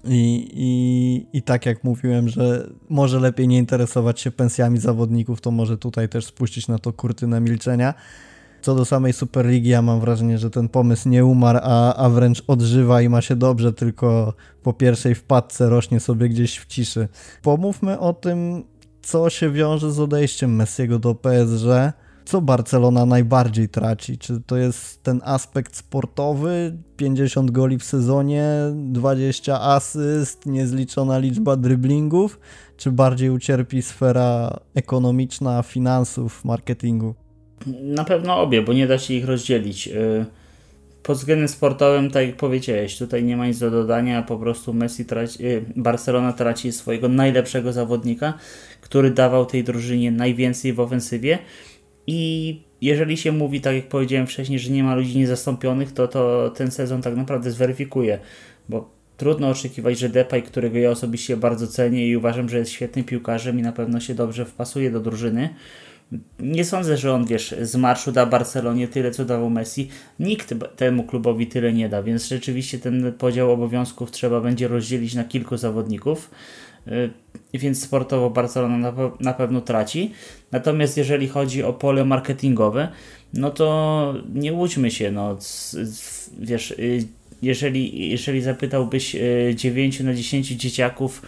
I, 0.03 0.49
i, 0.53 1.37
I 1.37 1.41
tak 1.41 1.65
jak 1.65 1.83
mówiłem, 1.83 2.29
że 2.29 2.69
może 2.89 3.19
lepiej 3.19 3.47
nie 3.47 3.57
interesować 3.57 4.19
się 4.19 4.31
pensjami 4.31 4.79
zawodników, 4.79 5.41
to 5.41 5.51
może 5.51 5.77
tutaj 5.77 6.09
też 6.09 6.25
spuścić 6.25 6.67
na 6.67 6.79
to 6.79 6.93
kurtynę 6.93 7.41
milczenia. 7.41 7.93
Co 8.61 8.75
do 8.75 8.85
samej 8.85 9.13
Superligi, 9.13 9.69
ja 9.69 9.81
mam 9.81 9.99
wrażenie, 9.99 10.37
że 10.37 10.49
ten 10.49 10.69
pomysł 10.69 11.09
nie 11.09 11.25
umarł, 11.25 11.59
a, 11.63 11.95
a 11.95 12.09
wręcz 12.09 12.43
odżywa 12.47 13.01
i 13.01 13.09
ma 13.09 13.21
się 13.21 13.35
dobrze, 13.35 13.73
tylko 13.73 14.33
po 14.63 14.73
pierwszej 14.73 15.15
wpadce 15.15 15.69
rośnie 15.69 15.99
sobie 15.99 16.29
gdzieś 16.29 16.57
w 16.57 16.65
ciszy. 16.65 17.07
Pomówmy 17.41 17.99
o 17.99 18.13
tym, 18.13 18.63
co 19.01 19.29
się 19.29 19.51
wiąże 19.51 19.91
z 19.91 19.99
odejściem 19.99 20.55
Messiego 20.55 20.99
do 20.99 21.15
PSG. 21.15 21.93
Co 22.31 22.41
Barcelona 22.41 23.05
najbardziej 23.05 23.69
traci? 23.69 24.17
Czy 24.17 24.41
to 24.45 24.57
jest 24.57 25.03
ten 25.03 25.21
aspekt 25.23 25.75
sportowy, 25.75 26.77
50 26.97 27.51
goli 27.51 27.77
w 27.77 27.83
sezonie, 27.83 28.45
20 28.75 29.61
asyst, 29.61 30.45
niezliczona 30.45 31.19
liczba 31.19 31.55
dryblingów, 31.55 32.39
czy 32.77 32.91
bardziej 32.91 33.29
ucierpi 33.29 33.81
sfera 33.81 34.59
ekonomiczna, 34.75 35.63
finansów, 35.63 36.45
marketingu? 36.45 37.15
Na 37.81 38.03
pewno 38.03 38.41
obie, 38.41 38.61
bo 38.61 38.73
nie 38.73 38.87
da 38.87 38.97
się 38.97 39.13
ich 39.13 39.25
rozdzielić. 39.25 39.87
Y, 39.87 40.25
pod 41.03 41.17
względem 41.17 41.47
sportowym, 41.47 42.11
tak 42.11 42.27
jak 42.27 42.35
powiedziałeś, 42.35 42.97
tutaj 42.97 43.23
nie 43.23 43.37
ma 43.37 43.47
nic 43.47 43.59
do 43.59 43.71
dodania, 43.71 44.21
po 44.21 44.37
prostu 44.37 44.73
Messi 44.73 45.05
traci, 45.05 45.45
y, 45.45 45.65
Barcelona 45.75 46.33
traci 46.33 46.71
swojego 46.71 47.09
najlepszego 47.09 47.73
zawodnika, 47.73 48.33
który 48.81 49.11
dawał 49.11 49.45
tej 49.45 49.63
drużynie 49.63 50.11
najwięcej 50.11 50.73
w 50.73 50.79
ofensywie 50.79 51.39
i 52.11 52.61
jeżeli 52.81 53.17
się 53.17 53.31
mówi, 53.31 53.61
tak 53.61 53.75
jak 53.75 53.87
powiedziałem 53.87 54.27
wcześniej, 54.27 54.59
że 54.59 54.71
nie 54.71 54.83
ma 54.83 54.95
ludzi 54.95 55.17
niezastąpionych, 55.17 55.91
to, 55.91 56.07
to 56.07 56.49
ten 56.49 56.71
sezon 56.71 57.01
tak 57.01 57.15
naprawdę 57.15 57.51
zweryfikuje, 57.51 58.19
bo 58.69 58.89
trudno 59.17 59.49
oczekiwać, 59.49 59.99
że 59.99 60.09
Depay, 60.09 60.41
którego 60.41 60.77
ja 60.77 60.89
osobiście 60.89 61.37
bardzo 61.37 61.67
cenię 61.67 62.07
i 62.07 62.17
uważam, 62.17 62.49
że 62.49 62.57
jest 62.57 62.71
świetnym 62.71 63.05
piłkarzem 63.05 63.59
i 63.59 63.61
na 63.61 63.71
pewno 63.71 63.99
się 63.99 64.15
dobrze 64.15 64.45
wpasuje 64.45 64.91
do 64.91 64.99
drużyny, 64.99 65.49
nie 66.39 66.65
sądzę, 66.65 66.97
że 66.97 67.13
on, 67.13 67.25
wiesz, 67.25 67.55
z 67.61 67.75
marszu 67.75 68.11
da 68.11 68.25
Barcelonie 68.25 68.87
tyle, 68.87 69.11
co 69.11 69.25
dawał 69.25 69.49
Messi. 69.49 69.89
Nikt 70.19 70.53
temu 70.75 71.03
klubowi 71.03 71.47
tyle 71.47 71.73
nie 71.73 71.89
da, 71.89 72.03
więc 72.03 72.27
rzeczywiście 72.27 72.79
ten 72.79 73.13
podział 73.17 73.51
obowiązków 73.51 74.11
trzeba 74.11 74.41
będzie 74.41 74.67
rozdzielić 74.67 75.13
na 75.15 75.23
kilku 75.23 75.57
zawodników. 75.57 76.31
Y, 77.55 77.57
więc 77.57 77.83
sportowo 77.83 78.29
Barcelona 78.29 78.77
na, 78.77 78.93
na 79.19 79.33
pewno 79.33 79.61
traci. 79.61 80.11
Natomiast 80.51 80.97
jeżeli 80.97 81.27
chodzi 81.27 81.63
o 81.63 81.73
pole 81.73 82.05
marketingowe, 82.05 82.87
no 83.33 83.51
to 83.51 84.13
nie 84.33 84.53
łudźmy 84.53 84.91
się, 84.91 85.11
no 85.11 85.37
wiesz, 86.39 86.71
y, 86.71 87.07
jeżeli, 87.41 88.09
jeżeli 88.09 88.41
zapytałbyś 88.41 89.15
9 89.55 90.01
y, 90.01 90.03
na 90.03 90.13
10 90.13 90.47
dzieciaków, 90.47 91.21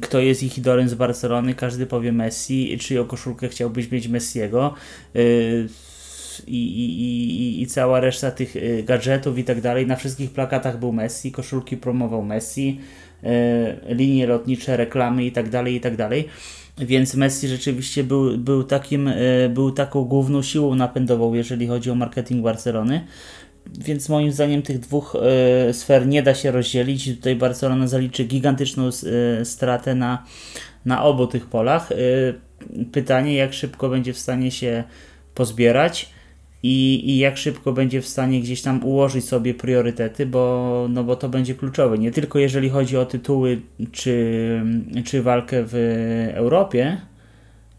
kto 0.00 0.20
jest 0.20 0.42
ich 0.42 0.58
idolem 0.58 0.88
z 0.88 0.94
Barcelony, 0.94 1.54
każdy 1.54 1.86
powie 1.86 2.12
Messi, 2.12 2.78
czyją 2.78 3.04
koszulkę 3.04 3.48
chciałbyś 3.48 3.90
mieć 3.90 4.08
Messiego 4.08 4.74
i, 6.46 6.66
i, 6.66 7.00
i, 7.40 7.62
i 7.62 7.66
cała 7.66 8.00
reszta 8.00 8.30
tych 8.30 8.54
gadżetów 8.84 9.38
i 9.38 9.44
tak 9.44 9.60
dalej, 9.60 9.86
na 9.86 9.96
wszystkich 9.96 10.30
plakatach 10.30 10.78
był 10.78 10.92
Messi, 10.92 11.32
koszulki 11.32 11.76
promował 11.76 12.22
Messi, 12.22 12.80
linie 13.88 14.26
lotnicze, 14.26 14.76
reklamy 14.76 15.24
itd., 15.24 15.50
tak 15.50 15.68
itd. 15.68 16.08
Tak 16.76 16.86
Więc 16.86 17.14
Messi 17.14 17.48
rzeczywiście 17.48 18.04
był, 18.04 18.38
był, 18.38 18.64
takim, 18.64 19.08
e, 19.08 19.14
był 19.48 19.70
taką 19.70 20.04
główną 20.04 20.42
siłą 20.42 20.74
napędową, 20.74 21.34
jeżeli 21.34 21.66
chodzi 21.66 21.90
o 21.90 21.94
marketing 21.94 22.42
Barcelony. 22.42 23.06
Więc 23.78 24.08
moim 24.08 24.32
zdaniem 24.32 24.62
tych 24.62 24.78
dwóch 24.78 25.16
e, 25.16 25.72
sfer 25.74 26.06
nie 26.06 26.22
da 26.22 26.34
się 26.34 26.50
rozdzielić. 26.50 27.16
Tutaj 27.16 27.36
Barcelona 27.36 27.86
zaliczy 27.86 28.24
gigantyczną 28.24 28.90
stratę 29.44 29.94
na, 29.94 30.24
na 30.84 31.04
obu 31.04 31.26
tych 31.26 31.46
polach. 31.46 31.90
Pytanie, 32.92 33.34
jak 33.34 33.52
szybko 33.52 33.88
będzie 33.88 34.12
w 34.12 34.18
stanie 34.18 34.50
się 34.50 34.84
pozbierać 35.34 36.14
i, 36.66 37.10
i 37.10 37.18
jak 37.18 37.36
szybko 37.36 37.72
będzie 37.72 38.00
w 38.00 38.08
stanie 38.08 38.40
gdzieś 38.40 38.62
tam 38.62 38.84
ułożyć 38.84 39.24
sobie 39.24 39.54
priorytety, 39.54 40.26
bo, 40.26 40.86
no 40.90 41.04
bo 41.04 41.16
to 41.16 41.28
będzie 41.28 41.54
kluczowe. 41.54 41.98
Nie 41.98 42.10
tylko 42.10 42.38
jeżeli 42.38 42.68
chodzi 42.68 42.96
o 42.96 43.06
tytuły 43.06 43.60
czy, 43.92 44.62
czy 45.04 45.22
walkę 45.22 45.64
w 45.66 45.74
Europie, 46.34 47.00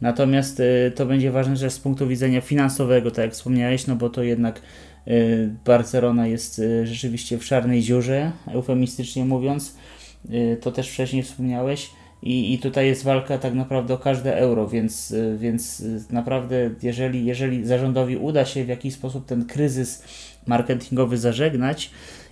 natomiast 0.02 0.60
y, 0.60 0.92
to 0.96 1.06
będzie 1.06 1.32
ważne 1.32 1.58
też 1.58 1.74
z 1.74 1.80
punktu 1.80 2.08
widzenia 2.08 2.42
finansowego, 2.42 3.12
tak 3.12 3.26
jak 3.26 3.34
wspomniałeś, 3.34 3.88
no 3.88 3.96
bo 3.96 4.10
to 4.10 4.24
jednak 4.24 4.62
y, 5.08 5.50
Barcelona 5.66 6.28
jest 6.28 6.60
y, 6.60 6.88
rzeczywiście 6.88 7.38
w 7.38 7.46
czarnej 7.46 7.82
dziurze, 7.82 8.32
eufemistycznie 8.48 9.26
mówiąc. 9.26 9.78
To 10.62 10.72
też 10.72 10.90
wcześniej 10.90 11.24
wspomniałeś 11.24 11.90
i, 12.26 12.54
I 12.54 12.60
tutaj 12.60 12.88
jest 12.88 13.04
walka 13.04 13.38
tak 13.38 13.54
naprawdę 13.54 13.94
o 13.94 13.98
każde 13.98 14.38
euro, 14.38 14.68
więc, 14.68 15.12
y, 15.12 15.38
więc 15.40 15.80
y, 15.80 16.06
naprawdę, 16.10 16.70
jeżeli, 16.82 17.26
jeżeli 17.26 17.66
zarządowi 17.66 18.18
uda 18.18 18.46
się 18.46 18.66
w 18.66 18.68
jakiś 18.68 18.94
sposób 18.94 19.26
ten 19.26 19.46
kryzys 19.46 20.04
marketingowy 20.48 21.18
zażegnać 21.18 21.92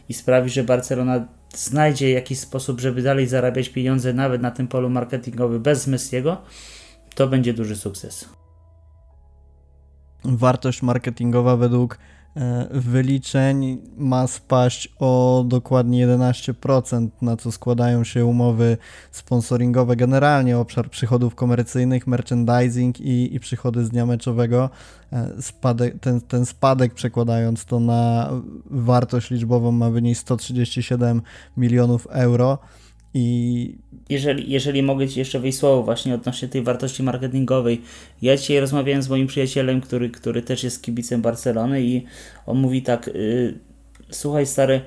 i 0.09 0.13
sprawi, 0.13 0.49
że 0.49 0.63
Barcelona 0.63 1.27
znajdzie 1.55 2.11
jakiś 2.11 2.39
sposób, 2.39 2.79
żeby 2.79 3.01
dalej 3.01 3.27
zarabiać 3.27 3.69
pieniądze 3.69 4.13
nawet 4.13 4.41
na 4.41 4.51
tym 4.51 4.67
polu 4.67 4.89
marketingowym 4.89 5.61
bez 5.61 5.87
Messiego, 5.87 6.41
to 7.15 7.27
będzie 7.27 7.53
duży 7.53 7.75
sukces. 7.75 8.29
Wartość 10.25 10.81
marketingowa 10.81 11.57
według 11.57 11.97
wyliczeń 12.71 13.77
ma 13.97 14.27
spaść 14.27 14.93
o 14.99 15.43
dokładnie 15.47 16.07
11%, 16.07 17.07
na 17.21 17.37
co 17.37 17.51
składają 17.51 18.03
się 18.03 18.25
umowy 18.25 18.77
sponsoringowe, 19.11 19.95
generalnie 19.95 20.57
obszar 20.57 20.89
przychodów 20.89 21.35
komercyjnych, 21.35 22.07
merchandising 22.07 23.01
i, 23.01 23.35
i 23.35 23.39
przychody 23.39 23.85
z 23.85 23.89
dnia 23.89 24.05
meczowego. 24.05 24.69
E, 25.13 25.41
spadek, 25.41 25.99
ten, 25.99 26.21
ten 26.21 26.45
spadek 26.45 26.93
przekładając 26.93 27.65
to 27.65 27.79
na 27.79 28.29
wartość 28.65 29.31
liczbową 29.31 29.71
ma 29.71 29.89
wynieść 29.89 30.21
137 30.21 31.21
milionów 31.57 32.07
euro. 32.11 32.57
I 33.13 33.75
jeżeli, 34.09 34.51
jeżeli 34.51 34.83
mogę 34.83 35.07
Ci 35.07 35.19
jeszcze 35.19 35.39
wyjść 35.39 35.57
słowo 35.57 35.83
właśnie 35.83 36.15
odnośnie 36.15 36.47
tej 36.47 36.61
wartości 36.61 37.03
marketingowej. 37.03 37.81
Ja 38.21 38.37
dzisiaj 38.37 38.59
rozmawiałem 38.59 39.01
z 39.01 39.09
moim 39.09 39.27
przyjacielem, 39.27 39.81
który, 39.81 40.09
który 40.09 40.41
też 40.41 40.63
jest 40.63 40.81
kibicem 40.83 41.21
Barcelony 41.21 41.81
i 41.81 42.05
on 42.45 42.57
mówi 42.57 42.81
tak, 42.81 43.07
yy, 43.07 43.53
słuchaj 44.09 44.45
stary, 44.45 44.81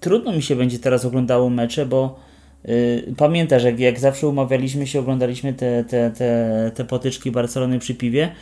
trudno 0.00 0.32
mi 0.32 0.42
się 0.42 0.56
będzie 0.56 0.78
teraz 0.78 1.04
oglądało 1.04 1.50
mecze, 1.50 1.86
bo 1.86 2.20
yy, 2.64 3.14
pamiętasz, 3.16 3.64
jak, 3.64 3.80
jak 3.80 4.00
zawsze 4.00 4.28
umawialiśmy 4.28 4.86
się, 4.86 5.00
oglądaliśmy 5.00 5.54
te, 5.54 5.84
te, 5.84 6.10
te, 6.10 6.70
te 6.74 6.84
potyczki 6.84 7.30
Barcelony 7.30 7.78
przy 7.78 7.94
piwie, 7.94 8.32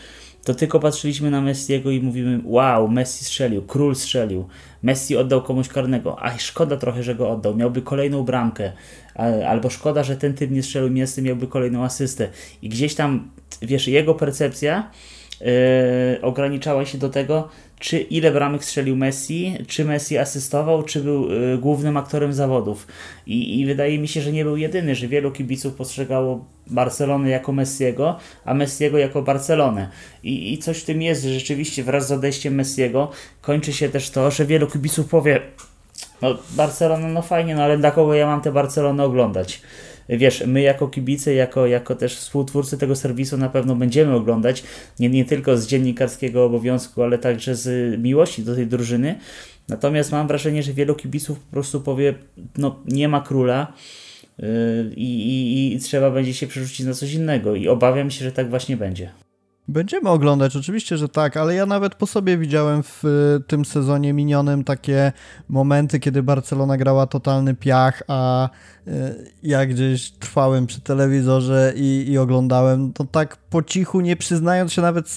to 0.44 0.54
tylko 0.54 0.80
patrzyliśmy 0.80 1.30
na 1.30 1.40
Messiego 1.40 1.90
i 1.90 2.00
mówimy, 2.00 2.40
wow, 2.44 2.88
Messi 2.88 3.24
strzelił, 3.24 3.62
król 3.62 3.94
strzelił, 3.94 4.48
Messi 4.82 5.16
oddał 5.16 5.42
komuś 5.42 5.68
karnego, 5.68 6.22
a 6.22 6.38
szkoda 6.38 6.76
trochę, 6.76 7.02
że 7.02 7.14
go 7.14 7.30
oddał, 7.30 7.56
miałby 7.56 7.82
kolejną 7.82 8.22
bramkę, 8.22 8.72
albo 9.48 9.70
szkoda, 9.70 10.04
że 10.04 10.16
ten 10.16 10.34
typ 10.34 10.50
nie 10.50 10.62
strzelił 10.62 10.90
mięsy, 10.90 11.22
miałby 11.22 11.46
kolejną 11.46 11.84
asystę. 11.84 12.28
I 12.62 12.68
gdzieś 12.68 12.94
tam, 12.94 13.30
wiesz, 13.62 13.88
jego 13.88 14.14
percepcja 14.14 14.90
yy, 15.40 15.46
ograniczała 16.22 16.84
się 16.84 16.98
do 16.98 17.08
tego, 17.08 17.48
czy 17.78 17.98
ile 17.98 18.32
bramek 18.32 18.64
strzelił 18.64 18.96
Messi, 18.96 19.58
czy 19.68 19.84
Messi 19.84 20.18
asystował, 20.18 20.82
czy 20.82 21.00
był 21.00 21.32
y, 21.32 21.58
głównym 21.58 21.96
aktorem 21.96 22.32
zawodów. 22.32 22.86
I, 23.26 23.60
I, 23.60 23.66
wydaje 23.66 23.98
mi 23.98 24.08
się, 24.08 24.20
że 24.20 24.32
nie 24.32 24.44
był 24.44 24.56
jedyny, 24.56 24.94
że 24.94 25.08
wielu 25.08 25.32
kibiców 25.32 25.74
postrzegało 25.74 26.44
Barcelonę 26.66 27.30
jako 27.30 27.52
Messiego, 27.52 28.18
a 28.44 28.54
Messiego 28.54 28.98
jako 28.98 29.22
Barcelonę. 29.22 29.88
I, 30.22 30.52
I 30.52 30.58
coś 30.58 30.78
w 30.78 30.84
tym 30.84 31.02
jest, 31.02 31.22
że 31.22 31.34
rzeczywiście 31.34 31.82
wraz 31.82 32.08
z 32.08 32.12
odejściem 32.12 32.54
Messiego 32.54 33.10
kończy 33.40 33.72
się 33.72 33.88
też 33.88 34.10
to, 34.10 34.30
że 34.30 34.46
wielu 34.46 34.66
kibiców 34.66 35.08
powie 35.08 35.40
no 36.22 36.38
Barcelona, 36.50 37.08
no 37.08 37.22
fajnie, 37.22 37.54
no 37.54 37.62
ale 37.62 37.78
dla 37.78 37.90
kogo 37.90 38.14
ja 38.14 38.26
mam 38.26 38.40
tę 38.40 38.52
Barcelonę 38.52 39.04
oglądać? 39.04 39.62
Wiesz, 40.08 40.44
my 40.46 40.60
jako 40.60 40.88
kibice, 40.88 41.34
jako, 41.34 41.66
jako 41.66 41.94
też 41.94 42.16
współtwórcy 42.16 42.78
tego 42.78 42.96
serwisu 42.96 43.36
na 43.36 43.48
pewno 43.48 43.76
będziemy 43.76 44.14
oglądać, 44.14 44.64
nie, 44.98 45.08
nie 45.08 45.24
tylko 45.24 45.56
z 45.56 45.66
dziennikarskiego 45.66 46.44
obowiązku, 46.44 47.02
ale 47.02 47.18
także 47.18 47.54
z 47.54 48.00
miłości 48.00 48.42
do 48.42 48.54
tej 48.54 48.66
drużyny. 48.66 49.18
Natomiast 49.68 50.12
mam 50.12 50.28
wrażenie, 50.28 50.62
że 50.62 50.72
wielu 50.72 50.94
kibiców 50.94 51.40
po 51.40 51.50
prostu 51.50 51.80
powie, 51.80 52.14
no 52.58 52.82
nie 52.86 53.08
ma 53.08 53.20
króla, 53.20 53.72
yy, 54.38 54.46
i, 54.96 55.28
i, 55.28 55.74
i 55.74 55.78
trzeba 55.78 56.10
będzie 56.10 56.34
się 56.34 56.46
przerzucić 56.46 56.86
na 56.86 56.94
coś 56.94 57.12
innego 57.12 57.54
i 57.54 57.68
obawiam 57.68 58.10
się, 58.10 58.24
że 58.24 58.32
tak 58.32 58.50
właśnie 58.50 58.76
będzie. 58.76 59.23
Będziemy 59.68 60.10
oglądać, 60.10 60.56
oczywiście, 60.56 60.98
że 60.98 61.08
tak, 61.08 61.36
ale 61.36 61.54
ja 61.54 61.66
nawet 61.66 61.94
po 61.94 62.06
sobie 62.06 62.38
widziałem 62.38 62.82
w 62.82 63.04
y, 63.04 63.42
tym 63.46 63.64
sezonie 63.64 64.12
minionym 64.12 64.64
takie 64.64 65.12
momenty, 65.48 66.00
kiedy 66.00 66.22
Barcelona 66.22 66.76
grała 66.76 67.06
totalny 67.06 67.54
piach, 67.54 68.02
a 68.08 68.48
y, 68.88 68.90
ja 69.42 69.66
gdzieś 69.66 70.10
trwałem 70.10 70.66
przy 70.66 70.80
telewizorze 70.80 71.72
i, 71.76 72.04
i 72.08 72.18
oglądałem, 72.18 72.92
to 72.92 73.04
tak 73.04 73.36
po 73.36 73.62
cichu, 73.62 74.00
nie 74.00 74.16
przyznając 74.16 74.72
się 74.72 74.82
nawet 74.82 75.08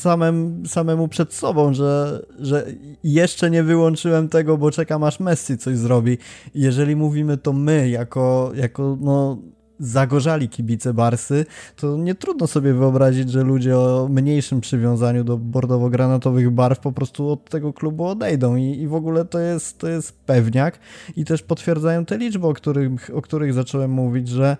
samemu 0.68 1.08
przed 1.08 1.34
sobą, 1.34 1.74
że, 1.74 2.22
że 2.40 2.66
jeszcze 3.04 3.50
nie 3.50 3.64
wyłączyłem 3.64 4.30
tego, 4.30 4.58
bo 4.58 4.72
czekam 4.72 5.04
aż 5.04 5.20
Messi 5.20 5.58
coś 5.58 5.78
zrobi. 5.78 6.18
Jeżeli 6.56 6.96
mówimy 6.96 7.38
to 7.38 7.54
my, 7.54 7.90
jako, 7.90 8.52
jako 8.56 8.98
no 9.02 9.38
zagorzali 9.80 10.50
kibice 10.50 10.94
Barsy, 10.94 11.46
to 11.76 11.98
nie 11.98 12.16
trudno 12.16 12.48
sobie 12.48 12.74
wyobrazić, 12.74 13.32
że 13.32 13.44
ludzie 13.44 13.78
o 13.78 14.08
mniejszym 14.12 14.62
przywiązaniu 14.62 15.24
do 15.24 15.38
bordowo-granatowych 15.38 16.50
barw 16.50 16.80
po 16.80 16.92
prostu 16.92 17.30
od 17.30 17.50
tego 17.50 17.74
klubu 17.74 18.06
odejdą 18.06 18.56
i, 18.56 18.64
i 18.64 18.88
w 18.88 18.94
ogóle 18.94 19.26
to 19.26 19.40
jest, 19.40 19.78
to 19.78 19.88
jest 19.88 20.12
pewniak 20.12 20.80
i 21.16 21.26
też 21.26 21.42
potwierdzają 21.42 22.06
te 22.06 22.18
liczby, 22.18 22.48
o 22.48 22.54
których, 22.54 23.12
o 23.14 23.22
których 23.22 23.54
zacząłem 23.54 23.92
mówić, 23.92 24.28
że 24.28 24.58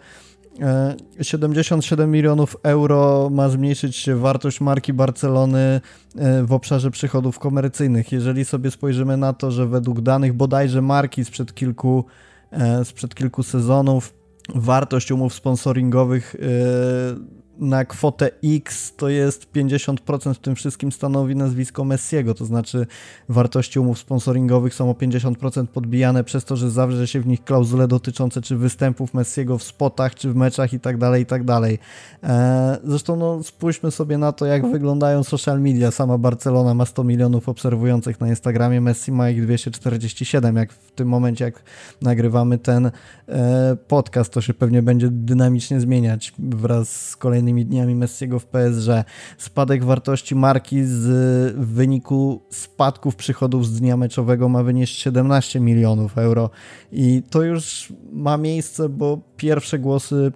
77 1.22 2.10
e, 2.10 2.14
milionów 2.14 2.58
euro 2.64 3.30
ma 3.32 3.50
zmniejszyć 3.50 3.96
się 3.96 4.16
wartość 4.16 4.62
marki 4.62 4.94
Barcelony 4.94 5.82
e, 6.16 6.44
w 6.44 6.54
obszarze 6.54 6.92
przychodów 6.92 7.40
komercyjnych. 7.40 8.12
Jeżeli 8.12 8.46
sobie 8.46 8.72
spojrzymy 8.72 9.18
na 9.18 9.34
to, 9.34 9.52
że 9.52 9.68
według 9.68 10.02
danych 10.02 10.34
bodajże 10.34 10.82
marki 10.82 11.26
sprzed 11.26 11.54
kilku, 11.54 12.06
e, 12.52 12.86
sprzed 12.86 13.16
kilku 13.16 13.44
sezonów 13.44 14.14
wartość 14.56 15.12
umów 15.12 15.34
sponsoringowych 15.34 16.36
yy, 16.40 17.38
na 17.60 17.86
kwotę 17.86 18.30
X 18.44 18.94
to 18.96 19.10
jest 19.10 19.54
50% 19.54 20.34
w 20.34 20.40
tym 20.40 20.56
wszystkim 20.56 20.92
stanowi 20.92 21.36
nazwisko 21.36 21.84
Messiego, 21.84 22.34
to 22.34 22.46
znaczy 22.46 22.88
wartości 23.30 23.80
umów 23.80 24.00
sponsoringowych 24.00 24.74
są 24.74 24.90
o 24.90 24.94
50% 24.94 25.68
podbijane 25.68 26.24
przez 26.24 26.46
to, 26.46 26.56
że 26.56 26.72
zawrze 26.72 27.08
się 27.08 27.22
w 27.22 27.28
nich 27.28 27.44
klauzule 27.44 27.88
dotyczące 27.88 28.42
czy 28.42 28.58
występów 28.58 29.14
Messiego 29.14 29.58
w 29.58 29.64
spotach, 29.64 30.16
czy 30.16 30.32
w 30.32 30.36
meczach 30.36 30.74
i 30.74 30.80
tak 30.80 30.98
dalej, 30.98 31.24
i 31.24 31.26
tak 31.26 31.44
dalej. 31.44 31.80
E, 32.24 32.78
zresztą 32.84 33.16
no, 33.16 33.44
spójrzmy 33.44 33.92
sobie 33.92 34.18
na 34.18 34.32
to, 34.32 34.46
jak 34.46 34.72
wyglądają 34.72 35.24
social 35.24 35.62
media. 35.62 35.92
Sama 35.92 36.18
Barcelona 36.18 36.74
ma 36.74 36.86
100 36.86 37.04
milionów 37.04 37.50
obserwujących 37.50 38.20
na 38.20 38.28
Instagramie, 38.28 38.82
Messi 38.82 39.12
ma 39.12 39.30
ich 39.30 39.44
247, 39.44 40.56
jak 40.56 40.74
w 40.74 40.92
tym 40.92 41.08
momencie, 41.08 41.46
jak 41.46 41.64
nagrywamy 42.02 42.58
ten 42.58 42.92
e, 43.30 43.78
podcast, 43.88 44.34
to 44.34 44.42
się 44.42 44.54
pewnie 44.54 44.82
będzie 44.82 45.08
dynamicznie 45.12 45.80
zmieniać 45.80 46.34
wraz 46.40 47.10
z 47.10 47.16
kolejnymi 47.16 47.47
kolejnymi 47.48 47.66
dniami 47.66 47.96
Messiego 47.96 48.40
w 48.40 48.46
PSG. 48.46 48.90
Spadek 49.38 49.84
wartości 49.84 50.36
marki 50.36 50.84
z 50.84 51.56
w 51.56 51.74
wyniku 51.74 52.42
spadków 52.50 53.16
przychodów 53.16 53.68
z 53.68 53.80
dnia 53.80 53.98
meczowego 53.98 54.50
ma 54.50 54.64
wynieść 54.64 55.00
17 55.00 55.60
milionów 55.60 56.18
euro. 56.18 56.50
I 56.92 57.24
to 57.30 57.44
już 57.44 57.94
ma 58.12 58.38
miejsce, 58.38 58.90
bo 58.90 59.20
pierwsze 59.38 59.80
głosy 59.80 60.32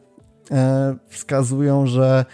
e, 0.51 0.95
wskazują, 1.09 1.87
że 1.87 2.25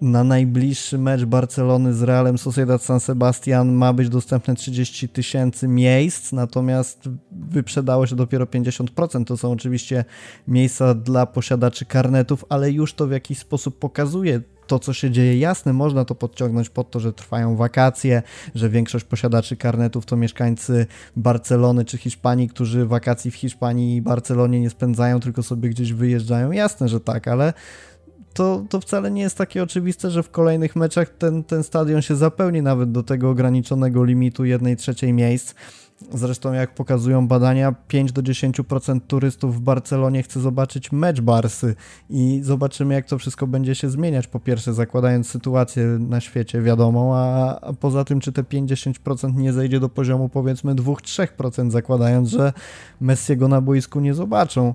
na 0.00 0.24
najbliższy 0.24 0.98
mecz 0.98 1.24
Barcelony 1.24 1.94
z 1.94 2.02
Realem 2.02 2.38
Sociedad 2.38 2.82
San 2.82 3.00
Sebastian 3.00 3.72
ma 3.72 3.92
być 3.92 4.08
dostępne 4.08 4.54
30 4.54 5.08
tysięcy 5.08 5.68
miejsc, 5.68 6.32
natomiast 6.32 7.08
wyprzedało 7.32 8.06
się 8.06 8.16
dopiero 8.16 8.44
50%. 8.44 9.24
To 9.24 9.36
są 9.36 9.52
oczywiście 9.52 10.04
miejsca 10.48 10.94
dla 10.94 11.26
posiadaczy 11.26 11.84
karnetów, 11.84 12.44
ale 12.48 12.70
już 12.70 12.94
to 12.94 13.06
w 13.06 13.10
jakiś 13.10 13.38
sposób 13.38 13.78
pokazuje 13.78 14.40
to, 14.70 14.78
co 14.78 14.92
się 14.92 15.10
dzieje. 15.10 15.38
Jasne, 15.38 15.72
można 15.72 16.04
to 16.04 16.14
podciągnąć 16.14 16.68
pod 16.70 16.90
to, 16.90 17.00
że 17.00 17.12
trwają 17.12 17.56
wakacje, 17.56 18.22
że 18.54 18.68
większość 18.68 19.04
posiadaczy 19.04 19.56
karnetów 19.56 20.06
to 20.06 20.16
mieszkańcy 20.16 20.86
Barcelony 21.16 21.84
czy 21.84 21.98
Hiszpanii, 21.98 22.48
którzy 22.48 22.86
wakacji 22.86 23.30
w 23.30 23.34
Hiszpanii 23.34 23.96
i 23.96 24.02
Barcelonie 24.02 24.60
nie 24.60 24.70
spędzają, 24.70 25.20
tylko 25.20 25.42
sobie 25.42 25.68
gdzieś 25.68 25.92
wyjeżdżają. 25.92 26.50
Jasne, 26.50 26.88
że 26.88 27.00
tak, 27.00 27.28
ale 27.28 27.52
to, 28.34 28.64
to 28.68 28.80
wcale 28.80 29.10
nie 29.10 29.22
jest 29.22 29.38
takie 29.38 29.62
oczywiste, 29.62 30.10
że 30.10 30.22
w 30.22 30.30
kolejnych 30.30 30.76
meczach 30.76 31.08
ten, 31.08 31.44
ten 31.44 31.62
stadion 31.62 32.02
się 32.02 32.16
zapełni 32.16 32.62
nawet 32.62 32.92
do 32.92 33.02
tego 33.02 33.30
ograniczonego 33.30 34.04
limitu 34.04 34.44
1 34.44 34.76
trzeciej 34.76 35.12
miejsc. 35.12 35.54
Zresztą, 36.14 36.52
jak 36.52 36.74
pokazują 36.74 37.28
badania, 37.28 37.74
5 37.88 38.12
do 38.12 38.22
10% 38.22 39.00
turystów 39.06 39.56
w 39.56 39.60
Barcelonie 39.60 40.22
chce 40.22 40.40
zobaczyć 40.40 40.92
mecz 40.92 41.20
Barsy 41.20 41.74
i 42.10 42.40
zobaczymy, 42.42 42.94
jak 42.94 43.06
to 43.06 43.18
wszystko 43.18 43.46
będzie 43.46 43.74
się 43.74 43.90
zmieniać. 43.90 44.26
Po 44.26 44.40
pierwsze, 44.40 44.74
zakładając 44.74 45.28
sytuację 45.28 45.84
na 45.84 46.20
świecie 46.20 46.62
wiadomą, 46.62 47.16
a, 47.16 47.60
a 47.60 47.72
poza 47.72 48.04
tym, 48.04 48.20
czy 48.20 48.32
te 48.32 48.42
50% 48.42 49.34
nie 49.34 49.52
zejdzie 49.52 49.80
do 49.80 49.88
poziomu 49.88 50.28
powiedzmy 50.28 50.74
2-3%, 50.74 51.70
zakładając, 51.70 52.28
że 52.28 52.52
Messiego 53.00 53.48
na 53.48 53.60
boisku 53.60 54.00
nie 54.00 54.14
zobaczą. 54.14 54.74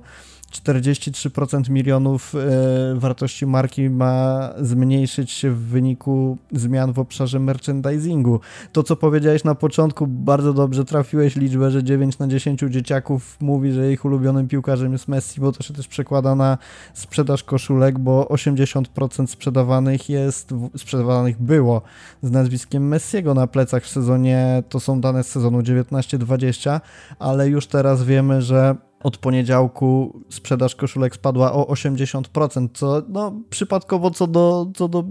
43% 0.51 1.69
milionów 1.69 2.35
e, 2.35 2.99
wartości 2.99 3.45
marki 3.45 3.89
ma 3.89 4.49
zmniejszyć 4.61 5.31
się 5.31 5.51
w 5.51 5.57
wyniku 5.57 6.37
zmian 6.51 6.93
w 6.93 6.99
obszarze 6.99 7.39
merchandisingu. 7.39 8.39
To, 8.71 8.83
co 8.83 8.95
powiedziałeś 8.95 9.43
na 9.43 9.55
początku, 9.55 10.07
bardzo 10.07 10.53
dobrze 10.53 10.85
trafiłeś 10.85 11.35
liczbę, 11.35 11.71
że 11.71 11.83
9 11.83 12.19
na 12.19 12.27
10 12.27 12.59
dzieciaków 12.69 13.37
mówi, 13.41 13.71
że 13.71 13.91
ich 13.91 14.05
ulubionym 14.05 14.47
piłkarzem 14.47 14.91
jest 14.91 15.07
Messi, 15.07 15.41
bo 15.41 15.51
to 15.51 15.63
się 15.63 15.73
też 15.73 15.87
przekłada 15.87 16.35
na 16.35 16.57
sprzedaż 16.93 17.43
koszulek, 17.43 17.99
bo 17.99 18.27
80% 18.29 19.27
sprzedawanych 19.27 20.09
jest, 20.09 20.53
sprzedawanych 20.77 21.41
było 21.41 21.81
z 22.21 22.31
nazwiskiem 22.31 22.87
Messiego 22.87 23.33
na 23.33 23.47
plecach 23.47 23.83
w 23.83 23.89
sezonie, 23.89 24.63
to 24.69 24.79
są 24.79 25.01
dane 25.01 25.23
z 25.23 25.27
sezonu 25.27 25.59
19-20, 25.59 26.79
ale 27.19 27.49
już 27.49 27.67
teraz 27.67 28.03
wiemy, 28.03 28.41
że 28.41 28.75
od 29.05 29.17
poniedziałku 29.17 30.19
sprzedaż 30.29 30.75
koszulek 30.75 31.15
spadła 31.15 31.53
o 31.53 31.63
80%, 31.63 32.67
co 32.73 33.01
no, 33.09 33.33
przypadkowo 33.49 34.11
co 34.11 34.27
do, 34.27 34.71
co 34.75 34.87
do 34.87 35.03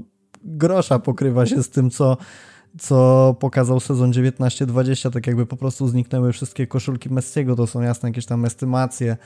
grosza 0.44 0.98
pokrywa 0.98 1.46
się 1.46 1.62
z 1.62 1.70
tym, 1.70 1.90
co, 1.90 2.16
co 2.78 3.36
pokazał 3.40 3.80
sezon 3.80 4.12
19-20, 4.12 5.10
tak 5.10 5.26
jakby 5.26 5.46
po 5.46 5.56
prostu 5.56 5.88
zniknęły 5.88 6.32
wszystkie 6.32 6.66
koszulki 6.66 7.10
Messiego, 7.10 7.56
to 7.56 7.66
są 7.66 7.80
jasne 7.80 8.08
jakieś 8.08 8.26
tam 8.26 8.44
estymacje 8.44 9.16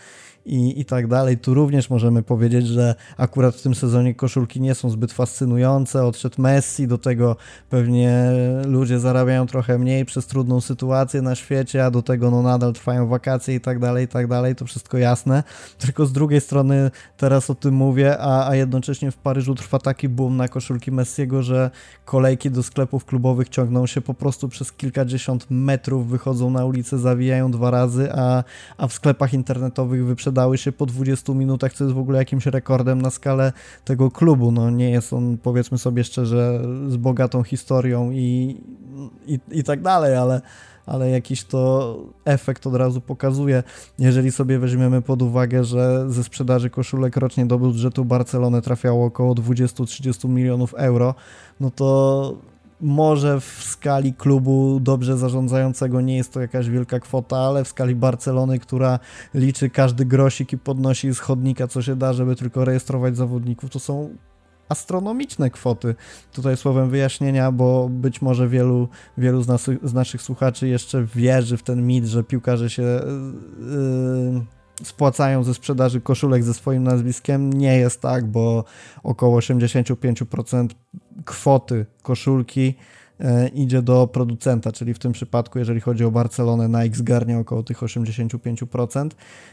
i, 0.49 0.80
i 0.80 0.84
tak 0.84 1.07
dalej. 1.07 1.38
Tu 1.38 1.55
również 1.55 1.90
możemy 1.90 2.22
powiedzieć, 2.22 2.66
że 2.66 2.94
akurat 3.16 3.57
w 3.57 3.62
tym 3.62 3.74
sezonie 3.74 4.14
koszulki 4.14 4.61
nie 4.61 4.74
są 4.74 4.90
zbyt 4.90 5.12
fascynujące. 5.12 6.05
Odszedł 6.05 6.42
Messi, 6.42 6.86
do 6.86 6.99
tego 6.99 7.36
pewnie 7.70 8.30
ludzie 8.66 8.99
zarabiają 8.99 9.46
trochę 9.46 9.78
mniej 9.78 10.05
przez 10.05 10.26
trudną 10.26 10.61
sytuację 10.61 11.22
na 11.22 11.34
świecie, 11.34 11.84
a 11.84 11.90
do 11.90 12.03
tego 12.03 12.30
no 12.30 12.42
nadal 12.42 12.72
trwają 12.72 13.07
wakacje 13.07 13.55
i 13.55 13.61
tak 13.61 13.78
dalej, 13.78 14.05
i 14.05 14.09
tak 14.09 14.26
dalej. 14.26 14.55
To 14.55 14.64
wszystko 14.64 14.99
jasne. 14.99 15.42
Tylko 15.78 16.07
z 16.07 16.12
drugiej 16.12 16.40
strony 16.40 16.90
teraz 17.16 17.51
o 17.51 17.55
tym 17.55 17.74
mówię, 17.74 18.18
a, 18.18 18.49
a 18.49 18.55
jednocześnie 18.55 19.11
w 19.11 19.16
Paryżu 19.16 19.55
trwa 19.55 19.78
taki 19.78 20.09
boom 20.09 20.36
na 20.36 20.49
koszulki 20.49 20.92
Messiego, 20.92 21.42
że 21.42 21.70
kolejki 22.05 22.51
do 22.51 22.62
sklepów 22.62 23.05
klubowych 23.05 23.38
ciągną 23.45 23.86
się 23.86 24.01
po 24.01 24.14
prostu 24.14 24.49
przez 24.49 24.72
kilkadziesiąt 24.72 25.47
metrów, 25.51 26.09
wychodzą 26.09 26.51
na 26.51 26.64
ulicę, 26.64 26.99
zawijają 26.99 27.51
dwa 27.51 27.70
razy, 27.70 28.12
a, 28.12 28.45
a 28.76 28.86
w 28.86 28.93
sklepach 28.93 29.34
internetowych 29.34 30.07
wyprzedają 30.07 30.28
sprzedały 30.28 30.59
się 30.59 30.72
po 30.72 30.86
20 30.86 31.32
minutach, 31.32 31.72
co 31.72 31.84
jest 31.84 31.95
w 31.95 31.99
ogóle 31.99 32.18
jakimś 32.18 32.47
rekordem 32.47 33.03
na 33.03 33.11
skalę 33.11 33.53
tego 33.84 34.11
klubu. 34.11 34.53
No 34.53 34.70
nie 34.70 34.91
jest 34.91 35.12
on, 35.12 35.39
powiedzmy 35.43 35.78
sobie 35.78 36.05
szczerze, 36.05 36.62
z 36.89 36.97
bogatą 36.97 37.43
historią 37.43 38.11
i, 38.11 38.57
i, 39.26 39.39
i 39.51 39.64
tak 39.64 39.82
dalej, 39.82 40.16
ale 40.16 40.41
ale 40.86 41.11
jakiś 41.11 41.45
to 41.45 41.97
efekt 42.24 42.66
od 42.66 42.74
razu 42.74 43.01
pokazuje. 43.01 43.62
Jeżeli 43.99 44.32
sobie 44.32 44.59
weźmiemy 44.59 45.03
pod 45.03 45.22
uwagę, 45.22 45.64
że 45.64 46.11
ze 46.11 46.24
sprzedaży 46.24 46.70
koszulek 46.70 47.16
rocznie 47.16 47.47
do 47.47 47.59
budżetu 47.59 48.05
Barcelony 48.05 48.62
trafiało 48.62 49.07
około 49.07 49.34
20-30 49.34 50.28
milionów 50.28 50.74
euro, 50.74 51.14
no 51.61 51.70
to 51.70 52.36
może 52.81 53.41
w 53.41 53.45
skali 53.45 54.14
klubu 54.14 54.81
dobrze 54.81 55.16
zarządzającego 55.16 56.01
nie 56.01 56.16
jest 56.16 56.33
to 56.33 56.41
jakaś 56.41 56.68
wielka 56.68 57.01
kwota, 57.01 57.37
ale 57.37 57.64
w 57.64 57.68
skali 57.68 57.95
Barcelony, 57.95 58.59
która 58.59 58.99
liczy 59.35 59.70
każdy 59.70 60.05
grosik 60.05 60.53
i 60.53 60.59
podnosi 60.59 61.14
z 61.14 61.18
chodnika, 61.18 61.68
co 61.68 61.83
się 61.83 61.97
da, 61.97 62.12
żeby 62.12 62.37
tylko 62.37 62.64
rejestrować 62.64 63.16
zawodników, 63.16 63.70
to 63.70 63.79
są 63.79 64.11
astronomiczne 64.68 65.51
kwoty. 65.51 65.95
Tutaj 66.33 66.57
słowem 66.57 66.91
wyjaśnienia, 66.91 67.53
bo 67.53 67.89
być 67.89 68.22
może 68.22 68.49
wielu, 68.49 68.89
wielu 69.18 69.43
z, 69.43 69.49
nas, 69.49 69.70
z 69.83 69.95
naszych 69.95 70.22
słuchaczy 70.22 70.68
jeszcze 70.68 71.05
wierzy 71.05 71.57
w 71.57 71.62
ten 71.62 71.87
mit, 71.87 72.05
że 72.05 72.24
piłkarze 72.24 72.70
się 72.70 72.83
yy, 72.83 74.57
spłacają 74.83 75.45
ze 75.45 75.55
sprzedaży 75.55 76.01
koszulek 76.01 76.45
ze 76.45 76.55
swoim 76.55 76.83
nazwiskiem. 76.83 77.53
Nie 77.53 77.76
jest 77.76 78.01
tak, 78.01 78.26
bo 78.26 78.64
około 79.03 79.39
85% 79.39 80.68
kwoty 81.24 81.87
koszulki 82.03 82.74
e, 83.20 83.49
idzie 83.49 83.83
do 83.83 84.07
producenta, 84.07 84.72
czyli 84.72 84.95
w 84.95 84.99
tym 84.99 85.12
przypadku, 85.12 85.59
jeżeli 85.59 85.81
chodzi 85.81 86.05
o 86.05 86.11
Barcelonę, 86.11 86.68
Nike 86.68 86.97
zgarnia 86.97 87.39
około 87.39 87.62
tych 87.62 87.79
85%. 87.81 89.09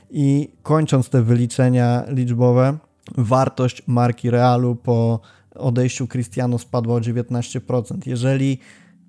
I 0.09 0.51
kończąc 0.63 1.09
te 1.09 1.21
wyliczenia 1.21 2.03
liczbowe, 2.07 2.78
wartość 3.17 3.84
marki 3.88 4.30
Realu 4.30 4.76
po 4.76 5.19
odejściu 5.55 6.07
Cristiano 6.07 6.57
spadła 6.57 6.95
o 6.95 6.99
19%. 6.99 7.97
Jeżeli 8.05 8.59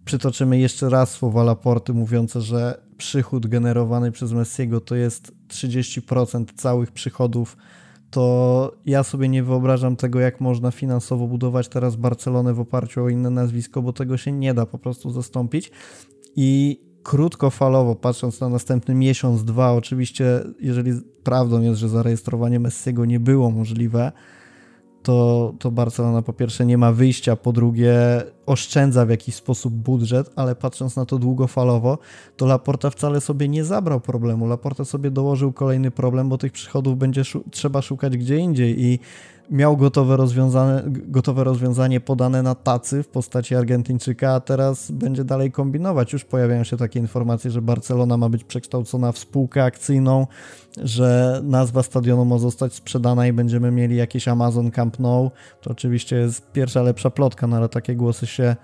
przytoczymy 0.04 0.58
jeszcze 0.58 0.88
raz 0.88 1.10
słowa 1.10 1.44
Laporty 1.44 1.92
mówiące, 1.92 2.40
że 2.40 2.85
przychód 2.96 3.46
generowany 3.46 4.12
przez 4.12 4.32
Messiego 4.32 4.80
to 4.80 4.94
jest 4.94 5.32
30% 5.48 6.44
całych 6.54 6.92
przychodów, 6.92 7.56
to 8.10 8.72
ja 8.86 9.02
sobie 9.02 9.28
nie 9.28 9.42
wyobrażam 9.42 9.96
tego, 9.96 10.20
jak 10.20 10.40
można 10.40 10.70
finansowo 10.70 11.26
budować 11.26 11.68
teraz 11.68 11.96
Barcelonę 11.96 12.54
w 12.54 12.60
oparciu 12.60 13.04
o 13.04 13.08
inne 13.08 13.30
nazwisko, 13.30 13.82
bo 13.82 13.92
tego 13.92 14.16
się 14.16 14.32
nie 14.32 14.54
da 14.54 14.66
po 14.66 14.78
prostu 14.78 15.10
zastąpić. 15.10 15.70
I 16.36 16.80
krótkofalowo, 17.02 17.94
patrząc 17.94 18.40
na 18.40 18.48
następny 18.48 18.94
miesiąc, 18.94 19.44
dwa, 19.44 19.72
oczywiście, 19.72 20.40
jeżeli 20.60 20.92
prawdą 21.22 21.60
jest, 21.60 21.80
że 21.80 21.88
zarejestrowanie 21.88 22.60
Messiego 22.60 23.04
nie 23.04 23.20
było 23.20 23.50
możliwe, 23.50 24.12
to, 25.06 25.54
to 25.58 25.70
Barcelona 25.70 26.22
po 26.22 26.32
pierwsze 26.32 26.66
nie 26.66 26.78
ma 26.78 26.92
wyjścia, 26.92 27.36
po 27.36 27.52
drugie 27.52 27.96
oszczędza 28.46 29.06
w 29.06 29.10
jakiś 29.10 29.34
sposób 29.34 29.74
budżet, 29.74 30.30
ale 30.36 30.54
patrząc 30.54 30.96
na 30.96 31.04
to 31.06 31.18
długofalowo, 31.18 31.98
to 32.36 32.46
Laporta 32.46 32.90
wcale 32.90 33.20
sobie 33.20 33.48
nie 33.48 33.64
zabrał 33.64 34.00
problemu. 34.00 34.46
Laporta 34.46 34.84
sobie 34.84 35.10
dołożył 35.10 35.52
kolejny 35.52 35.90
problem, 35.90 36.28
bo 36.28 36.38
tych 36.38 36.52
przychodów 36.52 36.98
będzie 36.98 37.22
trzeba 37.50 37.82
szukać 37.82 38.16
gdzie 38.16 38.36
indziej 38.36 38.84
i 38.84 38.98
miał 39.50 39.76
gotowe 39.76 40.16
rozwiązanie, 40.16 40.82
gotowe 40.86 41.44
rozwiązanie 41.44 42.00
podane 42.00 42.42
na 42.42 42.54
tacy 42.54 43.02
w 43.02 43.08
postaci 43.08 43.54
Argentyńczyka, 43.54 44.32
a 44.32 44.40
teraz 44.40 44.90
będzie 44.90 45.24
dalej 45.24 45.52
kombinować. 45.52 46.12
Już 46.12 46.24
pojawiają 46.24 46.64
się 46.64 46.76
takie 46.76 47.00
informacje, 47.00 47.50
że 47.50 47.62
Barcelona 47.62 48.16
ma 48.16 48.28
być 48.28 48.44
przekształcona 48.44 49.12
w 49.12 49.18
spółkę 49.18 49.64
akcyjną, 49.64 50.26
że 50.82 51.40
nazwa 51.44 51.82
stadionu 51.82 52.24
ma 52.24 52.38
zostać 52.38 52.74
sprzedana 52.74 53.26
i 53.26 53.32
będziemy 53.32 53.70
mieli 53.70 53.96
jakiś 53.96 54.28
Amazon 54.28 54.70
Camp 54.70 54.98
Nou. 54.98 55.30
To 55.60 55.70
oczywiście 55.70 56.16
jest 56.16 56.52
pierwsza 56.52 56.82
lepsza 56.82 57.10
plotka, 57.10 57.46
no 57.46 57.56
ale 57.56 57.68
takie 57.68 57.96
głosy 57.96 58.26
się 58.26 58.56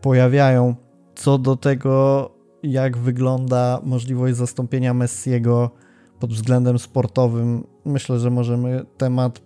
pojawiają. 0.00 0.74
Co 1.14 1.38
do 1.38 1.56
tego, 1.56 2.30
jak 2.62 2.96
wygląda 2.96 3.80
możliwość 3.84 4.36
zastąpienia 4.36 4.94
Messiego 4.94 5.70
pod 6.20 6.32
względem 6.32 6.78
sportowym 6.78 7.75
myślę, 7.86 8.18
że 8.18 8.30
możemy 8.30 8.86
temat, 8.96 9.40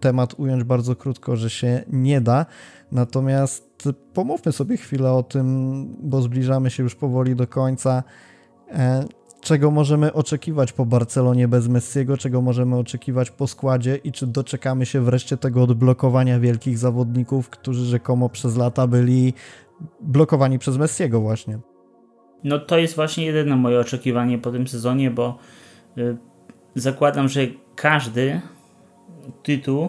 temat 0.00 0.34
ująć 0.38 0.64
bardzo 0.64 0.96
krótko, 0.96 1.36
że 1.36 1.50
się 1.50 1.84
nie 1.92 2.20
da. 2.20 2.46
Natomiast 2.92 3.88
pomówmy 4.14 4.52
sobie 4.52 4.76
chwilę 4.76 5.12
o 5.12 5.22
tym, 5.22 5.86
bo 6.02 6.22
zbliżamy 6.22 6.70
się 6.70 6.82
już 6.82 6.94
powoli 6.94 7.36
do 7.36 7.46
końca. 7.46 8.02
E, 8.70 9.04
czego 9.40 9.70
możemy 9.70 10.12
oczekiwać 10.12 10.72
po 10.72 10.86
Barcelonie 10.86 11.48
bez 11.48 11.68
Messiego, 11.68 12.16
czego 12.16 12.42
możemy 12.42 12.76
oczekiwać 12.76 13.30
po 13.30 13.46
składzie 13.46 13.96
i 13.96 14.12
czy 14.12 14.26
doczekamy 14.26 14.86
się 14.86 15.00
wreszcie 15.00 15.36
tego 15.36 15.62
odblokowania 15.62 16.40
wielkich 16.40 16.78
zawodników, 16.78 17.50
którzy 17.50 17.84
rzekomo 17.84 18.28
przez 18.28 18.56
lata 18.56 18.86
byli 18.86 19.34
blokowani 20.00 20.58
przez 20.58 20.76
Messiego 20.76 21.20
właśnie. 21.20 21.58
No 22.44 22.58
to 22.58 22.78
jest 22.78 22.94
właśnie 22.94 23.24
jedyne 23.24 23.56
moje 23.56 23.78
oczekiwanie 23.78 24.38
po 24.38 24.50
tym 24.50 24.68
sezonie, 24.68 25.10
bo 25.10 25.38
y, 25.98 26.16
zakładam, 26.74 27.28
że 27.28 27.40
każdy 27.76 28.40
tytuł, 29.42 29.88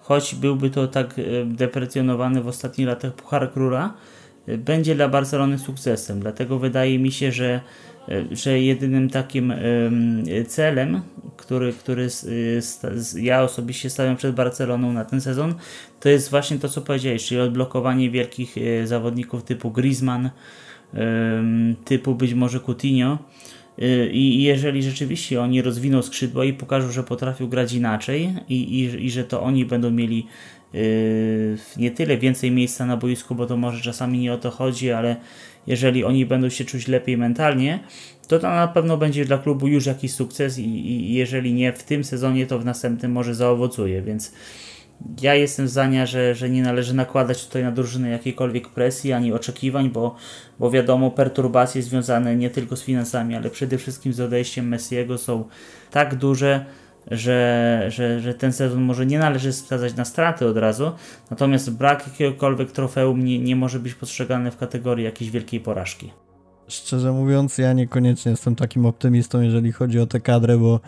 choć 0.00 0.34
byłby 0.34 0.70
to 0.70 0.88
tak 0.88 1.18
y, 1.18 1.46
deprecjonowany 1.46 2.42
w 2.42 2.48
ostatnich 2.48 2.86
latach 2.86 3.14
Puchar 3.14 3.52
Króla, 3.52 3.94
y, 4.48 4.58
będzie 4.58 4.94
dla 4.94 5.08
Barcelony 5.08 5.58
sukcesem. 5.58 6.20
Dlatego 6.20 6.58
wydaje 6.58 6.98
mi 6.98 7.12
się, 7.12 7.32
że, 7.32 7.60
że 8.30 8.60
jedynym 8.60 9.10
takim 9.10 9.52
celem, 10.48 11.02
który, 11.36 11.72
który 11.72 12.08
ja 13.16 13.42
osobiście 13.42 13.90
stawiam 13.90 14.16
przed 14.16 14.34
Barceloną 14.34 14.92
na 14.92 15.04
ten 15.04 15.20
sezon, 15.20 15.54
to 16.00 16.08
jest 16.08 16.30
właśnie 16.30 16.58
to, 16.58 16.68
co 16.68 16.80
powiedziałeś, 16.80 17.26
czyli 17.26 17.40
odblokowanie 17.40 18.10
wielkich 18.10 18.54
zawodników 18.84 19.42
typu 19.42 19.70
Griezmann, 19.70 20.30
typu 21.84 22.14
być 22.14 22.34
może 22.34 22.60
Coutinho, 22.60 23.18
I 24.12 24.42
jeżeli 24.42 24.82
rzeczywiście 24.82 25.40
oni 25.40 25.62
rozwiną 25.62 26.02
skrzydła 26.02 26.44
i 26.44 26.52
pokażą, 26.52 26.92
że 26.92 27.02
potrafią 27.02 27.46
grać 27.46 27.72
inaczej 27.72 28.34
i, 28.48 28.54
i, 28.54 29.06
i 29.06 29.10
że 29.10 29.24
to 29.24 29.42
oni 29.42 29.64
będą 29.64 29.90
mieli 29.90 30.26
yy, 30.72 31.56
nie 31.76 31.90
tyle 31.90 32.18
więcej 32.18 32.50
miejsca 32.50 32.86
na 32.86 32.96
boisku, 32.96 33.34
bo 33.34 33.46
to 33.46 33.56
może 33.56 33.80
czasami 33.80 34.18
nie 34.18 34.32
o 34.32 34.38
to 34.38 34.50
chodzi, 34.50 34.92
ale 34.92 35.16
jeżeli 35.66 36.04
oni 36.04 36.26
będą 36.26 36.48
się 36.48 36.64
czuć 36.64 36.88
lepiej 36.88 37.16
mentalnie, 37.16 37.80
to 38.28 38.38
to 38.38 38.48
na 38.48 38.68
pewno 38.68 38.96
będzie 38.96 39.24
dla 39.24 39.38
klubu 39.38 39.68
już 39.68 39.86
jakiś 39.86 40.12
sukces 40.12 40.58
i, 40.58 40.66
i 40.66 41.14
jeżeli 41.14 41.54
nie 41.54 41.72
w 41.72 41.82
tym 41.82 42.04
sezonie, 42.04 42.46
to 42.46 42.58
w 42.58 42.64
następnym 42.64 43.12
może 43.12 43.34
zaowocuje, 43.34 44.02
więc 44.02 44.32
ja 45.22 45.34
jestem 45.34 45.68
zdania, 45.68 46.06
że, 46.06 46.34
że 46.34 46.50
nie 46.50 46.62
należy 46.62 46.94
nakładać 46.94 47.46
tutaj 47.46 47.62
na 47.62 47.72
drużynę 47.72 48.08
jakiejkolwiek 48.08 48.68
presji 48.68 49.12
ani 49.12 49.32
oczekiwań, 49.32 49.90
bo, 49.90 50.16
bo 50.58 50.70
wiadomo, 50.70 51.10
perturbacje 51.10 51.82
związane 51.82 52.36
nie 52.36 52.50
tylko 52.50 52.76
z 52.76 52.82
finansami, 52.82 53.36
ale 53.36 53.50
przede 53.50 53.78
wszystkim 53.78 54.12
z 54.12 54.20
odejściem 54.20 54.68
Messiego 54.68 55.18
są 55.18 55.44
tak 55.90 56.14
duże, 56.14 56.64
że, 57.10 57.84
że, 57.88 58.20
że 58.20 58.34
ten 58.34 58.52
sezon 58.52 58.82
może 58.82 59.06
nie 59.06 59.18
należy 59.18 59.52
sprawdzać 59.52 59.94
na 59.96 60.04
straty 60.04 60.46
od 60.46 60.56
razu, 60.56 60.92
natomiast 61.30 61.70
brak 61.70 62.06
jakiegokolwiek 62.06 62.72
trofeum 62.72 63.24
nie, 63.24 63.38
nie 63.38 63.56
może 63.56 63.78
być 63.78 63.94
postrzegany 63.94 64.50
w 64.50 64.56
kategorii 64.56 65.04
jakiejś 65.04 65.30
wielkiej 65.30 65.60
porażki. 65.60 66.12
Szczerze 66.68 67.12
mówiąc, 67.12 67.58
ja 67.58 67.72
niekoniecznie 67.72 68.30
jestem 68.30 68.56
takim 68.56 68.86
optymistą, 68.86 69.40
jeżeli 69.40 69.72
chodzi 69.72 70.00
o 70.00 70.06
tę 70.06 70.20
kadrę, 70.20 70.58
bo 70.58 70.80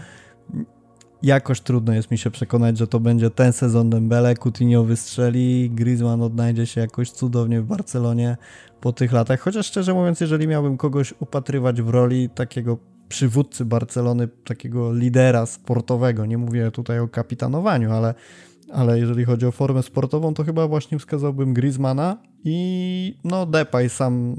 jakoś 1.26 1.60
trudno 1.60 1.94
jest 1.94 2.10
mi 2.10 2.18
się 2.18 2.30
przekonać, 2.30 2.78
że 2.78 2.86
to 2.86 3.00
będzie 3.00 3.30
ten 3.30 3.52
sezon 3.52 3.90
Dembele, 3.90 4.34
Coutinho 4.34 4.84
wystrzeli, 4.84 5.70
Griezmann 5.70 6.22
odnajdzie 6.22 6.66
się 6.66 6.80
jakoś 6.80 7.10
cudownie 7.10 7.60
w 7.60 7.64
Barcelonie 7.64 8.36
po 8.80 8.92
tych 8.92 9.12
latach, 9.12 9.40
chociaż 9.40 9.66
szczerze 9.66 9.94
mówiąc, 9.94 10.20
jeżeli 10.20 10.48
miałbym 10.48 10.76
kogoś 10.76 11.14
upatrywać 11.20 11.82
w 11.82 11.88
roli 11.88 12.28
takiego 12.28 12.78
przywódcy 13.08 13.64
Barcelony, 13.64 14.28
takiego 14.44 14.94
lidera 14.94 15.46
sportowego, 15.46 16.26
nie 16.26 16.38
mówię 16.38 16.70
tutaj 16.70 16.98
o 16.98 17.08
kapitanowaniu, 17.08 17.92
ale 17.92 18.14
ale 18.72 18.98
jeżeli 18.98 19.24
chodzi 19.24 19.46
o 19.46 19.52
formę 19.52 19.82
sportową, 19.82 20.34
to 20.34 20.44
chyba 20.44 20.68
właśnie 20.68 20.98
wskazałbym 20.98 21.54
Griezmana 21.54 22.16
i 22.44 23.18
no 23.24 23.46
Depay 23.46 23.88
sam, 23.88 24.36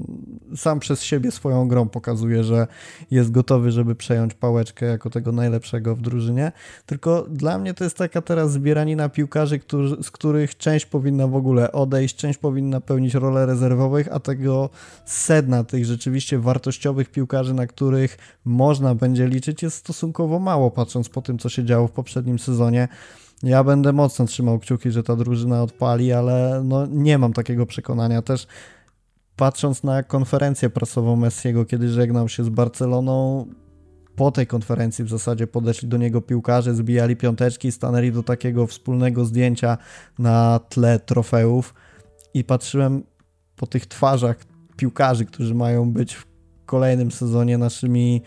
sam 0.55 0.79
przez 0.79 1.03
siebie 1.03 1.31
swoją 1.31 1.67
grą 1.67 1.89
pokazuje, 1.89 2.43
że 2.43 2.67
jest 3.11 3.31
gotowy, 3.31 3.71
żeby 3.71 3.95
przejąć 3.95 4.33
pałeczkę 4.33 4.85
jako 4.85 5.09
tego 5.09 5.31
najlepszego 5.31 5.95
w 5.95 6.01
drużynie. 6.01 6.51
Tylko 6.85 7.25
dla 7.29 7.57
mnie 7.57 7.73
to 7.73 7.83
jest 7.83 7.97
taka 7.97 8.21
teraz 8.21 8.51
zbieranina 8.51 9.09
piłkarzy, 9.09 9.59
którzy, 9.59 10.03
z 10.03 10.11
których 10.11 10.57
część 10.57 10.85
powinna 10.85 11.27
w 11.27 11.35
ogóle 11.35 11.71
odejść, 11.71 12.15
część 12.15 12.39
powinna 12.39 12.81
pełnić 12.81 13.13
rolę 13.13 13.45
rezerwowych, 13.45 14.07
a 14.11 14.19
tego 14.19 14.69
sedna 15.05 15.63
tych 15.63 15.85
rzeczywiście 15.85 16.39
wartościowych 16.39 17.09
piłkarzy, 17.11 17.53
na 17.53 17.67
których 17.67 18.17
można 18.45 18.95
będzie 18.95 19.27
liczyć, 19.27 19.63
jest 19.63 19.77
stosunkowo 19.77 20.39
mało, 20.39 20.71
patrząc 20.71 21.09
po 21.09 21.21
tym, 21.21 21.37
co 21.37 21.49
się 21.49 21.65
działo 21.65 21.87
w 21.87 21.91
poprzednim 21.91 22.39
sezonie. 22.39 22.87
Ja 23.43 23.63
będę 23.63 23.93
mocno 23.93 24.25
trzymał 24.25 24.59
kciuki, 24.59 24.91
że 24.91 25.03
ta 25.03 25.15
drużyna 25.15 25.63
odpali, 25.63 26.13
ale 26.13 26.61
no 26.65 26.85
nie 26.85 27.17
mam 27.17 27.33
takiego 27.33 27.65
przekonania. 27.65 28.21
Też 28.21 28.47
patrząc 29.35 29.83
na 29.83 30.03
konferencję 30.03 30.69
prasową 30.69 31.15
Messiego, 31.15 31.65
kiedy 31.65 31.89
żegnał 31.89 32.29
się 32.29 32.43
z 32.43 32.49
Barceloną, 32.49 33.47
po 34.17 34.31
tej 34.31 34.47
konferencji 34.47 35.03
w 35.03 35.09
zasadzie 35.09 35.47
podeszli 35.47 35.87
do 35.87 35.97
niego 35.97 36.21
piłkarze, 36.21 36.75
zbijali 36.75 37.15
piąteczki, 37.15 37.71
stanęli 37.71 38.11
do 38.11 38.23
takiego 38.23 38.67
wspólnego 38.67 39.25
zdjęcia 39.25 39.77
na 40.19 40.59
tle 40.69 40.99
trofeów 40.99 41.73
i 42.33 42.43
patrzyłem 42.43 43.03
po 43.55 43.67
tych 43.67 43.85
twarzach 43.85 44.37
piłkarzy, 44.77 45.25
którzy 45.25 45.55
mają 45.55 45.91
być 45.91 46.15
w 46.15 46.25
kolejnym 46.65 47.11
sezonie 47.11 47.57
naszymi 47.57 48.21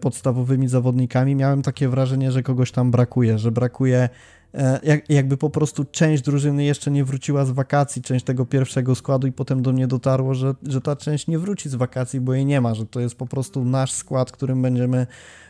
podstawowymi 0.00 0.68
zawodnikami, 0.68 1.34
miałem 1.34 1.62
takie 1.62 1.88
wrażenie, 1.88 2.32
że 2.32 2.42
kogoś 2.42 2.72
tam 2.72 2.90
brakuje, 2.90 3.38
że 3.38 3.52
brakuje 3.52 4.08
e, 4.54 4.80
jak, 4.82 5.10
jakby 5.10 5.36
po 5.36 5.50
prostu 5.50 5.84
część 5.84 6.22
drużyny 6.22 6.64
jeszcze 6.64 6.90
nie 6.90 7.04
wróciła 7.04 7.44
z 7.44 7.50
wakacji, 7.50 8.02
część 8.02 8.24
tego 8.24 8.46
pierwszego 8.46 8.94
składu 8.94 9.26
i 9.26 9.32
potem 9.32 9.62
do 9.62 9.72
mnie 9.72 9.86
dotarło, 9.86 10.34
że, 10.34 10.54
że 10.62 10.80
ta 10.80 10.96
część 10.96 11.26
nie 11.26 11.38
wróci 11.38 11.68
z 11.68 11.74
wakacji, 11.74 12.20
bo 12.20 12.34
jej 12.34 12.46
nie 12.46 12.60
ma, 12.60 12.74
że 12.74 12.86
to 12.86 13.00
jest 13.00 13.14
po 13.14 13.26
prostu 13.26 13.64
nasz 13.64 13.92
skład, 13.92 14.32
którym 14.32 14.62
będziemy 14.62 15.06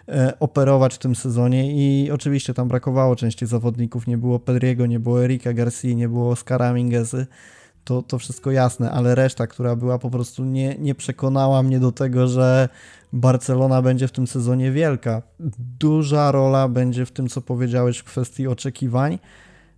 e, 0.08 0.32
operować 0.40 0.94
w 0.94 0.98
tym 0.98 1.14
sezonie 1.16 1.72
i 1.72 2.10
oczywiście 2.10 2.54
tam 2.54 2.68
brakowało 2.68 3.16
części 3.16 3.46
zawodników, 3.46 4.06
nie 4.06 4.18
było 4.18 4.38
Pedriego, 4.38 4.86
nie 4.86 5.00
było 5.00 5.24
Erika 5.24 5.52
Garcia, 5.52 5.94
nie 5.94 6.08
było 6.08 6.30
Oskara 6.30 6.72
Mingesy, 6.72 7.26
to, 7.88 8.02
to 8.02 8.18
wszystko 8.18 8.50
jasne, 8.50 8.90
ale 8.90 9.14
reszta, 9.14 9.46
która 9.46 9.76
była 9.76 9.98
po 9.98 10.10
prostu 10.10 10.44
nie, 10.44 10.78
nie 10.78 10.94
przekonała 10.94 11.62
mnie 11.62 11.80
do 11.80 11.92
tego, 11.92 12.26
że 12.26 12.68
Barcelona 13.12 13.82
będzie 13.82 14.08
w 14.08 14.12
tym 14.12 14.26
sezonie 14.26 14.72
wielka. 14.72 15.22
Duża 15.78 16.32
rola 16.32 16.68
będzie 16.68 17.06
w 17.06 17.12
tym, 17.12 17.28
co 17.28 17.40
powiedziałeś 17.40 17.98
w 17.98 18.04
kwestii 18.04 18.46
oczekiwań, 18.46 19.18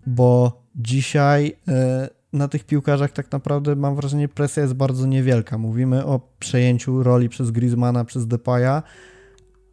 bo 0.07 0.63
dzisiaj 0.77 1.57
e, 1.69 2.09
na 2.33 2.49
tych 2.49 2.65
piłkarzach 2.65 3.13
tak 3.13 3.33
naprawdę 3.33 3.77
mam 3.77 3.97
wrażenie 3.97 4.29
presja 4.29 4.63
jest 4.63 4.75
bardzo 4.75 5.07
niewielka. 5.07 5.59
Mówimy 5.59 6.07
o 6.07 6.21
przejęciu 6.39 7.03
roli 7.03 7.29
przez 7.29 7.51
Griezmana, 7.51 8.05
przez 8.05 8.27
Depaya, 8.27 8.83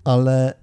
ale 0.03 0.53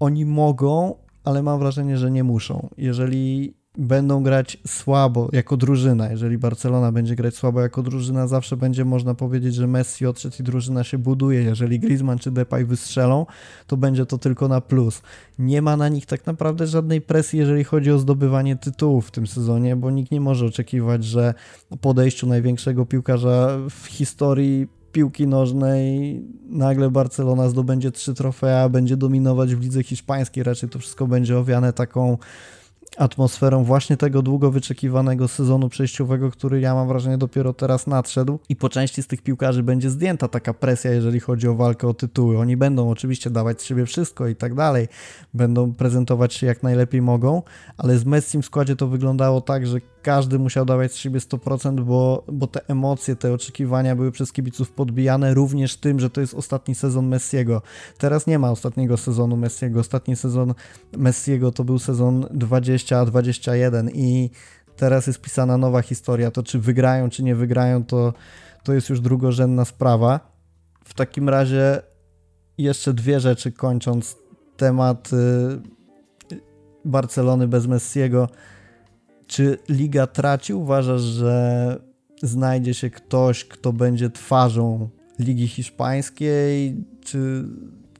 oni 0.00 0.24
mogą, 0.24 0.94
ale 1.24 1.42
mam 1.42 1.58
wrażenie, 1.58 1.98
że 1.98 2.10
nie 2.10 2.24
muszą. 2.24 2.68
Jeżeli 2.76 3.54
będą 3.78 4.22
grać 4.22 4.58
słabo 4.66 5.28
jako 5.32 5.56
drużyna, 5.56 6.10
jeżeli 6.10 6.38
Barcelona 6.38 6.92
będzie 6.92 7.16
grać 7.16 7.34
słabo 7.34 7.60
jako 7.60 7.82
drużyna, 7.82 8.26
zawsze 8.26 8.56
będzie 8.56 8.84
można 8.84 9.14
powiedzieć, 9.14 9.54
że 9.54 9.66
Messi 9.66 10.06
odszedł 10.06 10.36
i 10.40 10.42
drużyna 10.42 10.84
się 10.84 10.98
buduje. 10.98 11.42
Jeżeli 11.42 11.80
Griezmann 11.80 12.18
czy 12.18 12.30
Depay 12.30 12.64
wystrzelą, 12.64 13.26
to 13.66 13.76
będzie 13.76 14.06
to 14.06 14.18
tylko 14.18 14.48
na 14.48 14.60
plus. 14.60 15.02
Nie 15.38 15.62
ma 15.62 15.76
na 15.76 15.88
nich 15.88 16.06
tak 16.06 16.26
naprawdę 16.26 16.66
żadnej 16.66 17.00
presji, 17.00 17.38
jeżeli 17.38 17.64
chodzi 17.64 17.90
o 17.90 17.98
zdobywanie 17.98 18.56
tytułów 18.56 19.06
w 19.06 19.10
tym 19.10 19.26
sezonie, 19.26 19.76
bo 19.76 19.90
nikt 19.90 20.10
nie 20.10 20.20
może 20.20 20.46
oczekiwać, 20.46 21.04
że 21.04 21.34
po 21.80 21.94
największego 22.26 22.86
piłkarza 22.86 23.58
w 23.70 23.86
historii 23.86 24.68
piłki 24.92 25.26
nożnej 25.26 26.20
nagle 26.48 26.90
Barcelona 26.90 27.48
zdobędzie 27.48 27.92
trzy 27.92 28.14
trofea, 28.14 28.68
będzie 28.68 28.96
dominować 28.96 29.54
w 29.54 29.60
lidze 29.60 29.82
hiszpańskiej, 29.82 30.44
raczej 30.44 30.68
to 30.68 30.78
wszystko 30.78 31.06
będzie 31.06 31.38
owiane 31.38 31.72
taką 31.72 32.18
atmosferą 32.96 33.64
właśnie 33.64 33.96
tego 33.96 34.22
długo 34.22 34.50
wyczekiwanego 34.50 35.28
sezonu 35.28 35.68
przejściowego, 35.68 36.30
który 36.30 36.60
ja 36.60 36.74
mam 36.74 36.88
wrażenie 36.88 37.18
dopiero 37.18 37.52
teraz 37.52 37.86
nadszedł 37.86 38.38
i 38.48 38.56
po 38.56 38.68
części 38.68 39.02
z 39.02 39.06
tych 39.06 39.22
piłkarzy 39.22 39.62
będzie 39.62 39.90
zdjęta 39.90 40.28
taka 40.28 40.54
presja, 40.54 40.92
jeżeli 40.92 41.20
chodzi 41.20 41.48
o 41.48 41.54
walkę 41.54 41.88
o 41.88 41.94
tytuły. 41.94 42.38
Oni 42.38 42.56
będą 42.56 42.90
oczywiście 42.90 43.30
dawać 43.30 43.62
z 43.62 43.64
siebie 43.64 43.86
wszystko 43.86 44.26
i 44.28 44.36
tak 44.36 44.54
dalej, 44.54 44.88
będą 45.34 45.74
prezentować 45.74 46.34
się 46.34 46.46
jak 46.46 46.62
najlepiej 46.62 47.02
mogą, 47.02 47.42
ale 47.76 47.98
z 47.98 48.04
Messim 48.04 48.42
w 48.42 48.46
składzie 48.46 48.76
to 48.76 48.88
wyglądało 48.88 49.40
tak, 49.40 49.66
że 49.66 49.80
każdy 50.04 50.38
musiał 50.38 50.64
dawać 50.64 50.92
z 50.92 50.96
siebie 50.96 51.20
100%, 51.20 51.80
bo, 51.80 52.24
bo 52.32 52.46
te 52.46 52.68
emocje, 52.68 53.16
te 53.16 53.32
oczekiwania 53.32 53.96
były 53.96 54.12
przez 54.12 54.32
kibiców 54.32 54.72
podbijane 54.72 55.34
również 55.34 55.76
tym, 55.76 56.00
że 56.00 56.10
to 56.10 56.20
jest 56.20 56.34
ostatni 56.34 56.74
sezon 56.74 57.06
Messiego. 57.06 57.62
Teraz 57.98 58.26
nie 58.26 58.38
ma 58.38 58.50
ostatniego 58.50 58.96
sezonu 58.96 59.36
Messiego. 59.36 59.80
Ostatni 59.80 60.16
sezon 60.16 60.54
Messiego 60.96 61.52
to 61.52 61.64
był 61.64 61.78
sezon 61.78 62.26
20-21 62.84 63.88
i 63.94 64.30
teraz 64.76 65.06
jest 65.06 65.20
pisana 65.20 65.58
nowa 65.58 65.82
historia. 65.82 66.30
To 66.30 66.42
czy 66.42 66.58
wygrają, 66.58 67.10
czy 67.10 67.22
nie 67.22 67.34
wygrają, 67.34 67.84
to, 67.84 68.12
to 68.64 68.72
jest 68.72 68.88
już 68.88 69.00
drugorzędna 69.00 69.64
sprawa. 69.64 70.34
W 70.84 70.94
takim 70.94 71.28
razie 71.28 71.82
jeszcze 72.58 72.94
dwie 72.94 73.20
rzeczy 73.20 73.52
kończąc 73.52 74.16
temat 74.56 75.10
y, 75.12 76.36
Barcelony 76.84 77.48
bez 77.48 77.66
Messiego. 77.66 78.28
Czy 79.26 79.58
liga 79.68 80.06
traci? 80.06 80.54
Uważasz, 80.54 81.00
że 81.00 81.76
znajdzie 82.22 82.74
się 82.74 82.90
ktoś, 82.90 83.44
kto 83.44 83.72
będzie 83.72 84.10
twarzą 84.10 84.88
ligi 85.18 85.48
hiszpańskiej? 85.48 86.84
Czy 87.00 87.44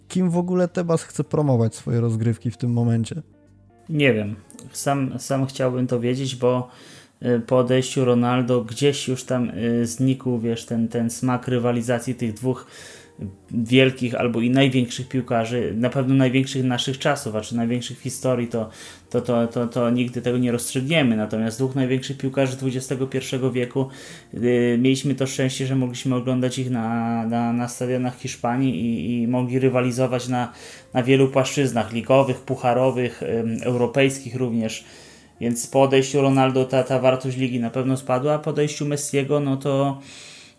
kim 0.08 0.30
w 0.30 0.36
ogóle 0.36 0.68
Tebas 0.68 1.02
chce 1.02 1.24
promować 1.24 1.74
swoje 1.74 2.00
rozgrywki 2.00 2.50
w 2.50 2.56
tym 2.56 2.72
momencie? 2.72 3.22
Nie 3.88 4.14
wiem. 4.14 4.36
Sam, 4.72 5.18
sam 5.18 5.46
chciałbym 5.46 5.86
to 5.86 6.00
wiedzieć, 6.00 6.36
bo 6.36 6.70
y, 7.22 7.40
po 7.46 7.58
odejściu 7.58 8.04
Ronaldo 8.04 8.64
gdzieś 8.64 9.08
już 9.08 9.24
tam 9.24 9.50
y, 9.50 9.86
znikł, 9.86 10.38
wiesz, 10.38 10.66
ten, 10.66 10.88
ten 10.88 11.10
smak 11.10 11.48
rywalizacji 11.48 12.14
tych 12.14 12.34
dwóch 12.34 12.66
wielkich 13.50 14.14
albo 14.14 14.40
i 14.40 14.50
największych 14.50 15.08
piłkarzy, 15.08 15.74
na 15.76 15.90
pewno 15.90 16.14
największych 16.14 16.64
naszych 16.64 16.98
czasów, 16.98 17.36
a 17.36 17.40
czy 17.40 17.56
największych 17.56 18.00
historii, 18.00 18.48
to, 18.48 18.70
to, 19.10 19.20
to, 19.20 19.46
to, 19.46 19.66
to 19.66 19.90
nigdy 19.90 20.22
tego 20.22 20.38
nie 20.38 20.52
rozstrzygniemy. 20.52 21.16
Natomiast 21.16 21.58
dwóch 21.58 21.74
największych 21.74 22.18
piłkarzy 22.18 22.56
XXI 22.62 23.36
wieku 23.52 23.88
yy, 24.32 24.78
mieliśmy 24.78 25.14
to 25.14 25.26
szczęście, 25.26 25.66
że 25.66 25.76
mogliśmy 25.76 26.14
oglądać 26.14 26.58
ich 26.58 26.70
na, 26.70 27.26
na, 27.26 27.52
na 27.52 27.68
stadionach 27.68 28.18
Hiszpanii 28.18 28.80
i, 28.80 29.22
i 29.22 29.28
mogli 29.28 29.58
rywalizować 29.58 30.28
na, 30.28 30.52
na 30.94 31.02
wielu 31.02 31.28
płaszczyznach 31.28 31.92
ligowych, 31.92 32.40
pucharowych, 32.40 33.22
europejskich 33.62 34.36
również. 34.36 34.84
Więc 35.40 35.66
po 35.66 35.82
odejściu 35.82 36.20
Ronaldo 36.20 36.64
ta, 36.64 36.82
ta 36.82 36.98
wartość 36.98 37.36
ligi 37.36 37.60
na 37.60 37.70
pewno 37.70 37.96
spadła, 37.96 38.34
a 38.34 38.38
po 38.38 38.50
odejściu 38.50 38.86
Messiego, 38.86 39.40
no 39.40 39.56
to 39.56 40.00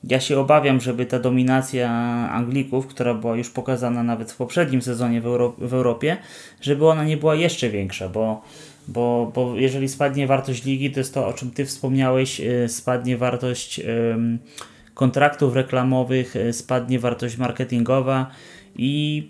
ja 0.09 0.19
się 0.19 0.39
obawiam, 0.39 0.81
żeby 0.81 1.05
ta 1.05 1.19
dominacja 1.19 1.89
Anglików, 2.31 2.87
która 2.87 3.13
była 3.13 3.35
już 3.37 3.49
pokazana 3.49 4.03
nawet 4.03 4.31
w 4.31 4.37
poprzednim 4.37 4.81
sezonie 4.81 5.21
w, 5.21 5.25
Euro 5.25 5.55
w 5.57 5.73
Europie, 5.73 6.17
żeby 6.61 6.87
ona 6.87 7.03
nie 7.03 7.17
była 7.17 7.35
jeszcze 7.35 7.69
większa, 7.69 8.09
bo, 8.09 8.41
bo, 8.87 9.31
bo 9.35 9.55
jeżeli 9.55 9.89
spadnie 9.89 10.27
wartość 10.27 10.65
ligi, 10.65 10.91
to 10.91 10.99
jest 10.99 11.13
to, 11.13 11.27
o 11.27 11.33
czym 11.33 11.51
Ty 11.51 11.65
wspomniałeś, 11.65 12.39
y, 12.39 12.69
spadnie 12.69 13.17
wartość 13.17 13.81
kontraktów 14.93 15.55
reklamowych, 15.55 16.35
y, 16.35 16.53
spadnie 16.53 16.99
wartość 16.99 17.37
marketingowa 17.37 18.31
i 18.75 19.23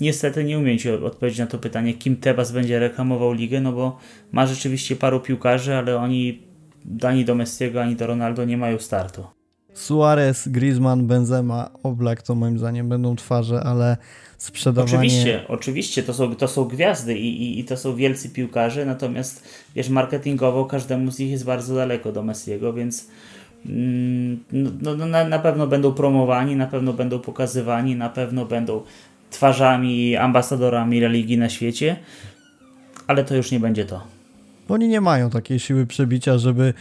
niestety 0.00 0.44
nie 0.44 0.58
umiem 0.58 0.78
Ci 0.78 0.90
odpowiedzieć 0.90 1.38
na 1.38 1.46
to 1.46 1.58
pytanie, 1.58 1.94
kim 1.94 2.16
Tebas 2.16 2.52
będzie 2.52 2.78
reklamował 2.78 3.32
ligę, 3.32 3.60
no 3.60 3.72
bo 3.72 3.98
ma 4.32 4.46
rzeczywiście 4.46 4.96
paru 4.96 5.20
piłkarzy, 5.20 5.74
ale 5.74 5.96
oni 5.96 6.42
ani 7.02 7.24
do 7.24 7.34
Messiego, 7.34 7.82
ani 7.82 7.96
do 7.96 8.06
Ronaldo 8.06 8.44
nie 8.44 8.56
mają 8.56 8.78
startu. 8.78 9.41
Suarez, 9.74 10.48
Griezmann, 10.48 11.06
Benzema, 11.06 11.70
Oblak 11.82 12.22
to 12.22 12.34
moim 12.34 12.58
zdaniem 12.58 12.88
będą 12.88 13.16
twarze, 13.16 13.60
ale 13.60 13.96
sprzedawanie... 14.38 14.96
Oczywiście, 14.96 15.44
oczywiście, 15.48 16.02
to 16.02 16.14
są, 16.14 16.34
to 16.34 16.48
są 16.48 16.64
gwiazdy 16.64 17.18
i, 17.18 17.42
i, 17.42 17.60
i 17.60 17.64
to 17.64 17.76
są 17.76 17.96
wielcy 17.96 18.30
piłkarze, 18.30 18.86
natomiast 18.86 19.44
wiesz, 19.74 19.88
marketingowo 19.88 20.64
każdemu 20.64 21.10
z 21.10 21.18
nich 21.18 21.30
jest 21.30 21.44
bardzo 21.44 21.74
daleko 21.74 22.12
do 22.12 22.22
Messiego, 22.22 22.72
więc 22.72 23.08
mm, 23.66 24.44
no, 24.52 24.94
no, 24.96 25.06
na, 25.06 25.28
na 25.28 25.38
pewno 25.38 25.66
będą 25.66 25.92
promowani, 25.92 26.56
na 26.56 26.66
pewno 26.66 26.92
będą 26.92 27.18
pokazywani, 27.18 27.96
na 27.96 28.08
pewno 28.08 28.46
będą 28.46 28.82
twarzami 29.30 30.16
ambasadorami 30.16 31.00
religii 31.00 31.38
na 31.38 31.48
świecie, 31.48 31.96
ale 33.06 33.24
to 33.24 33.36
już 33.36 33.50
nie 33.50 33.60
będzie 33.60 33.84
to. 33.84 34.02
Oni 34.68 34.88
nie 34.88 35.00
mają 35.00 35.30
takiej 35.30 35.58
siły 35.58 35.86
przebicia, 35.86 36.38
żeby 36.38 36.74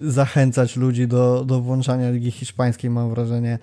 zachęcać 0.00 0.76
ludzi 0.76 1.08
do, 1.08 1.44
do 1.44 1.60
włączania 1.60 2.10
Ligi 2.10 2.30
Hiszpańskiej, 2.30 2.90
mam 2.90 3.10
wrażenie. 3.10 3.58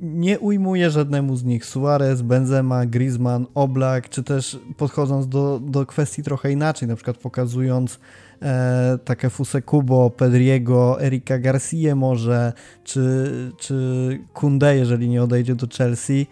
Nie 0.00 0.38
ujmuje 0.38 0.90
żadnemu 0.90 1.36
z 1.36 1.44
nich. 1.44 1.66
Suarez, 1.66 2.22
Benzema, 2.22 2.86
Griezmann, 2.86 3.46
Oblak, 3.54 4.08
czy 4.08 4.22
też 4.22 4.58
podchodząc 4.76 5.28
do, 5.28 5.60
do 5.60 5.86
kwestii 5.86 6.22
trochę 6.22 6.52
inaczej, 6.52 6.88
na 6.88 6.96
przykład 6.96 7.16
pokazując 7.16 8.00
e, 8.42 8.98
takie 9.04 9.30
Fuse 9.30 9.62
Kubo, 9.62 10.10
Pedriego, 10.10 11.02
Erika 11.02 11.38
Garcia 11.38 11.94
może, 11.94 12.52
czy, 12.84 13.32
czy 13.58 14.18
Kunde, 14.34 14.76
jeżeli 14.76 15.08
nie 15.08 15.22
odejdzie 15.22 15.54
do 15.54 15.66
Chelsea 15.78 16.26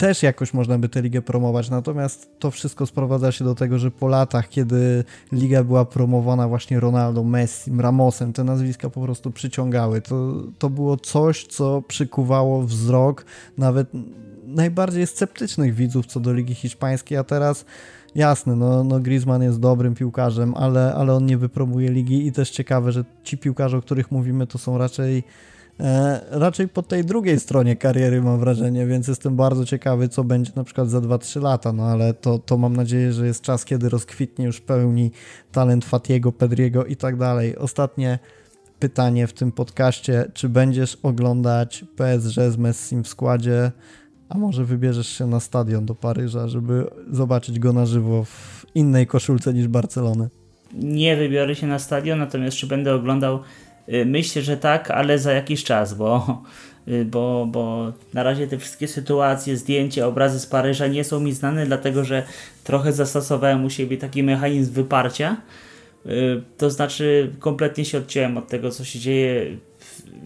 też 0.00 0.22
jakoś 0.22 0.54
można 0.54 0.78
by 0.78 0.88
tę 0.88 1.02
ligę 1.02 1.22
promować. 1.22 1.70
Natomiast 1.70 2.30
to 2.38 2.50
wszystko 2.50 2.86
sprowadza 2.86 3.32
się 3.32 3.44
do 3.44 3.54
tego, 3.54 3.78
że 3.78 3.90
po 3.90 4.08
latach, 4.08 4.48
kiedy 4.48 5.04
liga 5.32 5.64
była 5.64 5.84
promowana 5.84 6.48
właśnie 6.48 6.80
Ronaldo, 6.80 7.24
Messi, 7.24 7.70
Ramosem, 7.78 8.32
te 8.32 8.44
nazwiska 8.44 8.90
po 8.90 9.00
prostu 9.00 9.30
przyciągały. 9.30 10.00
To, 10.00 10.34
to 10.58 10.70
było 10.70 10.96
coś, 10.96 11.46
co 11.46 11.82
przykuwało 11.82 12.62
wzrok 12.62 13.24
nawet 13.58 13.88
najbardziej 14.46 15.06
sceptycznych 15.06 15.74
widzów 15.74 16.06
co 16.06 16.20
do 16.20 16.32
ligi 16.32 16.54
hiszpańskiej, 16.54 17.18
a 17.18 17.24
teraz 17.24 17.64
jasne, 18.14 18.56
no, 18.56 18.84
no 18.84 19.00
Griezmann 19.00 19.42
jest 19.42 19.60
dobrym 19.60 19.94
piłkarzem, 19.94 20.54
ale, 20.54 20.94
ale 20.94 21.14
on 21.14 21.26
nie 21.26 21.38
wypromuje 21.38 21.90
ligi 21.90 22.26
i 22.26 22.32
też 22.32 22.50
ciekawe, 22.50 22.92
że 22.92 23.04
ci 23.24 23.38
piłkarze, 23.38 23.76
o 23.76 23.82
których 23.82 24.10
mówimy, 24.10 24.46
to 24.46 24.58
są 24.58 24.78
raczej 24.78 25.24
raczej 26.30 26.68
po 26.68 26.82
tej 26.82 27.04
drugiej 27.04 27.40
stronie 27.40 27.76
kariery 27.76 28.22
mam 28.22 28.40
wrażenie, 28.40 28.86
więc 28.86 29.08
jestem 29.08 29.36
bardzo 29.36 29.64
ciekawy, 29.64 30.08
co 30.08 30.24
będzie 30.24 30.52
na 30.56 30.64
przykład 30.64 30.88
za 30.88 30.98
2-3 30.98 31.42
lata, 31.42 31.72
no 31.72 31.84
ale 31.84 32.14
to, 32.14 32.38
to 32.38 32.58
mam 32.58 32.76
nadzieję, 32.76 33.12
że 33.12 33.26
jest 33.26 33.42
czas, 33.42 33.64
kiedy 33.64 33.88
rozkwitnie 33.88 34.44
już 34.44 34.60
pełni 34.60 35.10
talent 35.52 35.84
Fatiego, 35.84 36.32
Pedriego 36.32 36.84
i 36.84 36.96
tak 36.96 37.16
dalej. 37.16 37.56
Ostatnie 37.56 38.18
pytanie 38.78 39.26
w 39.26 39.32
tym 39.32 39.52
podcaście, 39.52 40.30
czy 40.34 40.48
będziesz 40.48 40.98
oglądać 41.02 41.84
PSG 41.96 42.50
z 42.50 42.56
Messim 42.56 43.04
w 43.04 43.08
składzie, 43.08 43.72
a 44.28 44.38
może 44.38 44.64
wybierzesz 44.64 45.08
się 45.08 45.26
na 45.26 45.40
stadion 45.40 45.86
do 45.86 45.94
Paryża, 45.94 46.48
żeby 46.48 46.86
zobaczyć 47.10 47.58
go 47.58 47.72
na 47.72 47.86
żywo 47.86 48.24
w 48.24 48.66
innej 48.74 49.06
koszulce 49.06 49.54
niż 49.54 49.68
Barcelony? 49.68 50.28
Nie 50.74 51.16
wybiorę 51.16 51.54
się 51.54 51.66
na 51.66 51.78
stadion, 51.78 52.18
natomiast 52.18 52.56
czy 52.56 52.66
będę 52.66 52.94
oglądał 52.94 53.40
myślę, 54.06 54.42
że 54.42 54.56
tak, 54.56 54.90
ale 54.90 55.18
za 55.18 55.32
jakiś 55.32 55.64
czas, 55.64 55.94
bo, 55.94 56.42
y, 56.88 57.04
bo, 57.04 57.46
bo 57.50 57.92
na 58.14 58.22
razie 58.22 58.46
te 58.46 58.58
wszystkie 58.58 58.88
sytuacje, 58.88 59.56
zdjęcia, 59.56 60.06
obrazy 60.06 60.40
z 60.40 60.46
Paryża 60.46 60.86
nie 60.86 61.04
są 61.04 61.20
mi 61.20 61.32
znane, 61.32 61.66
dlatego 61.66 62.04
że 62.04 62.22
trochę 62.64 62.92
zastosowałem 62.92 63.64
u 63.64 63.70
siebie 63.70 63.96
taki 63.96 64.22
mechanizm 64.22 64.72
wyparcia. 64.72 65.36
Y, 66.06 66.42
to 66.58 66.70
znaczy, 66.70 67.32
kompletnie 67.38 67.84
się 67.84 67.98
odciąłem 67.98 68.38
od 68.38 68.48
tego, 68.48 68.70
co 68.70 68.84
się 68.84 68.98
dzieje. 68.98 69.56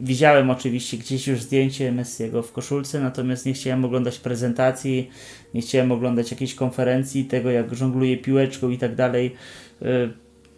Widziałem 0.01 0.51
oczywiście 0.51 0.97
gdzieś 0.97 1.29
już 1.29 1.43
zdjęcie 1.43 1.93
Messiego 1.93 2.43
w 2.43 2.53
koszulce, 2.53 3.01
natomiast 3.01 3.47
nie 3.47 3.53
chciałem 3.53 3.85
oglądać 3.85 4.19
prezentacji, 4.19 5.11
nie 5.55 5.61
chciałem 5.61 5.93
oglądać 5.93 6.31
jakiejś 6.31 6.55
konferencji, 6.55 7.25
tego 7.25 7.51
jak 7.51 7.75
żongluje 7.75 8.17
piłeczką 8.17 8.69
i 8.71 8.79
tak 8.79 8.95
dalej 8.95 9.35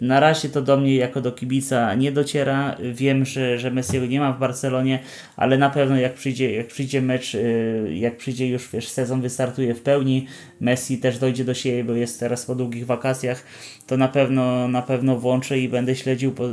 Na 0.00 0.20
razie 0.20 0.48
to 0.48 0.62
do 0.62 0.76
mnie 0.76 0.96
jako 0.96 1.20
do 1.20 1.32
kibica 1.32 1.94
nie 1.94 2.12
dociera. 2.12 2.76
Wiem, 2.92 3.24
że, 3.24 3.58
że 3.58 3.70
Messiego 3.70 4.06
nie 4.06 4.20
ma 4.20 4.32
w 4.32 4.38
Barcelonie, 4.38 4.98
ale 5.36 5.58
na 5.58 5.70
pewno 5.70 5.96
jak 5.96 6.14
przyjdzie, 6.14 6.52
jak 6.52 6.66
przyjdzie 6.66 7.02
mecz, 7.02 7.34
y, 7.34 7.90
jak 7.94 8.16
przyjdzie 8.16 8.48
już 8.48 8.68
wiesz, 8.72 8.88
sezon 8.88 9.20
wystartuje 9.20 9.74
w 9.74 9.80
pełni, 9.80 10.26
Messi 10.60 10.98
też 10.98 11.18
dojdzie 11.18 11.44
do 11.44 11.54
siebie, 11.54 11.84
bo 11.84 11.92
jest 11.92 12.20
teraz 12.20 12.46
po 12.46 12.54
długich 12.54 12.86
wakacjach, 12.86 13.44
to 13.86 13.96
na 13.96 14.08
pewno 14.08 14.68
na 14.68 14.82
pewno 14.82 15.16
włączę 15.16 15.58
i 15.58 15.68
będę 15.68 15.96
śledził 15.96 16.32
po 16.32 16.44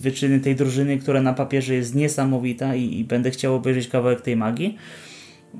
wyczyny 0.00 0.40
tej 0.40 0.56
drużyny, 0.56 0.98
która 0.98 1.22
na 1.22 1.32
papierze 1.32 1.74
jest 1.74 1.94
niesamowita 1.94 2.74
i, 2.74 2.98
i 2.98 3.04
będę 3.04 3.30
chciał 3.30 3.54
obejrzeć 3.54 3.88
kawałek 3.88 4.20
tej 4.20 4.36
magii. 4.36 4.78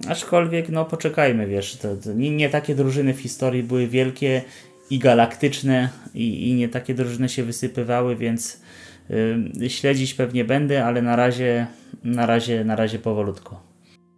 Aczkolwiek, 0.09 0.69
no 0.69 0.85
poczekajmy, 0.85 1.47
wiesz, 1.47 1.77
to, 1.77 1.97
to 1.97 2.13
nie, 2.13 2.31
nie, 2.31 2.51
takie 2.51 2.75
drużyny 2.75 3.15
w 3.15 3.21
historii 3.21 3.63
były 3.63 3.87
wielkie 3.87 4.43
i 4.91 4.99
galaktyczne 4.99 5.89
i, 6.15 6.51
i 6.51 6.55
nie 6.55 6.69
takie 6.69 6.95
drużyny 6.95 7.29
się 7.29 7.43
wysypywały, 7.43 8.17
więc 8.17 8.61
yy, 9.61 9.71
śledzić 9.71 10.15
pewnie 10.15 10.45
będę, 10.45 10.85
ale 10.85 11.03
na 11.03 11.17
razie, 11.17 11.67
na 12.05 12.27
razie, 12.27 12.65
na 12.65 12.77
razie 12.77 12.99
powolutko. 12.99 13.75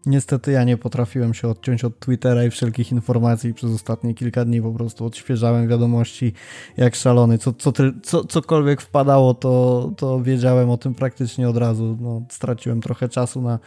Niestety 0.07 0.53
ja 0.53 0.64
nie 0.64 0.77
potrafiłem 0.77 1.35
się 1.35 1.49
odciąć 1.49 1.85
od 1.85 2.01
Twittera 2.01 2.45
i 2.45 2.51
wszelkich 2.51 2.93
informacji 2.93 3.55
przez 3.55 3.71
ostatnie 3.71 4.14
kilka 4.14 4.45
dni 4.45 4.62
po 4.62 4.73
prostu 4.73 5.05
odświeżałem 5.05 5.69
wiadomości 5.69 6.33
jak 6.77 6.95
szalony. 6.95 7.39
Co, 7.39 7.53
co, 7.53 7.73
co, 8.03 8.25
cokolwiek 8.25 8.81
wpadało, 8.81 9.35
to, 9.35 9.93
to 9.97 10.23
wiedziałem 10.23 10.71
o 10.71 10.77
tym 10.77 10.95
praktycznie 10.95 11.49
od 11.49 11.57
razu. 11.57 11.99
No, 12.01 12.23
straciłem 12.31 12.81
trochę 12.81 13.09
czasu 13.09 13.43
na 13.43 13.59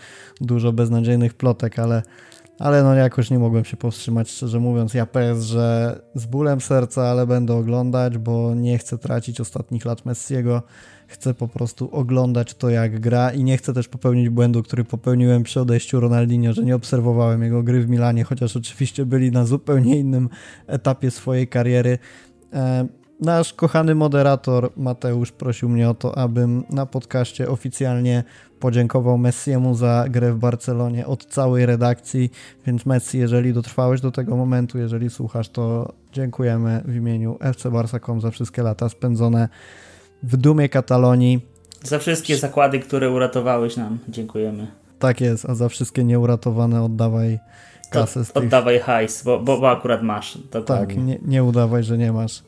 dużo 0.41 0.73
beznadziejnych 0.73 1.33
plotek, 1.33 1.79
ale, 1.79 2.03
ale 2.59 2.83
no 2.83 2.93
jakoś 2.93 3.29
nie 3.29 3.39
mogłem 3.39 3.65
się 3.65 3.77
powstrzymać, 3.77 4.31
szczerze 4.31 4.59
mówiąc. 4.59 4.93
Ja 4.93 5.05
PSG 5.05 5.55
z 6.15 6.25
bólem 6.25 6.61
serca, 6.61 7.07
ale 7.07 7.27
będę 7.27 7.53
oglądać, 7.53 8.17
bo 8.17 8.55
nie 8.55 8.77
chcę 8.77 8.97
tracić 8.97 9.41
ostatnich 9.41 9.85
lat 9.85 10.05
Messiego 10.05 10.63
chcę 11.09 11.33
po 11.33 11.47
prostu 11.47 11.89
oglądać 11.91 12.53
to, 12.53 12.69
jak 12.69 12.99
gra 12.99 13.31
i 13.31 13.43
nie 13.43 13.57
chcę 13.57 13.73
też 13.73 13.87
popełnić 13.87 14.29
błędu, 14.29 14.63
który 14.63 14.83
popełniłem 14.83 15.43
przy 15.43 15.61
odejściu 15.61 15.99
Ronaldinho, 15.99 16.53
że 16.53 16.63
nie 16.63 16.75
obserwowałem 16.75 17.43
jego 17.43 17.63
gry 17.63 17.81
w 17.81 17.89
Milanie, 17.89 18.23
chociaż 18.23 18.57
oczywiście 18.57 19.05
byli 19.05 19.31
na 19.31 19.45
zupełnie 19.45 19.99
innym 19.99 20.29
etapie 20.67 21.11
swojej 21.11 21.47
kariery. 21.47 21.97
Nasz 23.19 23.53
kochany 23.53 23.95
moderator 23.95 24.69
Mateusz 24.77 25.31
prosił 25.31 25.69
mnie 25.69 25.89
o 25.89 25.93
to, 25.93 26.17
abym 26.17 26.63
na 26.69 26.85
podcaście 26.85 27.49
oficjalnie 27.49 28.23
podziękował 28.59 29.17
Messiemu 29.17 29.75
za 29.75 30.05
grę 30.09 30.33
w 30.33 30.37
Barcelonie 30.37 31.07
od 31.07 31.25
całej 31.25 31.65
redakcji, 31.65 32.31
więc 32.65 32.85
Messi, 32.85 33.17
jeżeli 33.17 33.53
dotrwałeś 33.53 34.01
do 34.01 34.11
tego 34.11 34.35
momentu, 34.35 34.77
jeżeli 34.77 35.09
słuchasz, 35.09 35.49
to 35.49 35.93
dziękujemy 36.13 36.81
w 36.85 36.95
imieniu 36.95 37.37
FC 37.39 37.71
Barsa.com 37.71 38.21
za 38.21 38.31
wszystkie 38.31 38.63
lata 38.63 38.89
spędzone 38.89 39.49
w 40.23 40.37
dumie 40.37 40.69
Katalonii. 40.69 41.45
Za 41.83 41.99
wszystkie 41.99 42.37
zakłady, 42.37 42.79
które 42.79 43.09
uratowałeś 43.11 43.77
nam, 43.77 43.99
dziękujemy. 44.09 44.67
Tak 44.99 45.21
jest, 45.21 45.45
a 45.49 45.55
za 45.55 45.69
wszystkie 45.69 46.03
nieuratowane 46.03 46.83
oddawaj 46.83 47.39
kasę. 47.91 48.25
To, 48.33 48.39
oddawaj 48.39 48.79
hajs, 48.79 49.23
bo, 49.23 49.39
bo, 49.39 49.59
bo 49.59 49.71
akurat 49.71 50.03
masz. 50.03 50.37
Dokładnie. 50.51 50.95
Tak, 50.95 51.05
nie, 51.05 51.19
nie 51.25 51.43
udawaj, 51.43 51.83
że 51.83 51.97
nie 51.97 52.11
masz. 52.11 52.43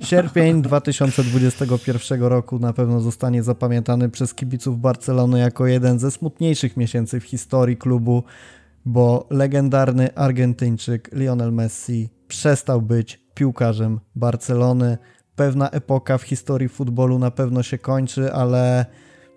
Sierpień 0.00 0.62
2021 0.62 2.22
roku 2.22 2.58
na 2.58 2.72
pewno 2.72 3.00
zostanie 3.00 3.42
zapamiętany 3.42 4.08
przez 4.08 4.34
kibiców 4.34 4.80
Barcelony 4.80 5.38
jako 5.38 5.66
jeden 5.66 5.98
ze 5.98 6.10
smutniejszych 6.10 6.76
miesięcy 6.76 7.20
w 7.20 7.24
historii 7.24 7.76
klubu, 7.76 8.22
bo 8.84 9.26
legendarny 9.30 10.14
Argentyńczyk 10.14 11.10
Lionel 11.12 11.52
Messi 11.52 12.08
przestał 12.28 12.82
być 12.82 13.20
piłkarzem 13.34 14.00
Barcelony. 14.14 14.98
Pewna 15.36 15.70
epoka 15.70 16.18
w 16.18 16.22
historii 16.22 16.68
futbolu 16.68 17.18
na 17.18 17.30
pewno 17.30 17.62
się 17.62 17.78
kończy, 17.78 18.32
ale 18.32 18.86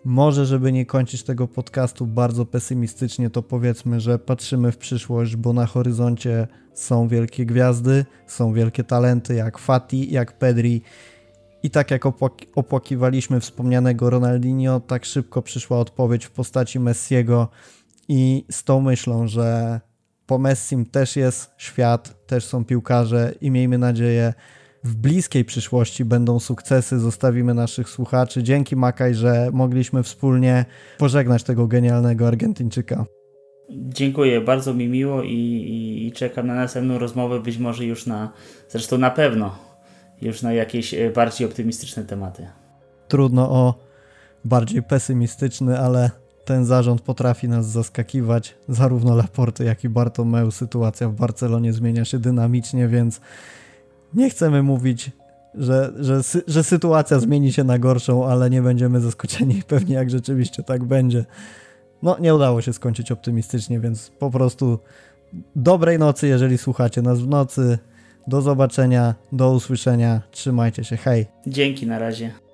może, 0.05 0.45
żeby 0.45 0.71
nie 0.71 0.85
kończyć 0.85 1.23
tego 1.23 1.47
podcastu 1.47 2.07
bardzo 2.07 2.45
pesymistycznie, 2.45 3.29
to 3.29 3.43
powiedzmy, 3.43 3.99
że 3.99 4.19
patrzymy 4.19 4.71
w 4.71 4.77
przyszłość, 4.77 5.35
bo 5.35 5.53
na 5.53 5.65
horyzoncie 5.65 6.47
są 6.73 7.07
wielkie 7.07 7.45
gwiazdy, 7.45 8.05
są 8.27 8.53
wielkie 8.53 8.83
talenty 8.83 9.35
jak 9.35 9.57
Fati, 9.57 10.13
jak 10.13 10.37
Pedri. 10.37 10.81
I 11.63 11.69
tak 11.69 11.91
jak 11.91 12.03
opłakiwaliśmy 12.55 13.39
wspomnianego 13.39 14.09
Ronaldinho, 14.09 14.79
tak 14.79 15.05
szybko 15.05 15.41
przyszła 15.41 15.79
odpowiedź 15.79 16.25
w 16.25 16.31
postaci 16.31 16.79
Messiego 16.79 17.47
i 18.07 18.45
z 18.51 18.63
tą 18.63 18.81
myślą, 18.81 19.27
że 19.27 19.79
po 20.25 20.37
Messim 20.37 20.85
też 20.85 21.15
jest 21.15 21.51
świat, 21.57 22.25
też 22.27 22.45
są 22.45 22.65
piłkarze 22.65 23.33
i 23.41 23.51
miejmy 23.51 23.77
nadzieję, 23.77 24.33
w 24.83 24.95
bliskiej 24.95 25.45
przyszłości 25.45 26.05
będą 26.05 26.39
sukcesy, 26.39 26.99
zostawimy 26.99 27.53
naszych 27.53 27.89
słuchaczy. 27.89 28.43
Dzięki 28.43 28.75
Makaj, 28.75 29.15
że 29.15 29.49
mogliśmy 29.53 30.03
wspólnie 30.03 30.65
pożegnać 30.97 31.43
tego 31.43 31.67
genialnego 31.67 32.27
Argentyńczyka. 32.27 33.05
Dziękuję, 33.71 34.41
bardzo 34.41 34.73
mi 34.73 34.87
miło 34.87 35.23
i, 35.23 35.33
i, 35.33 36.07
i 36.07 36.11
czekam 36.11 36.47
na 36.47 36.55
następną 36.55 36.97
rozmowę, 36.97 37.39
być 37.39 37.57
może 37.57 37.85
już 37.85 38.05
na, 38.05 38.31
zresztą 38.69 38.97
na 38.97 39.11
pewno, 39.11 39.55
już 40.21 40.41
na 40.41 40.53
jakieś 40.53 40.93
e, 40.93 41.09
bardziej 41.09 41.47
optymistyczne 41.47 42.03
tematy. 42.03 42.47
Trudno 43.07 43.51
o 43.51 43.73
bardziej 44.45 44.83
pesymistyczny, 44.83 45.79
ale 45.79 46.11
ten 46.45 46.65
zarząd 46.65 47.01
potrafi 47.01 47.47
nas 47.47 47.65
zaskakiwać. 47.65 48.55
Zarówno 48.67 49.15
Laporte, 49.15 49.63
jak 49.63 49.83
i 49.83 49.89
Bartomeu. 49.89 50.51
Sytuacja 50.51 51.09
w 51.09 51.13
Barcelonie 51.13 51.73
zmienia 51.73 52.05
się 52.05 52.19
dynamicznie, 52.19 52.87
więc 52.87 53.21
nie 54.13 54.29
chcemy 54.29 54.63
mówić, 54.63 55.11
że, 55.55 55.93
że, 55.99 56.21
że 56.47 56.63
sytuacja 56.63 57.19
zmieni 57.19 57.53
się 57.53 57.63
na 57.63 57.79
gorszą, 57.79 58.25
ale 58.25 58.49
nie 58.49 58.61
będziemy 58.61 58.99
zaskoczeni 59.01 59.63
pewnie 59.67 59.95
jak 59.95 60.09
rzeczywiście 60.09 60.63
tak 60.63 60.83
będzie. 60.83 61.25
No, 62.03 62.17
nie 62.19 62.35
udało 62.35 62.61
się 62.61 62.73
skończyć 62.73 63.11
optymistycznie, 63.11 63.79
więc 63.79 64.09
po 64.09 64.31
prostu 64.31 64.79
dobrej 65.55 65.99
nocy, 65.99 66.27
jeżeli 66.27 66.57
słuchacie 66.57 67.01
nas 67.01 67.19
w 67.19 67.27
nocy. 67.27 67.77
Do 68.27 68.41
zobaczenia, 68.41 69.15
do 69.31 69.51
usłyszenia. 69.51 70.21
Trzymajcie 70.31 70.83
się. 70.83 70.97
Hej. 70.97 71.25
Dzięki, 71.47 71.87
na 71.87 71.99
razie. 71.99 72.48